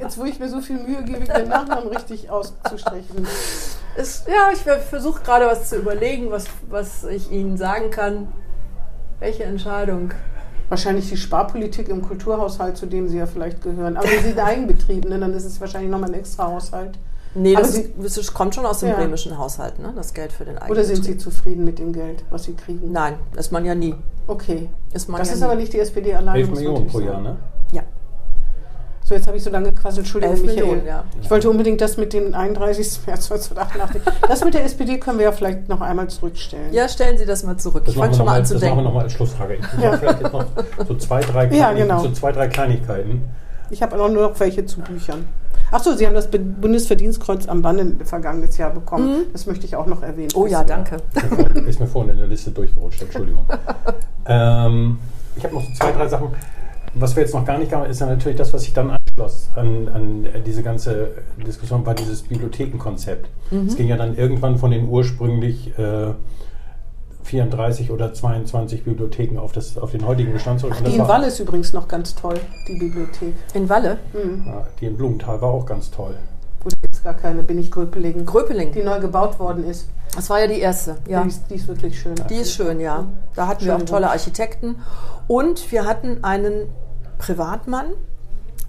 Jetzt, 0.00 0.18
wo 0.18 0.24
ich 0.24 0.38
mir 0.38 0.48
so 0.48 0.60
viel 0.60 0.78
Mühe 0.78 1.02
gebe, 1.04 1.24
den 1.24 1.48
Nachnamen 1.48 1.88
richtig 1.88 2.28
auszusprechen. 2.30 3.26
Es, 3.96 4.24
ja, 4.26 4.50
ich 4.52 4.60
versuche 4.60 5.22
gerade 5.22 5.46
was 5.46 5.70
zu 5.70 5.76
überlegen, 5.76 6.30
was, 6.30 6.46
was 6.68 7.04
ich 7.04 7.30
Ihnen 7.30 7.56
sagen 7.56 7.90
kann. 7.90 8.28
Welche 9.20 9.44
Entscheidung? 9.44 10.10
Wahrscheinlich 10.68 11.08
die 11.08 11.16
Sparpolitik 11.16 11.88
im 11.88 12.02
Kulturhaushalt, 12.02 12.76
zu 12.76 12.86
dem 12.86 13.08
Sie 13.08 13.18
ja 13.18 13.26
vielleicht 13.26 13.62
gehören. 13.62 13.96
Aber 13.96 14.08
Sie 14.08 14.18
sind 14.18 14.38
Eigenbetriebene, 14.44 15.18
dann 15.18 15.32
ist 15.32 15.44
es 15.44 15.60
wahrscheinlich 15.60 15.90
nochmal 15.90 16.10
ein 16.10 16.14
extra 16.14 16.48
Haushalt. 16.48 16.98
Nee, 17.36 17.54
das, 17.54 17.74
Sie, 17.74 17.92
das, 17.98 18.32
kommt 18.32 18.54
schon 18.54 18.64
aus 18.64 18.80
dem 18.80 18.88
ja. 18.88 18.94
bremischen 18.96 19.36
Haushalt, 19.36 19.78
ne? 19.78 19.92
das 19.94 20.14
Geld 20.14 20.32
für 20.32 20.44
den 20.44 20.56
Eigenbetrieb. 20.56 20.70
Oder 20.70 20.84
sind 20.84 21.04
Sie 21.04 21.18
zufrieden 21.18 21.64
mit 21.64 21.78
dem 21.78 21.92
Geld, 21.92 22.24
was 22.30 22.44
Sie 22.44 22.54
kriegen? 22.54 22.92
Nein, 22.92 23.14
ist 23.36 23.52
man 23.52 23.64
ja 23.66 23.74
nie. 23.74 23.94
Okay. 24.26 24.70
Ist 24.94 25.08
man 25.08 25.18
das 25.18 25.28
ja 25.28 25.34
ist 25.34 25.40
nie. 25.40 25.46
aber 25.46 25.54
nicht 25.54 25.72
die 25.72 25.80
SPD 25.80 26.14
alleine. 26.14 26.38
11 26.38 26.50
Millionen 26.50 26.86
pro 26.86 27.00
Jahr, 27.00 27.20
ne? 27.20 27.36
Ja. 27.72 27.82
So, 29.04 29.14
jetzt 29.14 29.26
habe 29.26 29.36
ich 29.36 29.42
so 29.42 29.50
lange 29.50 29.70
gequasselt. 29.70 29.98
Entschuldigung, 29.98 30.34
11 30.34 30.46
Michael. 30.46 30.66
Millionen, 30.66 30.86
ja. 30.86 31.04
Ich 31.20 31.30
wollte 31.30 31.50
unbedingt 31.50 31.80
das 31.80 31.98
mit 31.98 32.12
dem 32.14 32.34
31. 32.34 33.06
März 33.06 33.30
1988. 33.30 34.02
das 34.26 34.44
mit 34.44 34.54
der 34.54 34.64
SPD 34.64 34.98
können 34.98 35.18
wir 35.18 35.26
ja 35.26 35.32
vielleicht 35.32 35.68
noch 35.68 35.82
einmal 35.82 36.08
zurückstellen. 36.08 36.72
Ja, 36.72 36.88
stellen 36.88 37.18
Sie 37.18 37.26
das 37.26 37.44
mal 37.44 37.56
zurück. 37.58 37.84
Das 37.84 37.94
ich 37.94 38.00
fange 38.00 38.14
schon 38.14 38.24
mal 38.24 38.38
an 38.38 38.46
zu 38.46 38.54
das 38.54 38.62
denken. 38.62 38.78
Das 38.78 38.84
machen 38.84 38.84
wir 38.84 38.88
nochmal 38.88 39.04
als 39.04 39.12
Schlussfrage. 39.12 39.54
Ich 39.56 39.82
ja. 39.82 39.96
vielleicht 39.96 40.22
jetzt 40.22 40.32
noch 40.32 40.46
so 40.88 40.94
zwei, 40.96 41.20
drei, 41.20 41.46
ja, 41.54 41.72
genau. 41.72 42.00
so 42.02 42.10
zwei, 42.12 42.32
drei 42.32 42.48
Kleinigkeiten. 42.48 43.22
Ich 43.70 43.82
habe 43.82 44.00
auch 44.00 44.08
nur 44.08 44.22
noch 44.22 44.40
welche 44.40 44.64
zu 44.64 44.80
Büchern. 44.80 45.26
Achso, 45.70 45.94
Sie 45.94 46.06
haben 46.06 46.14
das 46.14 46.28
Bundesverdienstkreuz 46.30 47.48
am 47.48 47.62
Bande 47.62 48.04
vergangenes 48.04 48.56
Jahr 48.56 48.70
bekommen. 48.70 49.08
Mhm. 49.08 49.24
Das 49.32 49.46
möchte 49.46 49.66
ich 49.66 49.76
auch 49.76 49.86
noch 49.86 50.02
erwähnen. 50.02 50.30
Oh 50.34 50.46
ja, 50.46 50.62
danke. 50.62 50.98
Ist 51.66 51.80
mir 51.80 51.86
vorhin 51.86 52.12
in 52.12 52.18
der 52.18 52.28
Liste 52.28 52.50
durchgerutscht, 52.50 53.02
Entschuldigung. 53.02 53.46
ähm, 54.26 54.98
ich 55.36 55.44
habe 55.44 55.54
noch 55.54 55.72
zwei, 55.74 55.92
drei 55.92 56.08
Sachen. 56.08 56.28
Was 56.94 57.14
wir 57.14 57.22
jetzt 57.22 57.34
noch 57.34 57.44
gar 57.44 57.58
nicht 57.58 57.72
haben, 57.72 57.90
ist 57.90 58.00
ja 58.00 58.06
natürlich 58.06 58.38
das, 58.38 58.54
was 58.54 58.62
sich 58.62 58.72
dann 58.72 58.90
anschloss 58.90 59.50
an, 59.54 59.88
an 59.88 60.26
diese 60.46 60.62
ganze 60.62 61.10
Diskussion, 61.46 61.84
war 61.84 61.94
dieses 61.94 62.22
Bibliothekenkonzept. 62.22 63.28
Mhm. 63.50 63.66
Es 63.66 63.76
ging 63.76 63.88
ja 63.88 63.96
dann 63.96 64.16
irgendwann 64.16 64.58
von 64.58 64.70
den 64.70 64.88
ursprünglich 64.88 65.78
äh, 65.78 66.12
34 67.26 67.90
oder 67.90 68.14
22 68.14 68.84
Bibliotheken 68.84 69.38
auf, 69.38 69.52
das, 69.52 69.76
auf 69.76 69.90
den 69.90 70.06
heutigen 70.06 70.32
Bestand 70.32 70.60
zurück. 70.60 70.74
Ach, 70.78 70.84
die 70.84 70.96
in 70.96 71.08
Walle 71.08 71.26
ist 71.26 71.40
übrigens 71.40 71.72
noch 71.72 71.88
ganz 71.88 72.14
toll, 72.14 72.38
die 72.68 72.78
Bibliothek. 72.78 73.34
In 73.54 73.68
Walle? 73.68 73.98
Mhm. 74.12 74.44
Ja, 74.46 74.66
die 74.80 74.86
in 74.86 74.96
Blumenthal 74.96 75.40
war 75.40 75.50
auch 75.50 75.66
ganz 75.66 75.90
toll. 75.90 76.14
Gut, 76.62 76.72
jetzt 76.82 77.02
gar 77.02 77.14
keine, 77.14 77.42
bin 77.42 77.58
ich 77.58 77.70
Gröpeling. 77.70 78.24
Gröpeling. 78.24 78.72
Die 78.72 78.82
neu 78.82 79.00
gebaut 79.00 79.38
worden 79.38 79.64
ist. 79.64 79.88
Das 80.14 80.30
war 80.30 80.40
ja 80.40 80.46
die 80.46 80.60
erste, 80.60 80.96
ja. 81.08 81.22
Die 81.22 81.28
ist, 81.28 81.42
die 81.50 81.54
ist 81.56 81.68
wirklich 81.68 82.00
schön. 82.00 82.14
Die 82.30 82.36
ist 82.36 82.52
schön, 82.52 82.80
ja. 82.80 83.06
Da 83.34 83.48
hatten 83.48 83.64
wir 83.64 83.76
auch 83.76 83.82
tolle 83.82 84.10
Architekten. 84.10 84.76
Und 85.26 85.70
wir 85.72 85.84
hatten 85.84 86.24
einen 86.24 86.68
Privatmann, 87.18 87.86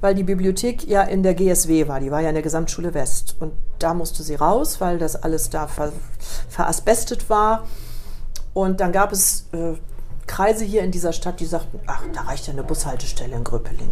weil 0.02 0.16
die 0.16 0.24
Bibliothek 0.24 0.88
ja 0.88 1.04
in 1.04 1.24
der 1.24 1.34
GSW 1.34 1.88
war, 1.88 2.00
die 2.00 2.12
war 2.12 2.22
ja 2.22 2.30
in 2.30 2.36
der 2.36 2.44
Gesamtschule 2.44 2.94
West. 2.94 3.36
Und 3.40 3.54
da 3.80 3.94
musste 3.94 4.24
sie 4.24 4.36
raus, 4.36 4.82
weil 4.82 4.98
das 4.98 5.16
alles 5.16 5.50
da 5.50 5.68
ver, 5.68 5.92
verasbestet 6.50 7.30
war. 7.30 7.64
Und 8.58 8.80
dann 8.80 8.92
gab 8.92 9.12
es 9.12 9.46
äh, 9.52 9.74
Kreise 10.26 10.66
hier 10.66 10.82
in 10.82 10.90
dieser 10.90 11.14
Stadt, 11.14 11.40
die 11.40 11.46
sagten, 11.46 11.80
ach, 11.86 12.02
da 12.12 12.22
reicht 12.22 12.48
ja 12.48 12.54
eine 12.54 12.64
Bushaltestelle 12.64 13.36
in 13.36 13.44
Gröpeling. 13.44 13.92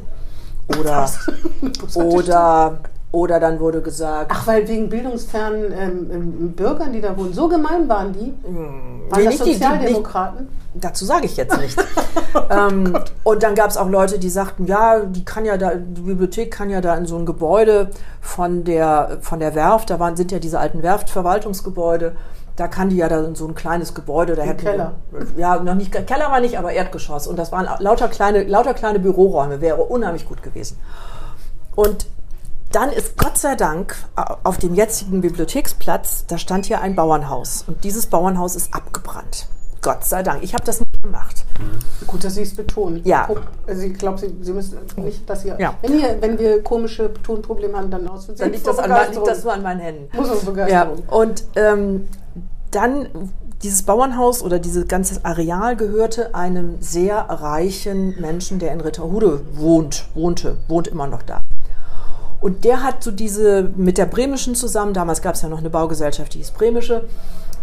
Oder, 0.80 1.07
oder, 1.93 2.80
oder 3.11 3.39
dann 3.39 3.59
wurde 3.59 3.84
gesagt. 3.84 4.32
Ach, 4.34 4.47
weil 4.47 4.68
wegen 4.68 4.89
bildungsfernen 4.89 5.72
ähm, 5.72 6.09
ähm, 6.11 6.51
Bürgern, 6.53 6.93
die 6.93 6.99
da 6.99 7.16
wohnen, 7.16 7.32
so 7.32 7.47
gemein 7.47 7.88
waren 7.88 8.11
die? 8.11 8.34
Hm, 8.43 9.03
waren 9.07 9.20
nee, 9.20 9.26
das 9.26 9.38
Sozialdemokraten? 9.38 10.47
Die, 10.74 10.80
dazu 10.80 11.05
sage 11.05 11.28
ich 11.28 11.38
jetzt 11.38 11.59
nicht. 11.59 11.80
ähm, 12.49 12.97
und 13.24 13.43
dann 13.43 13.53
gab 13.53 13.70
es 13.70 13.78
auch 13.78 13.88
Leute, 13.88 14.18
die 14.18 14.32
sagten, 14.32 14.66
ja, 14.66 15.01
die 15.01 15.24
kann 15.24 15.45
ja 15.45 15.57
da, 15.57 15.76
die 15.76 16.01
Bibliothek 16.01 16.49
kann 16.49 16.72
ja 16.72 16.82
da 16.82 16.95
in 16.95 17.05
so 17.05 17.18
ein 17.18 17.28
Gebäude 17.28 17.91
von 18.20 18.63
der, 18.63 19.20
von 19.22 19.39
der 19.39 19.53
Werft, 19.53 19.91
da 19.91 19.99
waren, 19.99 20.16
sind 20.16 20.32
ja 20.32 20.39
diese 20.39 20.59
alten 20.59 20.82
Werftverwaltungsgebäude, 20.82 22.16
da 22.56 22.68
kann 22.68 22.89
die 22.89 22.97
ja 22.97 23.10
da 23.10 23.24
in 23.24 23.36
so 23.36 23.47
ein 23.47 23.56
kleines 23.56 23.93
Gebäude, 23.93 24.36
da 24.36 24.43
hätten 24.43 24.64
Keller. 24.64 24.93
ja 25.38 25.62
noch 25.62 25.76
nicht 25.76 25.91
Keller 25.91 26.32
war 26.32 26.39
nicht, 26.39 26.58
aber 26.58 26.72
Erdgeschoss 26.72 27.28
und 27.28 27.38
das 27.38 27.51
waren 27.51 27.68
lauter 27.80 28.08
kleine 28.08 28.43
lauter 28.43 28.74
kleine 28.74 28.99
Büroräume, 28.99 29.62
wäre 29.62 29.84
unheimlich 29.84 30.26
gut 30.28 30.41
gewesen. 30.41 30.80
Und 31.76 32.08
dann 32.72 32.91
ist 32.91 33.18
Gott 33.18 33.38
sei 33.38 33.56
Dank 33.56 33.95
auf 34.43 34.58
dem 34.58 34.74
jetzigen 34.74 35.22
Bibliotheksplatz, 35.22 36.26
da 36.28 36.38
stand 36.38 36.66
hier 36.66 36.82
ein 36.82 36.95
Bauernhaus 36.95 37.64
und 37.68 37.84
dieses 37.84 38.08
Bauernhaus 38.08 38.56
ist 38.56 38.74
abgebrannt. 38.74 39.47
Gott 39.86 40.03
sei 40.03 40.24
Dank. 40.24 40.43
Ich 40.43 40.56
habe 40.56 40.64
das 40.64 40.80
nicht 40.80 41.03
gemacht. 41.03 41.45
Gut, 42.08 42.24
dass 42.24 42.34
Sie 42.34 42.41
es 42.41 42.56
betonen. 42.56 43.01
Ja. 43.03 43.30
Also 43.68 43.84
ich 43.84 43.93
glaube, 43.93 44.18
Sie, 44.18 44.36
Sie, 44.41 44.51
müssen 44.51 44.80
nicht, 44.95 45.30
dass 45.30 45.43
Sie. 45.43 45.49
Ja. 45.60 45.76
Wenn, 45.84 45.99
hier, 45.99 46.18
wenn 46.22 46.39
wir 46.39 46.64
komische 46.64 47.14
Tonprobleme 47.22 47.78
haben, 47.78 47.91
dann 47.91 48.08
aus. 48.08 48.26
Dann 48.36 48.51
liegt 48.51 48.66
das, 48.66 48.80
an, 48.80 48.89
liegt 49.12 49.28
das 49.28 49.43
nur 49.43 49.53
an 49.53 49.62
meinen 49.62 49.82
Händen. 49.82 50.18
Muss 50.18 50.32
uns 50.32 50.43
Begeisterung. 50.43 51.03
Ja. 51.08 51.16
Und 51.16 51.43
ähm, 51.56 52.08
dann 52.76 53.32
dieses 53.63 53.84
Bauernhaus 53.84 54.43
oder 54.43 54.59
dieses 54.59 54.88
ganze 54.88 55.23
Areal 55.23 55.76
gehörte 55.76 56.36
einem 56.36 56.82
sehr 56.82 57.17
reichen 57.17 58.19
Menschen, 58.19 58.59
der 58.59 58.73
in 58.73 58.82
Ritterhude 58.82 59.41
wohnt, 59.53 60.05
wohnte, 60.13 60.57
wohnt 60.67 60.88
immer 60.88 61.07
noch 61.07 61.23
da. 61.23 61.39
Und 62.41 62.63
der 62.63 62.84
hat 62.84 63.03
so 63.03 63.11
diese, 63.11 63.71
mit 63.76 63.97
der 63.97 64.05
Bremischen 64.05 64.55
zusammen, 64.55 64.93
damals 64.93 65.21
gab 65.21 65.36
es 65.36 65.41
ja 65.41 65.49
noch 65.49 65.59
eine 65.59 65.69
Baugesellschaft, 65.69 66.34
die 66.34 66.39
hieß 66.39 66.51
Bremische, 66.51 67.07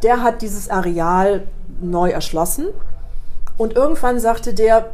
der 0.02 0.22
hat 0.22 0.42
dieses 0.42 0.68
Areal 0.68 1.44
neu 1.80 2.10
erschlossen. 2.10 2.66
Und 3.56 3.74
irgendwann 3.74 4.18
sagte 4.18 4.54
der, 4.54 4.90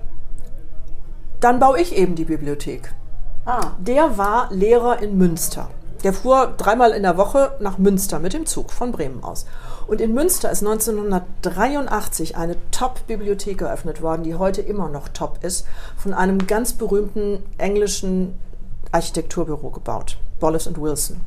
dann 1.40 1.58
baue 1.58 1.80
ich 1.80 1.96
eben 1.96 2.16
die 2.16 2.24
Bibliothek. 2.24 2.92
Ah. 3.46 3.60
Der 3.78 4.18
war 4.18 4.52
Lehrer 4.52 5.00
in 5.00 5.16
Münster. 5.16 5.70
Der 6.04 6.12
fuhr 6.12 6.54
dreimal 6.56 6.92
in 6.92 7.02
der 7.02 7.16
Woche 7.16 7.56
nach 7.60 7.78
Münster 7.78 8.18
mit 8.18 8.32
dem 8.32 8.46
Zug 8.46 8.70
von 8.70 8.92
Bremen 8.92 9.24
aus. 9.24 9.46
Und 9.88 10.00
in 10.00 10.14
Münster 10.14 10.50
ist 10.50 10.62
1983 10.64 12.36
eine 12.36 12.56
Top-Bibliothek 12.70 13.62
eröffnet 13.62 14.00
worden, 14.00 14.22
die 14.22 14.36
heute 14.36 14.60
immer 14.60 14.88
noch 14.88 15.08
top 15.08 15.42
ist, 15.42 15.66
von 15.96 16.14
einem 16.14 16.46
ganz 16.46 16.74
berühmten 16.74 17.42
englischen 17.56 18.38
Architekturbüro 18.92 19.70
gebaut, 19.70 20.18
Wallace 20.40 20.70
Wilson. 20.76 21.20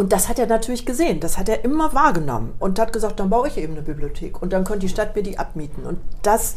Und 0.00 0.14
das 0.14 0.30
hat 0.30 0.38
er 0.38 0.46
natürlich 0.46 0.86
gesehen, 0.86 1.20
das 1.20 1.36
hat 1.36 1.50
er 1.50 1.62
immer 1.62 1.92
wahrgenommen 1.92 2.54
und 2.58 2.78
hat 2.78 2.90
gesagt, 2.90 3.20
dann 3.20 3.28
baue 3.28 3.48
ich 3.48 3.58
eben 3.58 3.74
eine 3.74 3.82
Bibliothek 3.82 4.40
und 4.40 4.50
dann 4.50 4.64
könnte 4.64 4.86
die 4.86 4.88
Stadt 4.88 5.14
mir 5.14 5.22
die 5.22 5.38
abmieten. 5.38 5.84
Und 5.84 5.98
das, 6.22 6.54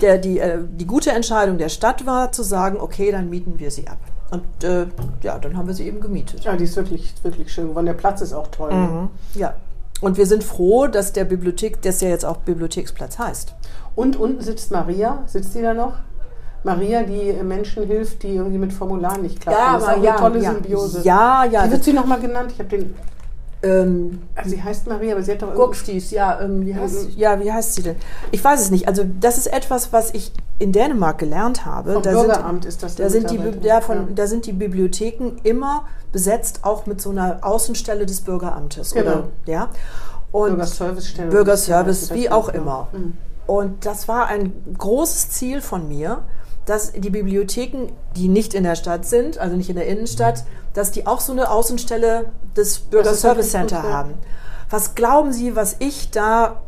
der, 0.00 0.16
die, 0.18 0.38
äh, 0.38 0.60
die 0.62 0.86
gute 0.86 1.10
Entscheidung 1.10 1.58
der 1.58 1.70
Stadt 1.70 2.06
war 2.06 2.30
zu 2.30 2.44
sagen, 2.44 2.80
okay, 2.80 3.10
dann 3.10 3.30
mieten 3.30 3.58
wir 3.58 3.72
sie 3.72 3.88
ab. 3.88 3.98
Und 4.34 4.64
äh, 4.64 4.86
ja, 5.22 5.38
dann 5.38 5.56
haben 5.56 5.66
wir 5.66 5.74
sie 5.74 5.86
eben 5.86 6.00
gemietet. 6.00 6.44
Ja, 6.44 6.56
die 6.56 6.64
ist 6.64 6.76
wirklich, 6.76 7.14
wirklich 7.22 7.52
schön 7.52 7.68
geworden. 7.68 7.86
Der 7.86 7.94
Platz 7.94 8.20
ist 8.20 8.32
auch 8.32 8.48
toll. 8.48 8.72
Mhm. 8.72 9.08
Ja, 9.34 9.54
und 10.00 10.16
wir 10.16 10.26
sind 10.26 10.44
froh, 10.44 10.86
dass 10.86 11.12
der 11.12 11.24
Bibliothek, 11.24 11.80
das 11.82 12.00
ja 12.00 12.08
jetzt 12.08 12.24
auch 12.24 12.38
Bibliotheksplatz 12.38 13.18
heißt. 13.18 13.54
Und 13.94 14.16
unten 14.16 14.42
sitzt 14.42 14.70
Maria, 14.70 15.22
sitzt 15.26 15.52
sie 15.52 15.62
da 15.62 15.72
noch? 15.72 15.94
Maria, 16.64 17.02
die 17.02 17.32
Menschen 17.42 17.86
hilft, 17.86 18.22
die 18.22 18.34
irgendwie 18.34 18.58
mit 18.58 18.72
Formularen 18.72 19.22
nicht 19.22 19.40
klappen. 19.40 19.58
Ja, 19.58 19.74
das 19.74 19.82
ist 19.82 19.88
auch 19.88 20.02
ja, 20.02 20.10
eine 20.12 20.20
tolle 20.20 20.42
ja. 20.42 20.52
Symbiose. 20.52 21.02
Ja, 21.04 21.44
ja. 21.44 21.66
Wie 21.66 21.72
wird 21.72 21.84
sie 21.84 21.92
nochmal 21.92 22.20
genannt? 22.20 22.52
Ich 22.52 22.58
habe 22.58 22.70
den 22.70 22.94
ähm, 23.64 24.22
also 24.34 24.50
sie 24.50 24.62
heißt 24.62 24.86
Maria, 24.86 25.14
aber 25.14 25.22
sie 25.22 25.32
hat 25.32 25.42
doch 25.42 25.54
Guckstis, 25.54 26.10
ja, 26.10 26.40
ähm, 26.40 26.66
wie 26.66 26.74
heißt, 26.74 27.10
mhm. 27.10 27.14
ja, 27.16 27.40
wie 27.40 27.52
heißt 27.52 27.74
sie 27.74 27.82
denn? 27.82 27.96
Ich 28.30 28.44
weiß 28.44 28.60
es 28.60 28.70
nicht. 28.70 28.86
Also 28.86 29.04
das 29.20 29.38
ist 29.38 29.46
etwas, 29.46 29.92
was 29.92 30.12
ich 30.12 30.32
in 30.58 30.72
Dänemark 30.72 31.18
gelernt 31.18 31.66
habe. 31.66 31.94
Vom 31.94 32.02
da 32.02 32.10
Bürgeramt 32.12 32.62
sind, 32.62 32.68
ist 32.68 32.82
das 32.82 32.94
da 32.96 33.08
sind, 33.08 33.30
die, 33.30 33.40
ja, 33.66 33.80
von, 33.80 33.96
ja. 33.96 34.06
da 34.14 34.26
sind 34.26 34.46
die 34.46 34.52
Bibliotheken 34.52 35.32
immer 35.42 35.86
besetzt, 36.12 36.60
auch 36.62 36.86
mit 36.86 37.00
so 37.00 37.10
einer 37.10 37.38
Außenstelle 37.42 38.06
des 38.06 38.20
Bürgeramtes. 38.20 38.92
Genau. 38.92 39.10
Oder, 39.10 39.28
ja? 39.46 39.70
Und 40.30 40.50
Bürgerservicestelle. 40.50 41.30
Bürgerservice, 41.30 42.14
wie 42.14 42.30
auch 42.30 42.48
immer. 42.48 42.88
Mhm. 42.92 43.14
Und 43.46 43.86
das 43.86 44.08
war 44.08 44.26
ein 44.26 44.52
großes 44.78 45.30
Ziel 45.30 45.60
von 45.60 45.88
mir, 45.88 46.22
dass 46.66 46.92
die 46.92 47.10
Bibliotheken, 47.10 47.88
die 48.16 48.28
nicht 48.28 48.54
in 48.54 48.64
der 48.64 48.74
Stadt 48.74 49.04
sind, 49.04 49.38
also 49.38 49.56
nicht 49.56 49.70
in 49.70 49.76
der 49.76 49.86
Innenstadt, 49.86 50.44
dass 50.72 50.90
die 50.90 51.06
auch 51.06 51.20
so 51.20 51.32
eine 51.32 51.50
Außenstelle 51.50 52.26
des 52.56 52.78
Bürgerservice 52.78 53.50
Center 53.50 53.82
haben. 53.82 54.14
Was 54.70 54.94
glauben 54.94 55.32
Sie, 55.32 55.56
was 55.56 55.76
ich 55.78 56.10
da 56.10 56.62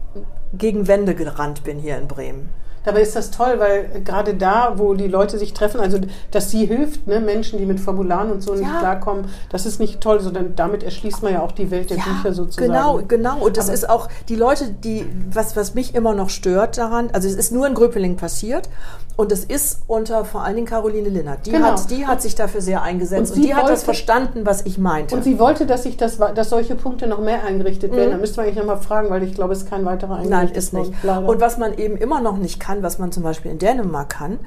gegen 0.52 0.86
Wände 0.86 1.14
gerannt 1.14 1.64
bin 1.64 1.78
hier 1.78 1.98
in 1.98 2.08
Bremen? 2.08 2.50
Dabei 2.86 3.00
ist 3.00 3.16
das 3.16 3.32
toll, 3.32 3.56
weil 3.58 4.02
gerade 4.04 4.34
da, 4.34 4.74
wo 4.76 4.94
die 4.94 5.08
Leute 5.08 5.38
sich 5.38 5.52
treffen, 5.52 5.80
also 5.80 5.98
dass 6.30 6.52
sie 6.52 6.66
hilft, 6.66 7.08
ne, 7.08 7.18
Menschen, 7.18 7.58
die 7.58 7.66
mit 7.66 7.80
Formularen 7.80 8.30
und 8.30 8.42
so 8.42 8.54
ja. 8.54 8.60
nicht 8.60 8.78
klarkommen, 8.78 9.24
das 9.50 9.66
ist 9.66 9.80
nicht 9.80 10.00
toll, 10.00 10.20
sondern 10.20 10.54
damit 10.54 10.84
erschließt 10.84 11.20
man 11.24 11.32
ja 11.32 11.42
auch 11.42 11.50
die 11.50 11.72
Welt 11.72 11.90
der 11.90 11.96
ja, 11.96 12.04
Bücher 12.04 12.32
sozusagen. 12.32 12.68
Genau, 12.68 13.00
genau. 13.08 13.44
Und 13.44 13.56
das 13.56 13.66
Aber 13.66 13.74
ist 13.74 13.90
auch 13.90 14.08
die 14.28 14.36
Leute, 14.36 14.70
die, 14.70 15.04
was, 15.32 15.56
was 15.56 15.74
mich 15.74 15.96
immer 15.96 16.14
noch 16.14 16.30
stört 16.30 16.78
daran, 16.78 17.10
also 17.12 17.26
es 17.26 17.34
ist 17.34 17.50
nur 17.50 17.66
in 17.66 17.74
Gröpeling 17.74 18.14
passiert 18.14 18.68
und 19.16 19.32
es 19.32 19.44
ist 19.44 19.80
unter 19.86 20.24
vor 20.24 20.42
allen 20.42 20.56
Dingen 20.56 20.66
Caroline 20.66 21.08
Linnert. 21.08 21.46
Die, 21.46 21.50
genau. 21.50 21.68
hat, 21.68 21.90
die 21.90 22.06
hat 22.06 22.20
sich 22.20 22.34
dafür 22.34 22.60
sehr 22.60 22.82
eingesetzt 22.82 23.32
und, 23.32 23.38
und 23.38 23.42
die 23.42 23.48
wollte, 23.48 23.62
hat 23.62 23.70
das 23.70 23.82
verstanden, 23.82 24.44
was 24.44 24.66
ich 24.66 24.78
meinte. 24.78 25.14
Und 25.14 25.24
sie 25.24 25.38
wollte, 25.38 25.66
dass 25.66 25.84
sich 25.84 25.96
das, 25.96 26.18
dass 26.18 26.50
solche 26.50 26.74
Punkte 26.74 27.06
noch 27.06 27.20
mehr 27.20 27.42
eingerichtet 27.44 27.92
werden. 27.92 28.08
Mhm. 28.08 28.12
Da 28.12 28.18
müsste 28.18 28.36
man 28.38 28.46
eigentlich 28.46 28.58
nochmal 28.58 28.78
fragen, 28.78 29.10
weil 29.10 29.22
ich 29.22 29.34
glaube, 29.34 29.54
es 29.54 29.62
ist 29.62 29.70
kein 29.70 29.84
weiterer 29.84 30.16
eingerichtet 30.16 30.30
Nein, 30.30 30.54
ist 30.54 30.72
nicht. 30.72 30.92
Und 31.04 31.40
was 31.40 31.56
man 31.58 31.76
eben 31.78 31.96
immer 31.96 32.20
noch 32.20 32.36
nicht 32.36 32.60
kann, 32.60 32.82
was 32.82 32.98
man 32.98 33.10
zum 33.10 33.22
Beispiel 33.22 33.50
in 33.50 33.58
Dänemark 33.58 34.10
kann. 34.10 34.38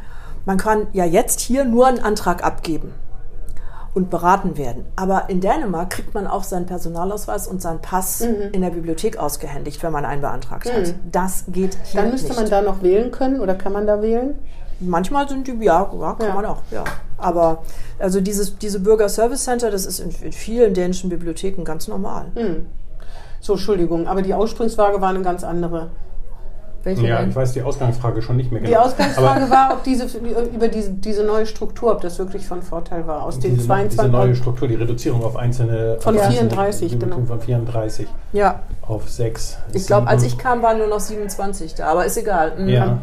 Man 0.45 0.57
kann 0.57 0.87
ja 0.93 1.05
jetzt 1.05 1.41
hier 1.41 1.65
nur 1.65 1.87
einen 1.87 1.99
Antrag 1.99 2.43
abgeben 2.43 2.93
und 3.93 4.09
beraten 4.09 4.57
werden. 4.57 4.85
Aber 4.95 5.29
in 5.29 5.41
Dänemark 5.41 5.89
kriegt 5.89 6.13
man 6.13 6.27
auch 6.27 6.43
seinen 6.43 6.65
Personalausweis 6.65 7.47
und 7.47 7.61
seinen 7.61 7.81
Pass 7.81 8.21
mhm. 8.21 8.51
in 8.51 8.61
der 8.61 8.69
Bibliothek 8.69 9.17
ausgehändigt, 9.17 9.81
wenn 9.83 9.91
man 9.91 10.05
einen 10.05 10.21
beantragt 10.21 10.65
mhm. 10.65 10.71
hat. 10.71 10.95
Das 11.11 11.45
geht 11.47 11.77
hier 11.85 12.01
Dann 12.01 12.11
müsste 12.11 12.29
nicht. 12.29 12.39
man 12.39 12.49
da 12.49 12.61
noch 12.61 12.81
wählen 12.83 13.11
können 13.11 13.39
oder 13.39 13.55
kann 13.55 13.73
man 13.73 13.87
da 13.87 14.01
wählen? 14.01 14.35
Manchmal 14.79 15.27
sind 15.27 15.47
die, 15.47 15.51
ja, 15.63 15.91
ja 15.99 16.13
kann 16.13 16.27
ja. 16.27 16.33
man 16.33 16.45
auch, 16.45 16.61
ja. 16.71 16.83
Aber 17.17 17.63
also 17.97 18.21
dieses, 18.21 18.57
diese 18.57 18.79
Bürger-Service 18.79 19.43
Center, 19.43 19.71
das 19.71 19.85
ist 19.85 19.99
in, 19.99 20.11
in, 20.21 20.31
vielen 20.31 20.73
dänischen 20.73 21.09
Bibliotheken 21.09 21.63
ganz 21.65 21.87
normal. 21.89 22.27
Mhm. 22.35 22.67
So, 23.41 23.53
Entschuldigung, 23.53 24.07
aber 24.07 24.21
die 24.21 24.33
Aussprungsfrage 24.33 25.01
war 25.01 25.09
eine 25.09 25.21
ganz 25.21 25.43
andere. 25.43 25.89
Welche 26.89 27.07
ja, 27.07 27.19
denn? 27.19 27.29
ich 27.29 27.35
weiß 27.35 27.53
die 27.53 27.61
Ausgangsfrage 27.61 28.21
schon 28.21 28.37
nicht 28.37 28.51
mehr 28.51 28.61
genau. 28.61 28.71
Die 28.71 28.77
Ausgangsfrage 28.77 29.43
Aber 29.43 29.51
war, 29.51 29.73
ob 29.73 29.83
diese, 29.83 30.05
über 30.53 30.67
diese, 30.67 30.91
diese 30.91 31.23
neue 31.23 31.45
Struktur, 31.45 31.91
ob 31.91 32.01
das 32.01 32.17
wirklich 32.17 32.47
von 32.47 32.61
Vorteil 32.63 33.05
war. 33.05 33.23
Aus 33.23 33.37
diese, 33.37 33.55
den 33.55 33.65
22 33.65 33.99
diese 33.99 34.11
neue 34.11 34.35
Struktur, 34.35 34.67
die 34.67 34.75
Reduzierung 34.75 35.23
auf 35.23 35.35
einzelne. 35.35 35.97
Von 35.99 36.17
auf 36.17 36.27
34, 36.27 36.93
einzelne, 36.93 37.15
genau. 37.15 37.25
Von 37.25 37.41
34 37.41 38.07
ja. 38.33 38.61
auf 38.81 39.07
6. 39.07 39.57
Ich 39.73 39.85
glaube, 39.85 40.07
als 40.07 40.23
ich 40.23 40.37
kam, 40.37 40.61
waren 40.61 40.79
nur 40.79 40.87
noch 40.87 40.99
27 40.99 41.75
da, 41.75 41.87
aber 41.87 42.05
ist 42.05 42.17
egal. 42.17 42.53
Mhm. 42.57 42.69
Ja. 42.69 42.97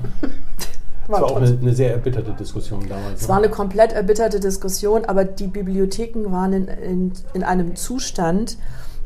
war, 1.09 1.21
war 1.21 1.31
auch 1.31 1.37
eine, 1.37 1.57
eine, 1.61 1.73
sehr 1.73 1.93
erbitterte 1.93 2.33
Diskussion 2.33 2.89
damals. 2.89 3.23
Es 3.23 3.29
war 3.29 3.37
eine 3.37 3.49
komplett 3.49 3.93
erbitterte 3.93 4.41
Diskussion, 4.41 5.05
aber 5.05 5.25
die 5.25 5.47
Bibliotheken 5.47 6.33
waren 6.33 6.53
in, 6.53 6.69
in, 6.69 7.13
in 7.35 7.45
einem 7.45 7.77
Zustand, 7.77 8.59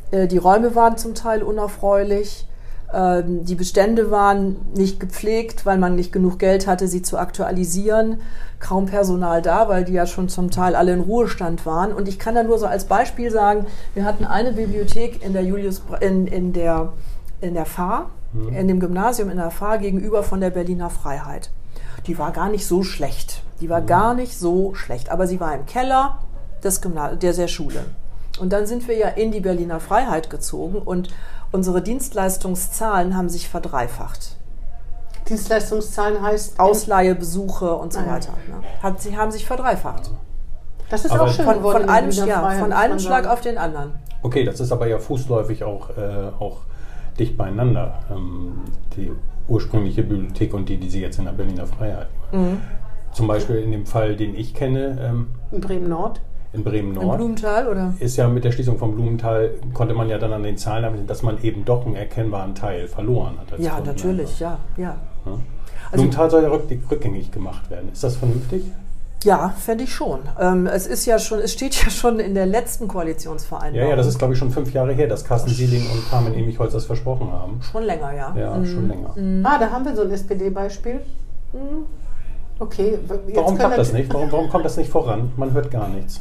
äh, 0.09 0.27
die 0.27 0.37
Räume 0.37 0.73
waren 0.73 0.97
zum 0.97 1.13
Teil 1.13 1.43
unerfreulich, 1.43 2.47
die 2.93 3.55
Bestände 3.55 4.11
waren 4.11 4.57
nicht 4.75 4.99
gepflegt, 4.99 5.65
weil 5.65 5.77
man 5.77 5.95
nicht 5.95 6.11
genug 6.11 6.39
Geld 6.39 6.67
hatte, 6.67 6.87
sie 6.87 7.01
zu 7.01 7.17
aktualisieren. 7.17 8.21
Kaum 8.59 8.85
Personal 8.85 9.41
da, 9.41 9.69
weil 9.69 9.85
die 9.85 9.93
ja 9.93 10.05
schon 10.05 10.29
zum 10.29 10.51
Teil 10.51 10.75
alle 10.75 10.93
in 10.93 10.99
Ruhestand 10.99 11.65
waren. 11.65 11.93
Und 11.93 12.07
ich 12.07 12.19
kann 12.19 12.35
da 12.35 12.43
nur 12.43 12.59
so 12.59 12.65
als 12.65 12.85
Beispiel 12.85 13.31
sagen, 13.31 13.65
wir 13.93 14.05
hatten 14.05 14.25
eine 14.25 14.51
Bibliothek 14.51 15.25
in 15.25 15.33
der 15.33 15.43
Julius 15.43 15.81
in, 16.01 16.27
in 16.27 16.53
der 16.53 16.93
in 17.41 17.55
der 17.55 17.65
Fahr, 17.65 18.11
mhm. 18.33 18.53
in 18.53 18.67
dem 18.67 18.79
Gymnasium 18.79 19.29
in 19.29 19.37
der 19.37 19.51
Fahr 19.51 19.79
gegenüber 19.79 20.23
von 20.23 20.39
der 20.39 20.51
Berliner 20.51 20.89
Freiheit. 20.89 21.49
Die 22.07 22.17
war 22.17 22.31
gar 22.31 22.49
nicht 22.49 22.67
so 22.67 22.83
schlecht. 22.83 23.43
Die 23.61 23.69
war 23.69 23.81
mhm. 23.81 23.87
gar 23.87 24.13
nicht 24.13 24.37
so 24.37 24.73
schlecht, 24.75 25.11
aber 25.11 25.27
sie 25.27 25.39
war 25.39 25.55
im 25.55 25.65
Keller 25.65 26.19
des 26.63 26.81
Gymnasiums, 26.81 27.19
der, 27.19 27.33
der 27.33 27.47
Schule. 27.47 27.85
Und 28.39 28.53
dann 28.53 28.65
sind 28.65 28.87
wir 28.87 28.97
ja 28.97 29.07
in 29.07 29.31
die 29.31 29.41
Berliner 29.41 29.79
Freiheit 29.79 30.29
gezogen 30.29 30.81
und 30.81 31.09
unsere 31.51 31.81
Dienstleistungszahlen 31.81 33.15
haben 33.15 33.29
sich 33.29 33.49
verdreifacht. 33.49 34.37
Dienstleistungszahlen 35.27 36.21
heißt? 36.21 36.59
Ausleihe, 36.59 37.15
Besuche 37.15 37.73
und 37.75 37.93
so 37.93 37.99
ah, 37.99 38.07
weiter. 38.07 38.33
Ne? 38.47 38.61
Hat, 38.81 39.01
sie 39.01 39.17
haben 39.17 39.31
sich 39.31 39.45
verdreifacht. 39.45 40.11
Das 40.89 41.05
ist 41.05 41.11
aber 41.11 41.23
auch 41.23 41.33
schön 41.33 41.45
von, 41.45 41.61
von 41.61 41.89
einem, 41.89 42.11
ja, 42.11 42.49
von 42.51 42.73
einem 42.73 42.99
Schlag 42.99 43.27
auf 43.27 43.41
den 43.41 43.57
anderen. 43.57 43.93
Okay, 44.23 44.43
das 44.43 44.59
ist 44.59 44.71
aber 44.71 44.87
ja 44.87 44.99
fußläufig 44.99 45.63
auch, 45.63 45.89
äh, 45.91 46.31
auch 46.39 46.59
dicht 47.17 47.37
beieinander. 47.37 47.99
Ähm, 48.11 48.61
die 48.95 49.11
ursprüngliche 49.47 50.03
Bibliothek 50.03 50.53
und 50.53 50.67
die, 50.69 50.77
die 50.77 50.89
Sie 50.89 51.01
jetzt 51.01 51.17
in 51.17 51.25
der 51.25 51.31
Berliner 51.31 51.65
Freiheit. 51.65 52.07
Mhm. 52.31 52.61
Zum 53.13 53.27
Beispiel 53.27 53.57
in 53.57 53.71
dem 53.71 53.85
Fall, 53.85 54.15
den 54.15 54.35
ich 54.35 54.53
kenne. 54.53 54.97
Ähm, 55.01 55.27
in 55.51 55.61
Bremen 55.61 55.89
Nord? 55.89 56.21
In 56.53 56.63
Bremen-Nord. 56.63 57.05
In 57.05 57.17
Blumenthal, 57.17 57.67
oder? 57.67 57.93
Ist 57.99 58.17
ja 58.17 58.27
mit 58.27 58.43
der 58.43 58.51
Schließung 58.51 58.77
von 58.77 58.93
Blumenthal, 58.93 59.51
konnte 59.73 59.93
man 59.93 60.09
ja 60.09 60.17
dann 60.17 60.33
an 60.33 60.43
den 60.43 60.57
Zahlen 60.57 60.85
haben, 60.85 61.07
dass 61.07 61.23
man 61.23 61.41
eben 61.43 61.65
doch 61.65 61.85
einen 61.85 61.95
erkennbaren 61.95 62.55
Teil 62.55 62.87
verloren 62.87 63.37
hat. 63.39 63.59
Ja, 63.59 63.79
natürlich, 63.79 64.39
ja, 64.39 64.59
ja. 64.77 64.97
ja. 65.25 65.31
Also, 65.31 65.39
Blumenthal 65.93 66.29
soll 66.29 66.43
ja 66.43 66.49
rückgängig 66.49 67.31
gemacht 67.31 67.69
werden. 67.69 67.89
Ist 67.91 68.03
das 68.03 68.17
vernünftig? 68.17 68.63
Ja, 69.23 69.49
fände 69.49 69.83
ich 69.83 69.93
schon. 69.93 70.21
Ähm, 70.39 70.65
es 70.65 70.87
ist 70.87 71.05
ja 71.05 71.19
schon, 71.19 71.39
es 71.39 71.53
steht 71.53 71.75
ja 71.83 71.89
schon 71.91 72.19
in 72.19 72.33
der 72.33 72.47
letzten 72.47 72.87
Koalitionsvereinbarung. 72.87 73.75
Ja, 73.75 73.89
ja, 73.91 73.95
das 73.95 74.07
ist 74.07 74.17
glaube 74.17 74.33
ich 74.33 74.39
schon 74.39 74.49
fünf 74.49 74.73
Jahre 74.73 74.93
her, 74.93 75.07
dass 75.07 75.23
Carsten 75.23 75.51
Sieling 75.51 75.83
und 75.91 76.09
Carmen 76.09 76.33
Emichholz 76.33 76.73
das 76.73 76.85
versprochen 76.85 77.31
haben. 77.31 77.59
Schon 77.61 77.83
länger, 77.83 78.13
ja. 78.13 78.35
Ja, 78.35 78.55
mhm. 78.55 78.65
schon 78.65 78.87
länger. 78.87 79.11
Mhm. 79.15 79.45
Ah, 79.45 79.59
da 79.59 79.69
haben 79.69 79.85
wir 79.85 79.95
so 79.95 80.01
ein 80.01 80.11
SPD-Beispiel. 80.11 81.01
Mhm. 81.53 81.85
Okay. 82.57 82.97
Warum 83.33 83.57
klappt 83.57 83.77
das 83.77 83.93
nicht? 83.93 84.11
Warum, 84.13 84.31
warum 84.31 84.49
kommt 84.49 84.65
das 84.65 84.77
nicht 84.77 84.89
voran? 84.89 85.31
Man 85.37 85.53
hört 85.53 85.69
gar 85.71 85.87
nichts. 85.87 86.19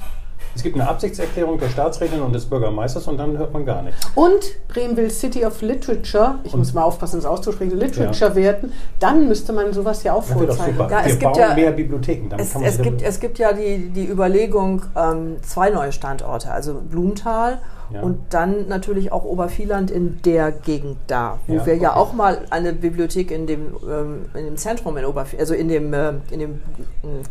Es 0.54 0.62
gibt 0.62 0.74
eine 0.76 0.88
Absichtserklärung 0.88 1.58
der 1.58 1.68
Staatsrätin 1.68 2.20
und 2.22 2.32
des 2.32 2.46
Bürgermeisters 2.46 3.06
und 3.06 3.18
dann 3.18 3.38
hört 3.38 3.52
man 3.52 3.64
gar 3.64 3.82
nichts. 3.82 4.00
Und 4.14 4.40
Bremen 4.68 4.96
will 4.96 5.10
City 5.10 5.44
of 5.44 5.60
Literature, 5.62 6.40
ich 6.44 6.52
und 6.52 6.60
muss 6.60 6.72
mal 6.72 6.82
aufpassen, 6.82 7.16
das 7.16 7.24
auszusprechen, 7.24 7.78
Literature 7.78 8.30
ja. 8.30 8.36
werden, 8.36 8.72
dann 8.98 9.28
müsste 9.28 9.52
man 9.52 9.72
sowas 9.72 10.02
ja 10.02 10.14
auch 10.14 10.24
vorzeigen. 10.24 10.78
Ja, 10.78 11.00
es 11.00 11.06
Wir 11.06 11.12
gibt 11.12 11.22
bauen 11.22 11.38
ja, 11.38 11.54
mehr 11.54 11.72
Bibliotheken. 11.72 12.28
Es, 12.36 12.54
es, 12.54 12.82
gibt, 12.82 13.02
es 13.02 13.20
gibt 13.20 13.38
ja 13.38 13.52
die, 13.52 13.90
die 13.90 14.06
Überlegung, 14.06 14.82
ähm, 14.96 15.36
zwei 15.42 15.70
neue 15.70 15.92
Standorte, 15.92 16.50
also 16.50 16.74
Blumenthal 16.74 17.60
ja. 17.92 18.00
und 18.00 18.18
dann 18.30 18.68
natürlich 18.68 19.12
auch 19.12 19.24
Obervieland 19.24 19.90
in 19.90 20.20
der 20.22 20.52
Gegend 20.52 20.98
da, 21.06 21.38
wo 21.46 21.54
ja, 21.54 21.66
wir 21.66 21.74
okay. 21.74 21.82
ja 21.82 21.96
auch 21.96 22.12
mal 22.12 22.42
eine 22.50 22.72
Bibliothek 22.72 23.30
in 23.30 23.46
dem, 23.46 23.76
ähm, 23.88 24.26
in 24.34 24.44
dem 24.44 24.56
Zentrum 24.56 24.96
in 24.96 25.04
Obervieland, 25.04 25.40
also 25.40 25.54
in 25.54 25.68
dem, 25.68 25.92
äh, 25.92 26.12
in 26.30 26.40
dem 26.40 26.50
äh, 27.02 27.22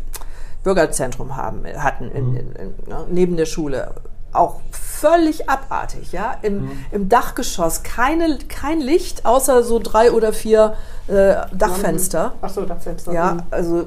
Bürgerzentrum 0.62 1.36
haben, 1.36 1.64
hatten 1.76 2.10
in, 2.10 2.30
mhm. 2.30 2.36
in, 2.36 2.52
in, 2.52 2.74
ne, 2.86 3.06
neben 3.10 3.36
der 3.36 3.46
Schule. 3.46 3.94
Auch 4.32 4.60
völlig 4.70 5.48
abartig, 5.48 6.12
ja. 6.12 6.36
Im, 6.42 6.62
mhm. 6.62 6.84
im 6.92 7.08
Dachgeschoss 7.08 7.82
keine, 7.82 8.38
kein 8.48 8.80
Licht, 8.80 9.26
außer 9.26 9.62
so 9.62 9.80
drei 9.82 10.12
oder 10.12 10.32
vier 10.32 10.74
äh, 11.08 11.34
Dachfenster. 11.52 12.34
Ach 12.40 12.50
so, 12.50 12.64
Dachfenster. 12.64 13.12
Ja, 13.12 13.34
mhm. 13.34 13.42
also 13.50 13.86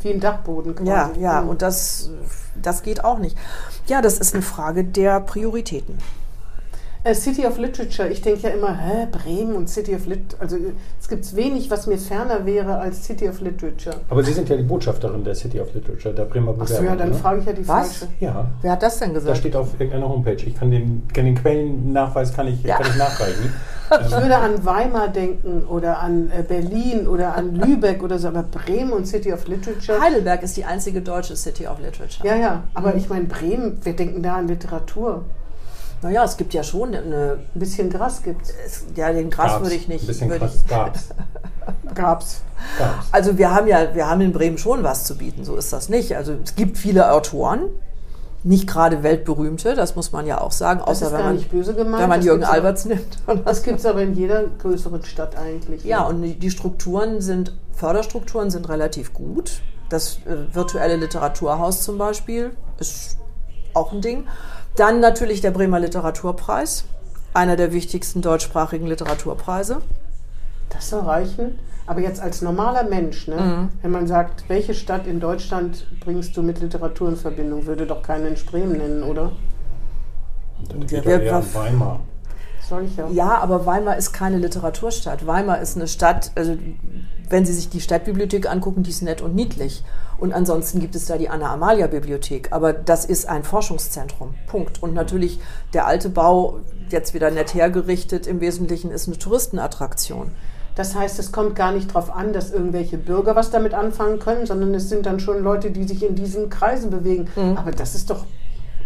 wie 0.00 0.10
ein 0.10 0.20
Dachboden 0.20 0.74
quasi. 0.74 0.90
Ja, 0.90 1.10
ja, 1.18 1.40
mhm. 1.42 1.50
und 1.50 1.62
das, 1.62 2.10
das 2.60 2.82
geht 2.82 3.04
auch 3.04 3.18
nicht. 3.18 3.36
Ja, 3.86 4.02
das 4.02 4.18
ist 4.18 4.34
eine 4.34 4.42
Frage 4.42 4.82
der 4.84 5.20
Prioritäten. 5.20 5.98
Äh, 7.06 7.14
City 7.14 7.46
of 7.46 7.56
Literature, 7.56 8.08
ich 8.08 8.20
denke 8.20 8.48
ja 8.48 8.48
immer, 8.50 8.76
hä, 8.76 9.06
Bremen 9.12 9.54
und 9.54 9.68
City 9.70 9.94
of 9.94 10.06
Literature. 10.06 10.40
Also 10.40 10.56
es 11.00 11.08
gibt 11.08 11.36
wenig, 11.36 11.70
was 11.70 11.86
mir 11.86 11.98
ferner 11.98 12.44
wäre 12.44 12.78
als 12.78 13.04
City 13.04 13.28
of 13.28 13.40
Literature. 13.40 13.94
Aber 14.08 14.24
Sie 14.24 14.32
sind 14.32 14.48
ja 14.48 14.56
die 14.56 14.64
Botschafterin 14.64 15.22
der 15.22 15.36
City 15.36 15.60
of 15.60 15.72
Literature, 15.72 16.12
der 16.12 16.24
Bremer 16.24 16.52
Bewerbung. 16.52 16.76
Achso, 16.76 16.84
ja, 16.84 16.96
dann 16.96 17.10
ne? 17.10 17.14
frage 17.14 17.40
ich 17.40 17.46
ja 17.46 17.52
die 17.52 17.68
was? 17.68 17.98
falsche. 17.98 18.12
Ja. 18.18 18.50
Wer 18.60 18.72
hat 18.72 18.82
das 18.82 18.98
denn 18.98 19.14
gesagt? 19.14 19.30
Das 19.30 19.38
steht 19.38 19.54
auf 19.54 19.74
irgendeiner 19.78 20.08
Homepage. 20.08 20.42
Ich 20.44 20.56
kann 20.56 20.72
den, 20.72 21.06
kann 21.14 21.26
den 21.26 21.36
Quellennachweis 21.36 22.34
kann 22.34 22.48
ich, 22.48 22.60
ja. 22.64 22.76
kann 22.76 22.86
ich 22.90 22.96
nachreichen. 22.96 23.52
Ich 24.04 24.10
würde 24.10 24.36
an 24.36 24.64
Weimar 24.64 25.06
denken 25.06 25.64
oder 25.64 26.00
an 26.00 26.28
äh, 26.36 26.42
Berlin 26.42 27.06
oder 27.06 27.36
an 27.36 27.54
Lübeck 27.54 28.02
oder 28.02 28.18
so, 28.18 28.26
aber 28.26 28.42
Bremen 28.42 28.92
und 28.92 29.06
City 29.06 29.32
of 29.32 29.46
Literature. 29.46 30.00
Heidelberg 30.00 30.42
ist 30.42 30.56
die 30.56 30.64
einzige 30.64 31.02
deutsche 31.02 31.36
City 31.36 31.68
of 31.68 31.78
Literature. 31.78 32.26
Ja, 32.26 32.34
ja, 32.34 32.62
aber 32.74 32.90
mhm. 32.90 32.98
ich 32.98 33.08
meine 33.08 33.26
Bremen, 33.26 33.78
wir 33.84 33.94
denken 33.94 34.24
da 34.24 34.34
an 34.38 34.48
Literatur. 34.48 35.24
Naja, 36.02 36.24
es 36.24 36.36
gibt 36.36 36.54
ja 36.54 36.62
schon 36.62 36.94
eine. 36.94 37.38
Ein 37.54 37.58
bisschen 37.58 37.90
Gras 37.90 38.22
gibt 38.22 38.42
es. 38.42 38.84
Ja, 38.94 39.12
den 39.12 39.30
Gras 39.30 39.52
gab's. 39.52 39.62
würde 39.62 39.74
ich 39.76 39.88
nicht. 39.88 40.02
Ein 40.02 40.06
bisschen 40.06 40.28
Gras 40.30 40.64
gab's. 40.68 41.08
gab's. 41.94 42.42
gab's. 42.78 43.08
Also 43.12 43.38
wir 43.38 43.54
haben 43.54 43.66
ja, 43.66 43.94
wir 43.94 44.08
haben 44.08 44.20
in 44.20 44.32
Bremen 44.32 44.58
schon 44.58 44.82
was 44.82 45.04
zu 45.04 45.16
bieten, 45.16 45.44
so 45.44 45.56
ist 45.56 45.72
das 45.72 45.88
nicht. 45.88 46.16
Also 46.16 46.34
es 46.44 46.54
gibt 46.54 46.78
viele 46.78 47.12
Autoren, 47.12 47.68
nicht 48.46 48.68
gerade 48.68 49.02
weltberühmte, 49.02 49.74
das 49.74 49.96
muss 49.96 50.12
man 50.12 50.24
ja 50.26 50.40
auch 50.40 50.52
sagen, 50.52 50.80
das 50.80 51.02
außer 51.02 51.12
wenn 51.12 51.24
man, 51.24 51.76
gemeint, 51.76 52.02
wenn 52.02 52.08
man 52.08 52.22
Jürgen 52.22 52.44
Alberts 52.44 52.84
nimmt. 52.84 53.18
Das 53.44 53.62
gibt 53.64 53.80
es 53.80 53.86
aber 53.86 54.02
in 54.02 54.14
jeder 54.14 54.44
größeren 54.44 55.02
Stadt 55.04 55.36
eigentlich. 55.36 55.84
Ja, 55.84 56.04
und 56.04 56.22
die 56.22 56.50
Strukturen 56.50 57.20
sind, 57.20 57.52
Förderstrukturen 57.72 58.50
sind 58.50 58.68
relativ 58.68 59.12
gut. 59.12 59.62
Das 59.88 60.18
äh, 60.26 60.54
virtuelle 60.54 60.96
Literaturhaus 60.96 61.82
zum 61.82 61.98
Beispiel 61.98 62.52
ist 62.78 63.18
auch 63.74 63.92
ein 63.92 64.00
Ding. 64.00 64.26
Dann 64.76 65.00
natürlich 65.00 65.40
der 65.40 65.50
Bremer 65.50 65.80
Literaturpreis, 65.80 66.84
einer 67.32 67.56
der 67.56 67.72
wichtigsten 67.72 68.20
deutschsprachigen 68.20 68.86
Literaturpreise. 68.86 69.80
Das 70.68 70.90
soll 70.90 71.00
reichen. 71.00 71.58
Aber 71.86 72.00
jetzt 72.00 72.20
als 72.20 72.42
normaler 72.42 72.82
Mensch, 72.82 73.28
ne, 73.28 73.36
mhm. 73.36 73.68
wenn 73.80 73.90
man 73.92 74.06
sagt, 74.08 74.48
welche 74.48 74.74
Stadt 74.74 75.06
in 75.06 75.20
Deutschland 75.20 75.86
bringst 76.00 76.36
du 76.36 76.42
mit 76.42 76.60
Literatur 76.60 77.08
in 77.08 77.16
Verbindung, 77.16 77.66
würde 77.66 77.86
doch 77.86 78.02
keinen 78.02 78.26
in 78.26 78.44
Bremen 78.44 78.78
nennen, 78.78 79.02
oder? 79.04 79.32
Ja, 80.88 81.18
ja, 81.18 81.54
Weimar. 81.54 82.00
Soll 82.68 82.84
ich 82.84 82.96
ja. 82.96 83.08
Ja, 83.08 83.38
aber 83.38 83.66
Weimar 83.66 83.96
ist 83.96 84.12
keine 84.12 84.38
Literaturstadt. 84.38 85.26
Weimar 85.26 85.60
ist 85.60 85.76
eine 85.76 85.86
Stadt, 85.86 86.32
also 86.34 86.56
wenn 87.28 87.44
Sie 87.44 87.52
sich 87.52 87.68
die 87.68 87.80
Stadtbibliothek 87.80 88.50
angucken, 88.50 88.82
die 88.82 88.90
ist 88.90 89.02
nett 89.02 89.22
und 89.22 89.34
niedlich. 89.34 89.84
Und 90.18 90.32
ansonsten 90.32 90.80
gibt 90.80 90.94
es 90.94 91.06
da 91.06 91.18
die 91.18 91.28
Anna-Amalia-Bibliothek. 91.28 92.52
Aber 92.52 92.72
das 92.72 93.04
ist 93.04 93.28
ein 93.28 93.44
Forschungszentrum. 93.44 94.34
Punkt. 94.46 94.82
Und 94.82 94.94
natürlich 94.94 95.40
der 95.72 95.86
alte 95.86 96.08
Bau, 96.08 96.60
jetzt 96.88 97.14
wieder 97.14 97.30
nett 97.30 97.54
hergerichtet, 97.54 98.26
im 98.26 98.40
Wesentlichen 98.40 98.90
ist 98.90 99.08
eine 99.08 99.18
Touristenattraktion. 99.18 100.32
Das 100.74 100.94
heißt, 100.94 101.18
es 101.18 101.32
kommt 101.32 101.56
gar 101.56 101.72
nicht 101.72 101.90
darauf 101.90 102.14
an, 102.14 102.32
dass 102.32 102.50
irgendwelche 102.50 102.98
Bürger 102.98 103.34
was 103.34 103.50
damit 103.50 103.74
anfangen 103.74 104.18
können, 104.18 104.46
sondern 104.46 104.74
es 104.74 104.88
sind 104.88 105.06
dann 105.06 105.20
schon 105.20 105.42
Leute, 105.42 105.70
die 105.70 105.84
sich 105.84 106.02
in 106.02 106.14
diesen 106.14 106.50
Kreisen 106.50 106.90
bewegen. 106.90 107.28
Mhm. 107.34 107.56
Aber 107.56 107.70
das 107.70 107.94
ist 107.94 108.10
doch, 108.10 108.24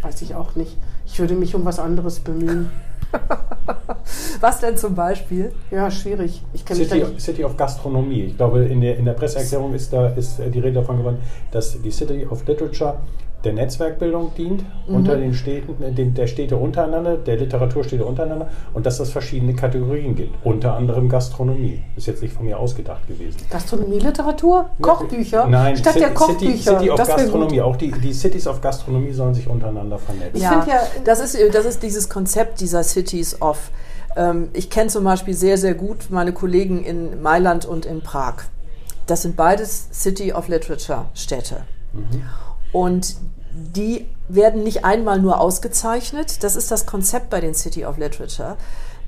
weiß 0.03 0.23
ich 0.23 0.35
auch 0.35 0.55
nicht. 0.55 0.77
Ich 1.07 1.19
würde 1.19 1.35
mich 1.35 1.55
um 1.55 1.65
was 1.65 1.81
anderes 1.81 2.21
bemühen. 2.21 2.71
Was 4.41 4.61
denn 4.61 4.77
zum 4.77 4.95
Beispiel? 4.95 5.53
Ja, 5.71 5.91
schwierig. 5.91 6.43
Ich 6.53 6.65
City, 6.67 7.05
City 7.19 7.45
of 7.45 7.57
Gastronomie. 7.57 8.25
Ich 8.25 8.37
glaube, 8.37 8.65
in 8.65 8.81
der, 8.81 8.97
in 8.97 9.05
der 9.05 9.13
Presseerklärung 9.13 9.75
ist, 9.75 9.93
da, 9.93 10.09
ist 10.09 10.39
die 10.39 10.59
Rede 10.59 10.75
davon 10.81 10.99
geworden, 10.99 11.19
dass 11.51 11.81
die 11.81 11.91
City 11.91 12.27
of 12.29 12.47
Literature 12.47 12.99
der 13.45 13.55
Netzwerkbildung 13.55 14.33
dient, 14.37 14.65
mhm. 14.87 14.95
unter 14.95 15.17
den 15.17 15.35
Städten, 15.35 15.83
äh, 15.83 15.93
den, 15.93 16.15
der 16.15 16.27
Städte 16.27 16.57
untereinander, 16.57 17.17
der 17.17 17.37
Literaturstädte 17.37 18.05
untereinander 18.05 18.49
und 18.75 18.87
dass 18.87 19.01
es 19.01 19.11
verschiedene 19.11 19.55
Kategorien 19.55 20.15
gibt, 20.15 20.35
unter 20.45 20.75
anderem 20.75 21.09
Gastronomie. 21.09 21.83
Ist 21.97 22.07
jetzt 22.07 22.23
nicht 22.23 22.35
von 22.35 22.45
mir 22.45 22.59
ausgedacht 22.59 23.07
gewesen. 23.07 23.39
Gastronomie, 23.49 23.99
Literatur, 23.99 24.71
Kochbücher? 24.81 25.47
Nein, 25.47 25.77
Statt 25.77 25.95
City, 25.95 26.05
der 26.05 26.15
Kochbücher. 26.15 26.39
City, 26.41 26.63
City 26.63 26.91
of 26.91 26.97
das 26.97 27.09
Gastronomie, 27.09 27.61
auch 27.61 27.77
die, 27.77 27.91
die 27.91 28.13
Cities 28.13 28.47
of 28.47 28.61
Gastronomie 28.61 29.13
sollen 29.13 29.35
sich 29.35 29.49
untereinander 29.49 29.99
vernetzen. 29.99 30.37
Ich 30.37 30.43
ja, 30.43 30.65
ja, 30.69 30.81
das 31.05 31.21
ist, 31.21 31.39
das 31.55 31.65
ist 31.65 31.83
dieses 31.83 32.09
Konzept 32.09 32.61
dieser 32.61 32.83
Cities 32.83 33.41
of. 33.41 33.71
Ähm, 34.17 34.49
ich 34.53 34.71
kenne 34.71 34.89
zum 34.89 35.05
Beispiel 35.05 35.35
sehr, 35.35 35.57
sehr 35.57 35.75
gut 35.75 36.09
meine 36.11 36.33
Kollegen 36.33 36.85
in 36.85 37.23
Mailand 37.23 37.65
und 37.65 37.87
in 37.87 38.03
Prag. 38.03 38.35
Das 39.07 39.23
sind 39.23 39.37
beides 39.37 39.89
City 39.93 40.33
of 40.33 40.49
Literature 40.49 41.07
Städte. 41.15 41.63
Mhm. 41.93 42.23
Und 42.73 43.17
die 43.53 44.07
werden 44.29 44.63
nicht 44.63 44.85
einmal 44.85 45.21
nur 45.21 45.41
ausgezeichnet, 45.41 46.45
das 46.45 46.57
ist 46.57 46.71
das 46.71 46.87
Konzept 46.87 47.31
bei 47.31 47.41
den 47.41 47.55
City 47.55 47.85
of 47.85 47.99
Literature, 47.99 48.57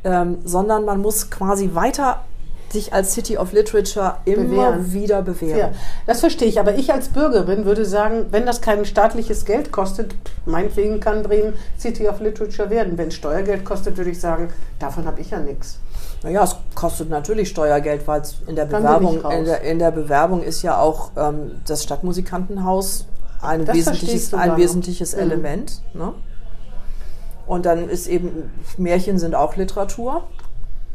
ähm, 0.05 0.39
sondern 0.45 0.85
man 0.85 1.01
muss 1.01 1.31
quasi 1.31 1.71
weiter 1.75 2.25
sich 2.73 2.93
als 2.93 3.13
City 3.13 3.37
of 3.37 3.53
Literature 3.53 4.17
immer 4.25 4.45
bewähren. 4.45 4.93
wieder 4.93 5.23
bewähren. 5.23 5.59
Ja, 5.59 5.71
das 6.07 6.21
verstehe 6.21 6.49
ich. 6.49 6.59
Aber 6.59 6.75
ich 6.75 6.93
als 6.93 7.09
Bürgerin 7.09 7.65
würde 7.65 7.85
sagen, 7.85 8.27
wenn 8.31 8.47
das 8.47 8.61
kein 8.61 8.85
staatliches 8.85 9.45
Geld 9.45 9.71
kostet, 9.73 10.15
meinetwegen 10.47 10.99
kann 10.99 11.23
Bremen 11.23 11.55
City 11.79 12.09
of 12.09 12.21
Literature 12.21 12.71
werden. 12.71 12.97
Wenn 12.97 13.09
es 13.09 13.15
Steuergeld 13.15 13.65
kostet, 13.65 13.97
würde 13.99 14.11
ich 14.11 14.21
sagen, 14.21 14.49
davon 14.79 15.05
habe 15.05 15.21
ich 15.21 15.31
ja 15.31 15.39
nichts. 15.39 15.79
Naja, 16.23 16.45
es 16.45 16.57
kostet 16.75 17.11
natürlich 17.11 17.49
Steuergeld, 17.49 18.07
weil 18.07 18.23
es 18.23 18.37
in 18.47 18.57
der 18.57 18.65
Bewerbung 18.65 19.23
in 19.31 19.45
der, 19.45 19.61
in 19.63 19.79
der, 19.79 19.91
Bewerbung 19.91 20.43
ist 20.43 20.63
ja 20.63 20.79
auch 20.79 21.11
ähm, 21.17 21.61
das 21.67 21.83
Stadtmusikantenhaus 21.83 23.07
ein 23.43 23.65
das 23.65 23.77
wesentliches, 23.77 24.35
ein 24.35 24.57
wesentliches 24.57 25.15
mhm. 25.15 25.21
Element. 25.21 25.83
Ne? 25.95 26.15
Und 27.47 27.67
dann 27.67 27.89
ist 27.89 28.07
eben, 28.07 28.51
Märchen 28.79 29.19
sind 29.19 29.35
auch 29.35 29.57
Literatur. 29.57 30.25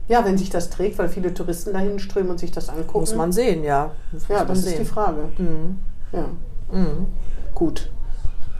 Ja, 0.08 0.24
wenn 0.24 0.38
sich 0.38 0.50
das 0.50 0.70
trägt, 0.70 0.98
weil 0.98 1.10
viele 1.10 1.34
Touristen 1.34 1.74
dahin 1.74 2.00
strömen 2.00 2.32
und 2.32 2.40
sich 2.40 2.52
das 2.52 2.70
angucken. 2.70 3.02
Muss 3.02 3.16
man 3.16 3.34
sehen, 3.34 3.64
ja. 3.64 3.92
Das 4.14 4.28
ja, 4.30 4.46
das 4.46 4.62
sehen. 4.62 4.72
ist 4.72 4.80
die 4.80 4.86
Frage. 4.86 5.30
Mhm. 5.38 5.80
Ja. 6.14 6.26
Mhm. 6.72 7.08
Gut. 7.54 7.90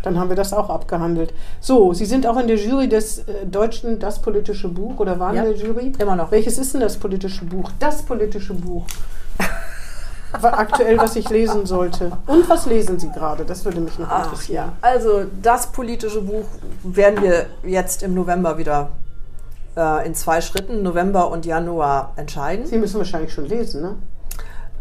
Dann 0.04 0.20
haben 0.20 0.30
wir 0.30 0.36
das 0.36 0.54
auch 0.54 0.70
abgehandelt. 0.70 1.34
So, 1.60 1.94
Sie 1.94 2.06
sind 2.06 2.28
auch 2.28 2.38
in 2.38 2.48
der 2.48 2.58
Jury 2.58 2.88
des 2.88 3.20
äh, 3.20 3.46
Deutschen 3.46 4.00
Das 4.00 4.22
politische 4.22 4.68
Buch 4.68 5.00
oder 5.00 5.20
waren 5.20 5.36
ja, 5.36 5.44
in 5.44 5.54
der 5.54 5.58
Jury? 5.58 5.94
Immer 5.98 6.16
noch. 6.16 6.32
Welches 6.32 6.58
ist 6.58 6.74
denn 6.74 6.82
das 6.82 6.98
politische 6.98 7.46
Buch? 7.46 7.72
Das 7.80 8.04
politische 8.04 8.54
Buch. 8.54 8.86
Aktuell, 10.42 10.98
was 10.98 11.16
ich 11.16 11.30
lesen 11.30 11.66
sollte. 11.66 12.12
Und 12.26 12.50
was 12.50 12.66
lesen 12.66 13.00
Sie 13.00 13.10
gerade? 13.12 13.46
Das 13.46 13.66
würde 13.66 13.80
mich 13.80 13.98
noch 13.98 14.12
interessieren. 14.24 14.74
Ach, 14.78 14.84
ja. 14.84 14.90
Also 14.90 15.26
das 15.42 15.68
politische 15.72 16.22
Buch 16.22 16.46
werden 16.84 17.22
wir 17.22 17.46
jetzt 17.64 18.04
im 18.04 18.14
November 18.14 18.58
wieder 18.58 18.90
äh, 19.76 20.06
in 20.06 20.16
zwei 20.16 20.42
Schritten, 20.42 20.84
November 20.84 21.32
und 21.32 21.46
Januar, 21.46 22.14
entscheiden. 22.16 22.66
Sie 22.66 22.78
müssen 22.78 22.98
wahrscheinlich 22.98 23.34
schon 23.34 23.46
lesen, 23.46 23.82
ne? 23.82 23.96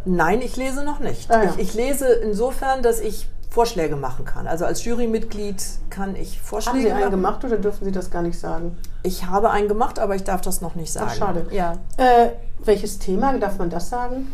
Nein, 0.04 0.40
ich 0.40 0.56
lese 0.56 0.84
noch 0.84 1.00
nicht. 1.00 1.30
Ah, 1.30 1.42
ja. 1.42 1.50
ich, 1.50 1.58
ich 1.58 1.74
lese 1.74 2.06
insofern, 2.06 2.82
dass 2.82 3.00
ich 3.00 3.28
Vorschläge 3.50 3.96
machen 3.96 4.24
kann. 4.24 4.46
Also 4.46 4.64
als 4.64 4.84
Jurymitglied 4.84 5.62
kann 5.90 6.14
ich 6.14 6.40
Vorschläge 6.40 6.76
machen. 6.76 6.90
Haben 6.90 6.98
Sie 6.98 7.02
einen 7.04 7.10
gemacht 7.10 7.44
oder 7.44 7.56
dürfen 7.56 7.84
Sie 7.84 7.92
das 7.92 8.10
gar 8.10 8.22
nicht 8.22 8.38
sagen? 8.38 8.76
Ich 9.02 9.26
habe 9.26 9.50
einen 9.50 9.66
gemacht, 9.66 9.98
aber 9.98 10.14
ich 10.14 10.24
darf 10.24 10.42
das 10.42 10.60
noch 10.60 10.74
nicht 10.74 10.92
sagen. 10.92 11.08
Ach, 11.10 11.16
schade. 11.16 11.46
Ja. 11.50 11.72
Äh, 11.96 12.30
welches 12.64 12.98
Thema, 12.98 13.36
darf 13.38 13.58
man 13.58 13.70
das 13.70 13.88
sagen? 13.88 14.28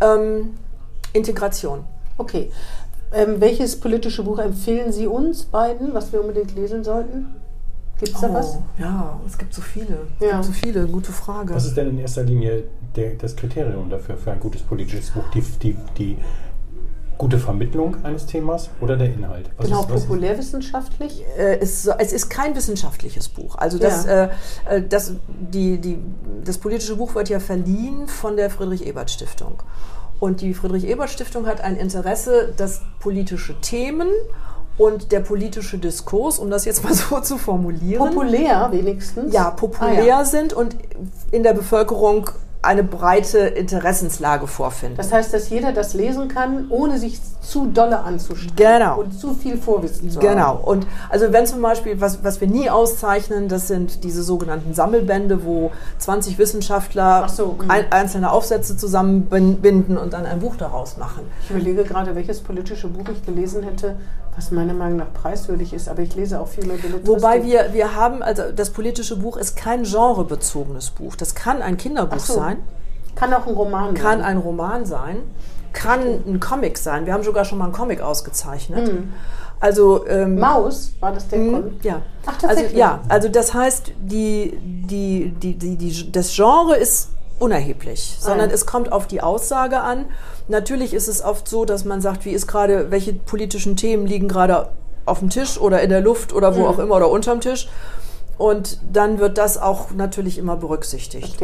Ähm, 0.00 0.54
Integration. 1.12 1.84
Okay. 2.16 2.50
Ähm, 3.12 3.40
welches 3.40 3.78
politische 3.80 4.22
Buch 4.22 4.38
empfehlen 4.38 4.92
Sie 4.92 5.06
uns 5.06 5.44
beiden, 5.44 5.94
was 5.94 6.12
wir 6.12 6.20
unbedingt 6.20 6.54
lesen 6.54 6.84
sollten? 6.84 7.26
Gibt 7.98 8.14
es 8.14 8.20
da 8.20 8.28
oh, 8.28 8.34
was? 8.34 8.58
Ja, 8.78 9.20
es 9.26 9.36
gibt 9.36 9.52
so 9.54 9.62
viele. 9.62 10.06
Es 10.20 10.26
ja. 10.26 10.32
gibt 10.32 10.44
so 10.44 10.52
viele. 10.52 10.86
Gute 10.86 11.12
Frage. 11.12 11.54
Was 11.54 11.64
ist 11.64 11.76
denn 11.76 11.90
in 11.90 11.98
erster 11.98 12.22
Linie 12.22 12.64
der, 12.94 13.14
das 13.14 13.34
Kriterium 13.34 13.90
dafür, 13.90 14.16
für 14.16 14.30
ein 14.30 14.40
gutes 14.40 14.62
politisches 14.62 15.10
Buch? 15.10 15.24
Die, 15.34 15.40
die, 15.40 15.76
die 15.96 16.18
gute 17.18 17.38
Vermittlung 17.38 17.96
eines 18.04 18.26
Themas 18.26 18.70
oder 18.80 18.96
der 18.96 19.12
Inhalt? 19.12 19.50
Was 19.56 19.66
genau, 19.66 19.80
ist, 19.82 19.88
populärwissenschaftlich? 19.88 21.24
Äh, 21.36 21.58
es, 21.58 21.86
es, 21.86 22.12
ist 22.12 22.30
kein 22.30 22.54
wissenschaftliches 22.54 23.28
Buch. 23.28 23.56
Also 23.56 23.78
das, 23.78 24.06
ja. 24.06 24.24
äh, 24.24 24.28
äh, 24.76 24.82
das, 24.88 25.14
die, 25.26 25.78
die, 25.78 25.98
das 26.44 26.58
politische 26.58 26.96
Buch 26.96 27.14
wird 27.14 27.28
ja 27.28 27.40
verliehen 27.40 28.06
von 28.06 28.36
der 28.36 28.48
Friedrich-Ebert-Stiftung. 28.48 29.62
Und 30.20 30.40
die 30.40 30.54
Friedrich-Ebert-Stiftung 30.54 31.46
hat 31.46 31.60
ein 31.60 31.76
Interesse, 31.76 32.54
dass 32.56 32.82
politische 33.00 33.60
Themen 33.60 34.08
und 34.78 35.10
der 35.10 35.20
politische 35.20 35.78
Diskurs, 35.78 36.38
um 36.38 36.50
das 36.50 36.64
jetzt 36.64 36.84
mal 36.84 36.94
so 36.94 37.20
zu 37.20 37.36
formulieren. 37.36 38.08
Populär 38.10 38.68
wenigstens? 38.70 39.34
Ja, 39.34 39.50
populär 39.50 40.02
ah, 40.02 40.06
ja. 40.06 40.24
sind 40.24 40.52
und 40.52 40.76
in 41.32 41.42
der 41.42 41.52
Bevölkerung 41.52 42.30
eine 42.60 42.82
breite 42.82 43.38
Interessenslage 43.38 44.48
vorfinden. 44.48 44.96
Das 44.96 45.12
heißt, 45.12 45.32
dass 45.32 45.48
jeder 45.48 45.72
das 45.72 45.94
lesen 45.94 46.28
kann, 46.28 46.66
ohne 46.70 46.98
sich 46.98 47.20
zu 47.40 47.66
dolle 47.66 48.00
anzustrengen 48.00 48.56
genau. 48.56 49.00
und 49.00 49.18
zu 49.18 49.32
viel 49.34 49.56
Vorwissen 49.56 50.10
zu 50.10 50.18
genau. 50.18 50.40
haben. 50.40 50.58
Genau. 50.58 50.68
Und 50.68 50.86
also 51.08 51.32
wenn 51.32 51.46
zum 51.46 51.62
Beispiel, 51.62 52.00
was, 52.00 52.24
was 52.24 52.40
wir 52.40 52.48
nie 52.48 52.68
auszeichnen, 52.68 53.48
das 53.48 53.68
sind 53.68 54.02
diese 54.02 54.24
sogenannten 54.24 54.74
Sammelbände, 54.74 55.44
wo 55.44 55.70
20 55.98 56.36
Wissenschaftler 56.38 57.28
so, 57.28 57.56
ein, 57.68 57.84
einzelne 57.90 58.32
Aufsätze 58.32 58.76
zusammenbinden 58.76 59.96
und 59.96 60.12
dann 60.12 60.26
ein 60.26 60.40
Buch 60.40 60.56
daraus 60.56 60.96
machen. 60.96 61.22
Ich 61.44 61.50
überlege 61.50 61.84
gerade, 61.84 62.16
welches 62.16 62.40
politische 62.40 62.88
Buch 62.88 63.08
ich 63.12 63.24
gelesen 63.24 63.62
hätte, 63.62 63.96
was 64.38 64.52
meiner 64.52 64.72
Meinung 64.72 64.98
nach 64.98 65.12
preiswürdig 65.12 65.72
ist, 65.72 65.88
aber 65.88 66.02
ich 66.02 66.14
lese 66.14 66.40
auch 66.40 66.46
viel 66.46 66.64
mehr 66.64 66.76
Belletristik. 66.76 67.08
Wobei 67.08 67.42
wir, 67.42 67.72
wir 67.72 67.96
haben, 67.96 68.22
also 68.22 68.44
das 68.54 68.70
politische 68.70 69.16
Buch 69.16 69.36
ist 69.36 69.56
kein 69.56 69.82
genrebezogenes 69.82 70.90
Buch. 70.90 71.16
Das 71.16 71.34
kann 71.34 71.60
ein 71.60 71.76
Kinderbuch 71.76 72.20
so. 72.20 72.34
sein. 72.34 72.58
Kann 73.16 73.34
auch 73.34 73.48
ein 73.48 73.54
Roman 73.54 73.96
sein. 73.96 74.04
Kann 74.04 74.20
ein 74.22 74.38
Roman 74.38 74.86
sein. 74.86 75.16
Kann 75.72 76.00
ein 76.24 76.38
Comic 76.38 76.78
sein. 76.78 77.04
Wir 77.04 77.14
haben 77.14 77.24
sogar 77.24 77.44
schon 77.44 77.58
mal 77.58 77.64
einen 77.64 77.72
Comic 77.72 78.00
ausgezeichnet. 78.00 78.92
Mhm. 78.92 79.12
Also 79.58 80.06
ähm, 80.06 80.38
Maus 80.38 80.92
war 81.00 81.12
das 81.12 81.26
der 81.26 81.40
mhm, 81.40 81.52
Comic? 81.52 81.84
Ja. 81.84 82.02
Ach 82.24 82.38
tatsächlich. 82.38 82.66
Also, 82.66 82.76
ja, 82.76 83.00
also 83.08 83.28
das 83.28 83.54
heißt, 83.54 83.92
die, 83.98 84.56
die, 84.62 85.34
die, 85.42 85.54
die, 85.58 85.76
die, 85.76 86.12
das 86.12 86.32
Genre 86.32 86.76
ist 86.76 87.08
unerheblich, 87.40 88.18
sondern 88.20 88.50
ah. 88.50 88.54
es 88.54 88.66
kommt 88.66 88.92
auf 88.92 89.08
die 89.08 89.20
Aussage 89.20 89.80
an. 89.80 90.06
Natürlich 90.48 90.94
ist 90.94 91.08
es 91.08 91.22
oft 91.22 91.46
so, 91.46 91.64
dass 91.64 91.84
man 91.84 92.00
sagt, 92.00 92.24
wie 92.24 92.30
ist 92.30 92.46
gerade, 92.46 92.90
welche 92.90 93.12
politischen 93.12 93.76
Themen 93.76 94.06
liegen 94.06 94.28
gerade 94.28 94.70
auf 95.04 95.20
dem 95.20 95.30
Tisch 95.30 95.58
oder 95.58 95.82
in 95.82 95.90
der 95.90 96.00
Luft 96.00 96.32
oder 96.32 96.56
wo 96.56 96.60
mhm. 96.60 96.66
auch 96.66 96.78
immer 96.78 96.96
oder 96.96 97.10
unterm 97.10 97.40
Tisch. 97.40 97.68
Und 98.38 98.78
dann 98.92 99.18
wird 99.18 99.36
das 99.36 99.58
auch 99.58 99.90
natürlich 99.90 100.38
immer 100.38 100.56
berücksichtigt. 100.56 101.38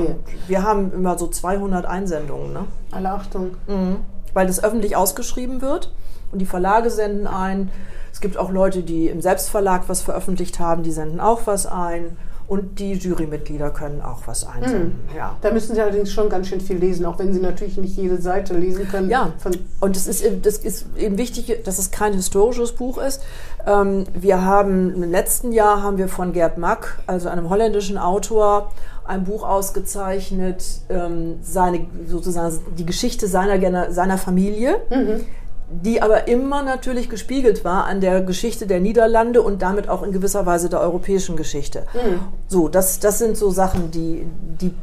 Wir 0.47 0.63
haben 0.63 0.93
immer 0.93 1.19
so 1.19 1.27
200 1.27 1.87
Einsendungen. 1.87 2.53
Ne? 2.53 2.67
Alle 2.93 3.11
Achtung. 3.11 3.57
Mhm. 3.67 3.97
Weil 4.33 4.47
das 4.47 4.63
öffentlich 4.63 4.95
ausgeschrieben 4.95 5.61
wird 5.61 5.93
und 6.31 6.39
die 6.39 6.47
Verlage 6.47 6.91
senden 6.91 7.27
ein. 7.27 7.71
Es 8.13 8.21
gibt 8.21 8.37
auch 8.37 8.51
Leute, 8.51 8.83
die 8.83 9.09
im 9.09 9.21
Selbstverlag 9.21 9.83
was 9.89 10.03
veröffentlicht 10.03 10.61
haben, 10.61 10.85
die 10.85 10.93
senden 10.93 11.21
auch 11.21 11.43
was 11.47 11.67
ein. 11.67 12.17
Und 12.47 12.79
die 12.79 12.93
Jurymitglieder 12.93 13.71
können 13.71 14.03
auch 14.03 14.21
was 14.27 14.47
einsenden. 14.47 14.99
Hm. 15.09 15.17
Ja. 15.17 15.37
Da 15.41 15.51
müssen 15.51 15.75
Sie 15.75 15.81
allerdings 15.81 16.13
schon 16.13 16.29
ganz 16.29 16.49
schön 16.49 16.61
viel 16.61 16.77
lesen, 16.77 17.07
auch 17.07 17.19
wenn 17.19 17.33
Sie 17.33 17.41
natürlich 17.41 17.79
nicht 17.79 17.97
jede 17.97 18.21
Seite 18.21 18.55
lesen 18.55 18.87
können. 18.89 19.09
Ja, 19.09 19.33
und 19.81 19.97
es 19.97 20.07
ist, 20.07 20.25
das 20.43 20.59
ist 20.59 20.87
eben 20.97 21.17
wichtig, 21.17 21.63
dass 21.65 21.79
es 21.79 21.91
kein 21.91 22.13
historisches 22.13 22.73
Buch 22.73 22.99
ist. 22.99 23.23
Ähm, 23.67 24.05
wir 24.13 24.45
haben 24.45 24.95
im 24.95 25.11
letzten 25.11 25.53
Jahr 25.53 25.83
haben 25.83 25.97
wir 25.97 26.09
von 26.09 26.35
Gerd 26.35 26.59
Mack, 26.59 26.99
also 27.07 27.31
einem 27.31 27.49
holländischen 27.49 27.97
Autor, 27.97 28.73
ein 29.07 29.25
Buch 29.25 29.47
ausgezeichnet, 29.47 30.65
ähm, 30.91 31.37
seine, 31.43 31.87
sozusagen 32.07 32.59
die 32.77 32.87
Geschichte 32.87 33.27
seiner, 33.27 33.91
seiner 33.91 34.19
Familie. 34.19 34.77
Mhm 34.91 35.25
die 35.71 36.03
aber 36.03 36.29
immer 36.29 36.63
natürlich 36.63 37.09
gespiegelt 37.09 37.65
war 37.65 37.85
an 37.85 38.01
der 38.01 38.21
Geschichte 38.21 38.67
der 38.67 38.81
Niederlande 38.81 39.43
und 39.43 39.63
damit 39.63 39.89
auch 39.89 40.03
in 40.03 40.13
gewisser 40.13 40.47
Weise 40.47 40.69
der 40.69 40.81
europäischen 40.81 41.37
Geschichte. 41.37 41.87
Mhm. 41.95 42.21
So, 42.49 42.69
das, 42.69 43.01
das 43.01 43.19
sind 43.19 43.37
so 43.37 43.51
Sachen, 43.51 43.91
die, 43.91 44.27
die 44.61 44.75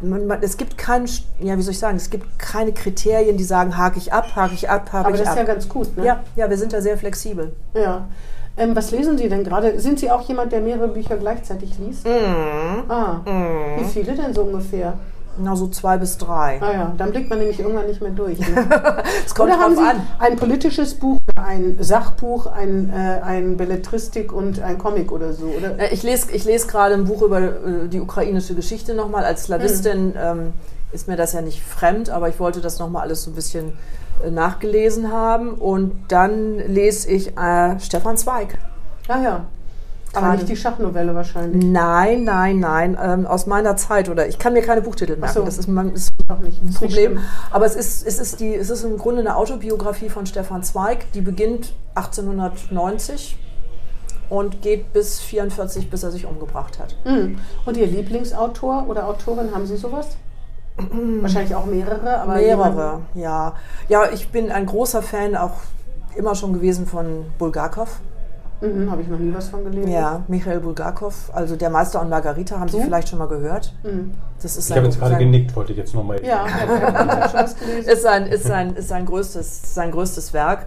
man, 0.00 0.26
man, 0.26 0.42
es 0.42 0.56
gibt 0.56 0.78
kein, 0.78 1.06
ja, 1.40 1.56
wie 1.56 1.62
soll 1.62 1.72
ich 1.72 1.78
sagen, 1.78 1.96
es 1.96 2.10
gibt 2.10 2.38
keine 2.38 2.72
Kriterien, 2.72 3.36
die 3.36 3.44
sagen, 3.44 3.76
hake 3.76 3.98
ich 3.98 4.12
ab, 4.12 4.34
hake 4.34 4.54
ich 4.54 4.68
ab, 4.68 4.92
hake 4.92 4.92
ich 4.92 4.94
ab. 4.94 5.06
Aber 5.06 5.18
das 5.18 5.28
ist 5.28 5.36
ja 5.36 5.44
ganz 5.44 5.68
gut, 5.68 5.96
ne? 5.96 6.04
Ja, 6.04 6.20
ja, 6.36 6.50
wir 6.50 6.56
sind 6.56 6.72
da 6.72 6.80
sehr 6.80 6.96
flexibel. 6.98 7.52
Ja. 7.74 8.08
Ähm, 8.56 8.76
was 8.76 8.90
lesen 8.90 9.16
Sie 9.16 9.28
denn 9.28 9.44
gerade? 9.44 9.80
Sind 9.80 9.98
Sie 9.98 10.10
auch 10.10 10.28
jemand, 10.28 10.52
der 10.52 10.60
mehrere 10.60 10.88
Bücher 10.88 11.16
gleichzeitig 11.16 11.78
liest? 11.78 12.06
Mhm. 12.06 12.90
Ah. 12.90 13.20
Mhm. 13.24 13.80
Wie 13.80 13.84
viele 13.84 14.14
denn 14.14 14.34
so 14.34 14.42
ungefähr? 14.42 14.98
Na, 15.38 15.56
so 15.56 15.68
zwei 15.68 15.96
bis 15.96 16.18
drei. 16.18 16.60
Ah 16.60 16.72
ja, 16.72 16.94
dann 16.96 17.10
blickt 17.10 17.30
man 17.30 17.38
nämlich 17.38 17.58
irgendwann 17.58 17.86
nicht 17.86 18.02
mehr 18.02 18.10
durch. 18.10 18.38
Ne? 18.38 18.68
es 19.26 19.34
kommt 19.34 19.50
Oder 19.50 19.58
haben 19.58 19.74
Sie 19.74 19.82
an. 19.82 20.06
ein 20.18 20.36
politisches 20.36 20.94
Buch, 20.94 21.18
ein 21.36 21.76
Sachbuch, 21.80 22.46
ein, 22.46 22.92
äh, 22.92 23.20
ein 23.22 23.56
Belletristik 23.56 24.32
und 24.32 24.60
ein 24.60 24.76
Comic 24.76 25.10
oder 25.10 25.32
so? 25.32 25.46
Oder? 25.46 25.78
Äh, 25.78 25.94
ich 25.94 26.02
lese 26.02 26.30
ich 26.32 26.44
les 26.44 26.68
gerade 26.68 26.94
ein 26.94 27.06
Buch 27.06 27.22
über 27.22 27.40
äh, 27.40 27.88
die 27.88 28.00
ukrainische 28.00 28.54
Geschichte 28.54 28.94
nochmal. 28.94 29.24
Als 29.24 29.44
Slawistin 29.44 30.08
mhm. 30.08 30.14
ähm, 30.16 30.52
ist 30.92 31.08
mir 31.08 31.16
das 31.16 31.32
ja 31.32 31.40
nicht 31.40 31.62
fremd, 31.62 32.10
aber 32.10 32.28
ich 32.28 32.38
wollte 32.38 32.60
das 32.60 32.78
nochmal 32.78 33.02
alles 33.02 33.22
so 33.22 33.30
ein 33.30 33.34
bisschen 33.34 33.72
äh, 34.22 34.30
nachgelesen 34.30 35.10
haben. 35.10 35.54
Und 35.54 35.92
dann 36.08 36.58
lese 36.58 37.10
ich 37.10 37.32
Stefan 37.78 38.18
Zweig. 38.18 38.58
Ah 39.08 39.22
ja. 39.22 39.46
Aber 40.14 40.32
nicht 40.34 40.48
die 40.48 40.56
Schachnovelle 40.56 41.14
wahrscheinlich. 41.14 41.64
Nein, 41.64 42.24
nein, 42.24 42.60
nein. 42.60 42.98
Ähm, 43.02 43.26
aus 43.26 43.46
meiner 43.46 43.76
Zeit 43.76 44.08
oder 44.08 44.28
ich 44.28 44.38
kann 44.38 44.52
mir 44.52 44.62
keine 44.62 44.82
Buchtitel 44.82 45.16
merken. 45.16 45.34
So. 45.34 45.44
Das 45.44 45.58
ist, 45.58 45.68
man, 45.68 45.92
ist 45.92 46.12
nicht 46.42 46.62
ein 46.62 46.74
Problem. 46.74 47.18
Aber 47.50 47.66
es 47.66 47.74
ist, 47.74 48.06
es, 48.06 48.18
ist 48.18 48.40
die, 48.40 48.54
es 48.54 48.70
ist 48.70 48.84
im 48.84 48.98
Grunde 48.98 49.20
eine 49.20 49.36
Autobiografie 49.36 50.08
von 50.08 50.26
Stefan 50.26 50.62
Zweig, 50.62 51.10
die 51.12 51.20
beginnt 51.20 51.74
1890 51.94 53.38
und 54.28 54.62
geht 54.62 54.92
bis 54.92 55.20
44, 55.20 55.90
bis 55.90 56.02
er 56.02 56.10
sich 56.10 56.26
umgebracht 56.26 56.78
hat. 56.78 56.96
Mhm. 57.04 57.38
Und 57.64 57.76
Ihr 57.76 57.86
Lieblingsautor 57.86 58.86
oder 58.88 59.06
Autorin, 59.08 59.54
haben 59.54 59.66
Sie 59.66 59.76
sowas? 59.76 60.16
Wahrscheinlich 61.20 61.54
auch 61.54 61.66
mehrere, 61.66 62.18
aber. 62.18 62.34
Mehrere, 62.36 63.00
ja. 63.14 63.54
Ja, 63.88 64.10
ich 64.10 64.30
bin 64.30 64.50
ein 64.50 64.66
großer 64.66 65.02
Fan 65.02 65.36
auch 65.36 65.52
immer 66.16 66.34
schon 66.34 66.52
gewesen 66.52 66.86
von 66.86 67.26
Bulgakov. 67.38 68.00
Mhm, 68.62 68.90
Habe 68.90 69.02
ich 69.02 69.08
noch 69.08 69.18
nie 69.18 69.34
was 69.34 69.48
von 69.48 69.64
gelesen. 69.64 69.90
Ja, 69.90 70.22
Michael 70.28 70.60
Bulgakov, 70.60 71.30
also 71.34 71.56
der 71.56 71.68
Meister 71.68 72.00
und 72.00 72.08
Margarita, 72.08 72.60
haben 72.60 72.68
Sie 72.68 72.78
Mhm. 72.78 72.84
vielleicht 72.84 73.08
schon 73.08 73.18
mal 73.18 73.26
gehört? 73.28 73.74
Mhm. 73.82 74.12
Das 74.40 74.56
ist 74.56 74.70
Ich 74.70 74.76
habe 74.76 74.86
jetzt 74.86 74.98
gerade 75.00 75.16
genickt, 75.18 75.54
wollte 75.56 75.72
ich 75.72 75.78
jetzt 75.78 75.94
nochmal. 75.94 76.24
Ja, 76.24 76.46
ist 77.86 78.02
sein, 78.02 78.26
ist 78.26 78.44
sein, 78.44 78.74
ist 78.74 78.88
sein, 78.88 79.04
größtes, 79.06 79.74
sein 79.74 79.90
größtes 79.90 80.32
Werk. 80.32 80.66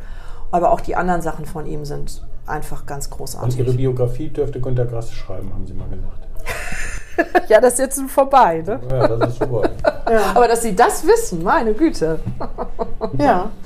Aber 0.52 0.72
auch 0.72 0.82
die 0.82 0.96
anderen 0.96 1.22
Sachen 1.22 1.46
von 1.46 1.66
ihm 1.66 1.86
sind 1.86 2.22
einfach 2.46 2.86
ganz 2.86 3.08
Und 3.08 3.18
großartig. 3.18 3.58
Ihre 3.60 3.74
Biografie 3.74 4.30
dürfte 4.30 4.60
Günter 4.62 4.86
Grass 4.86 5.12
schreiben, 5.12 5.52
haben 5.54 5.66
Sie 5.66 5.74
mal 5.74 5.88
gesagt. 5.90 7.48
ja, 7.50 7.60
das 7.62 7.74
ist 7.74 7.80
jetzt 7.80 8.02
vorbei, 8.12 8.62
ne? 8.66 8.80
Ja, 8.92 9.08
das 9.08 9.30
ist 9.32 9.40
super. 9.40 9.70
Ja. 10.10 10.22
Aber 10.36 10.48
dass 10.48 10.62
Sie 10.62 10.76
das 10.76 11.06
wissen, 11.08 11.44
meine 11.44 11.74
Güte. 11.74 12.20
ja. 13.18 13.50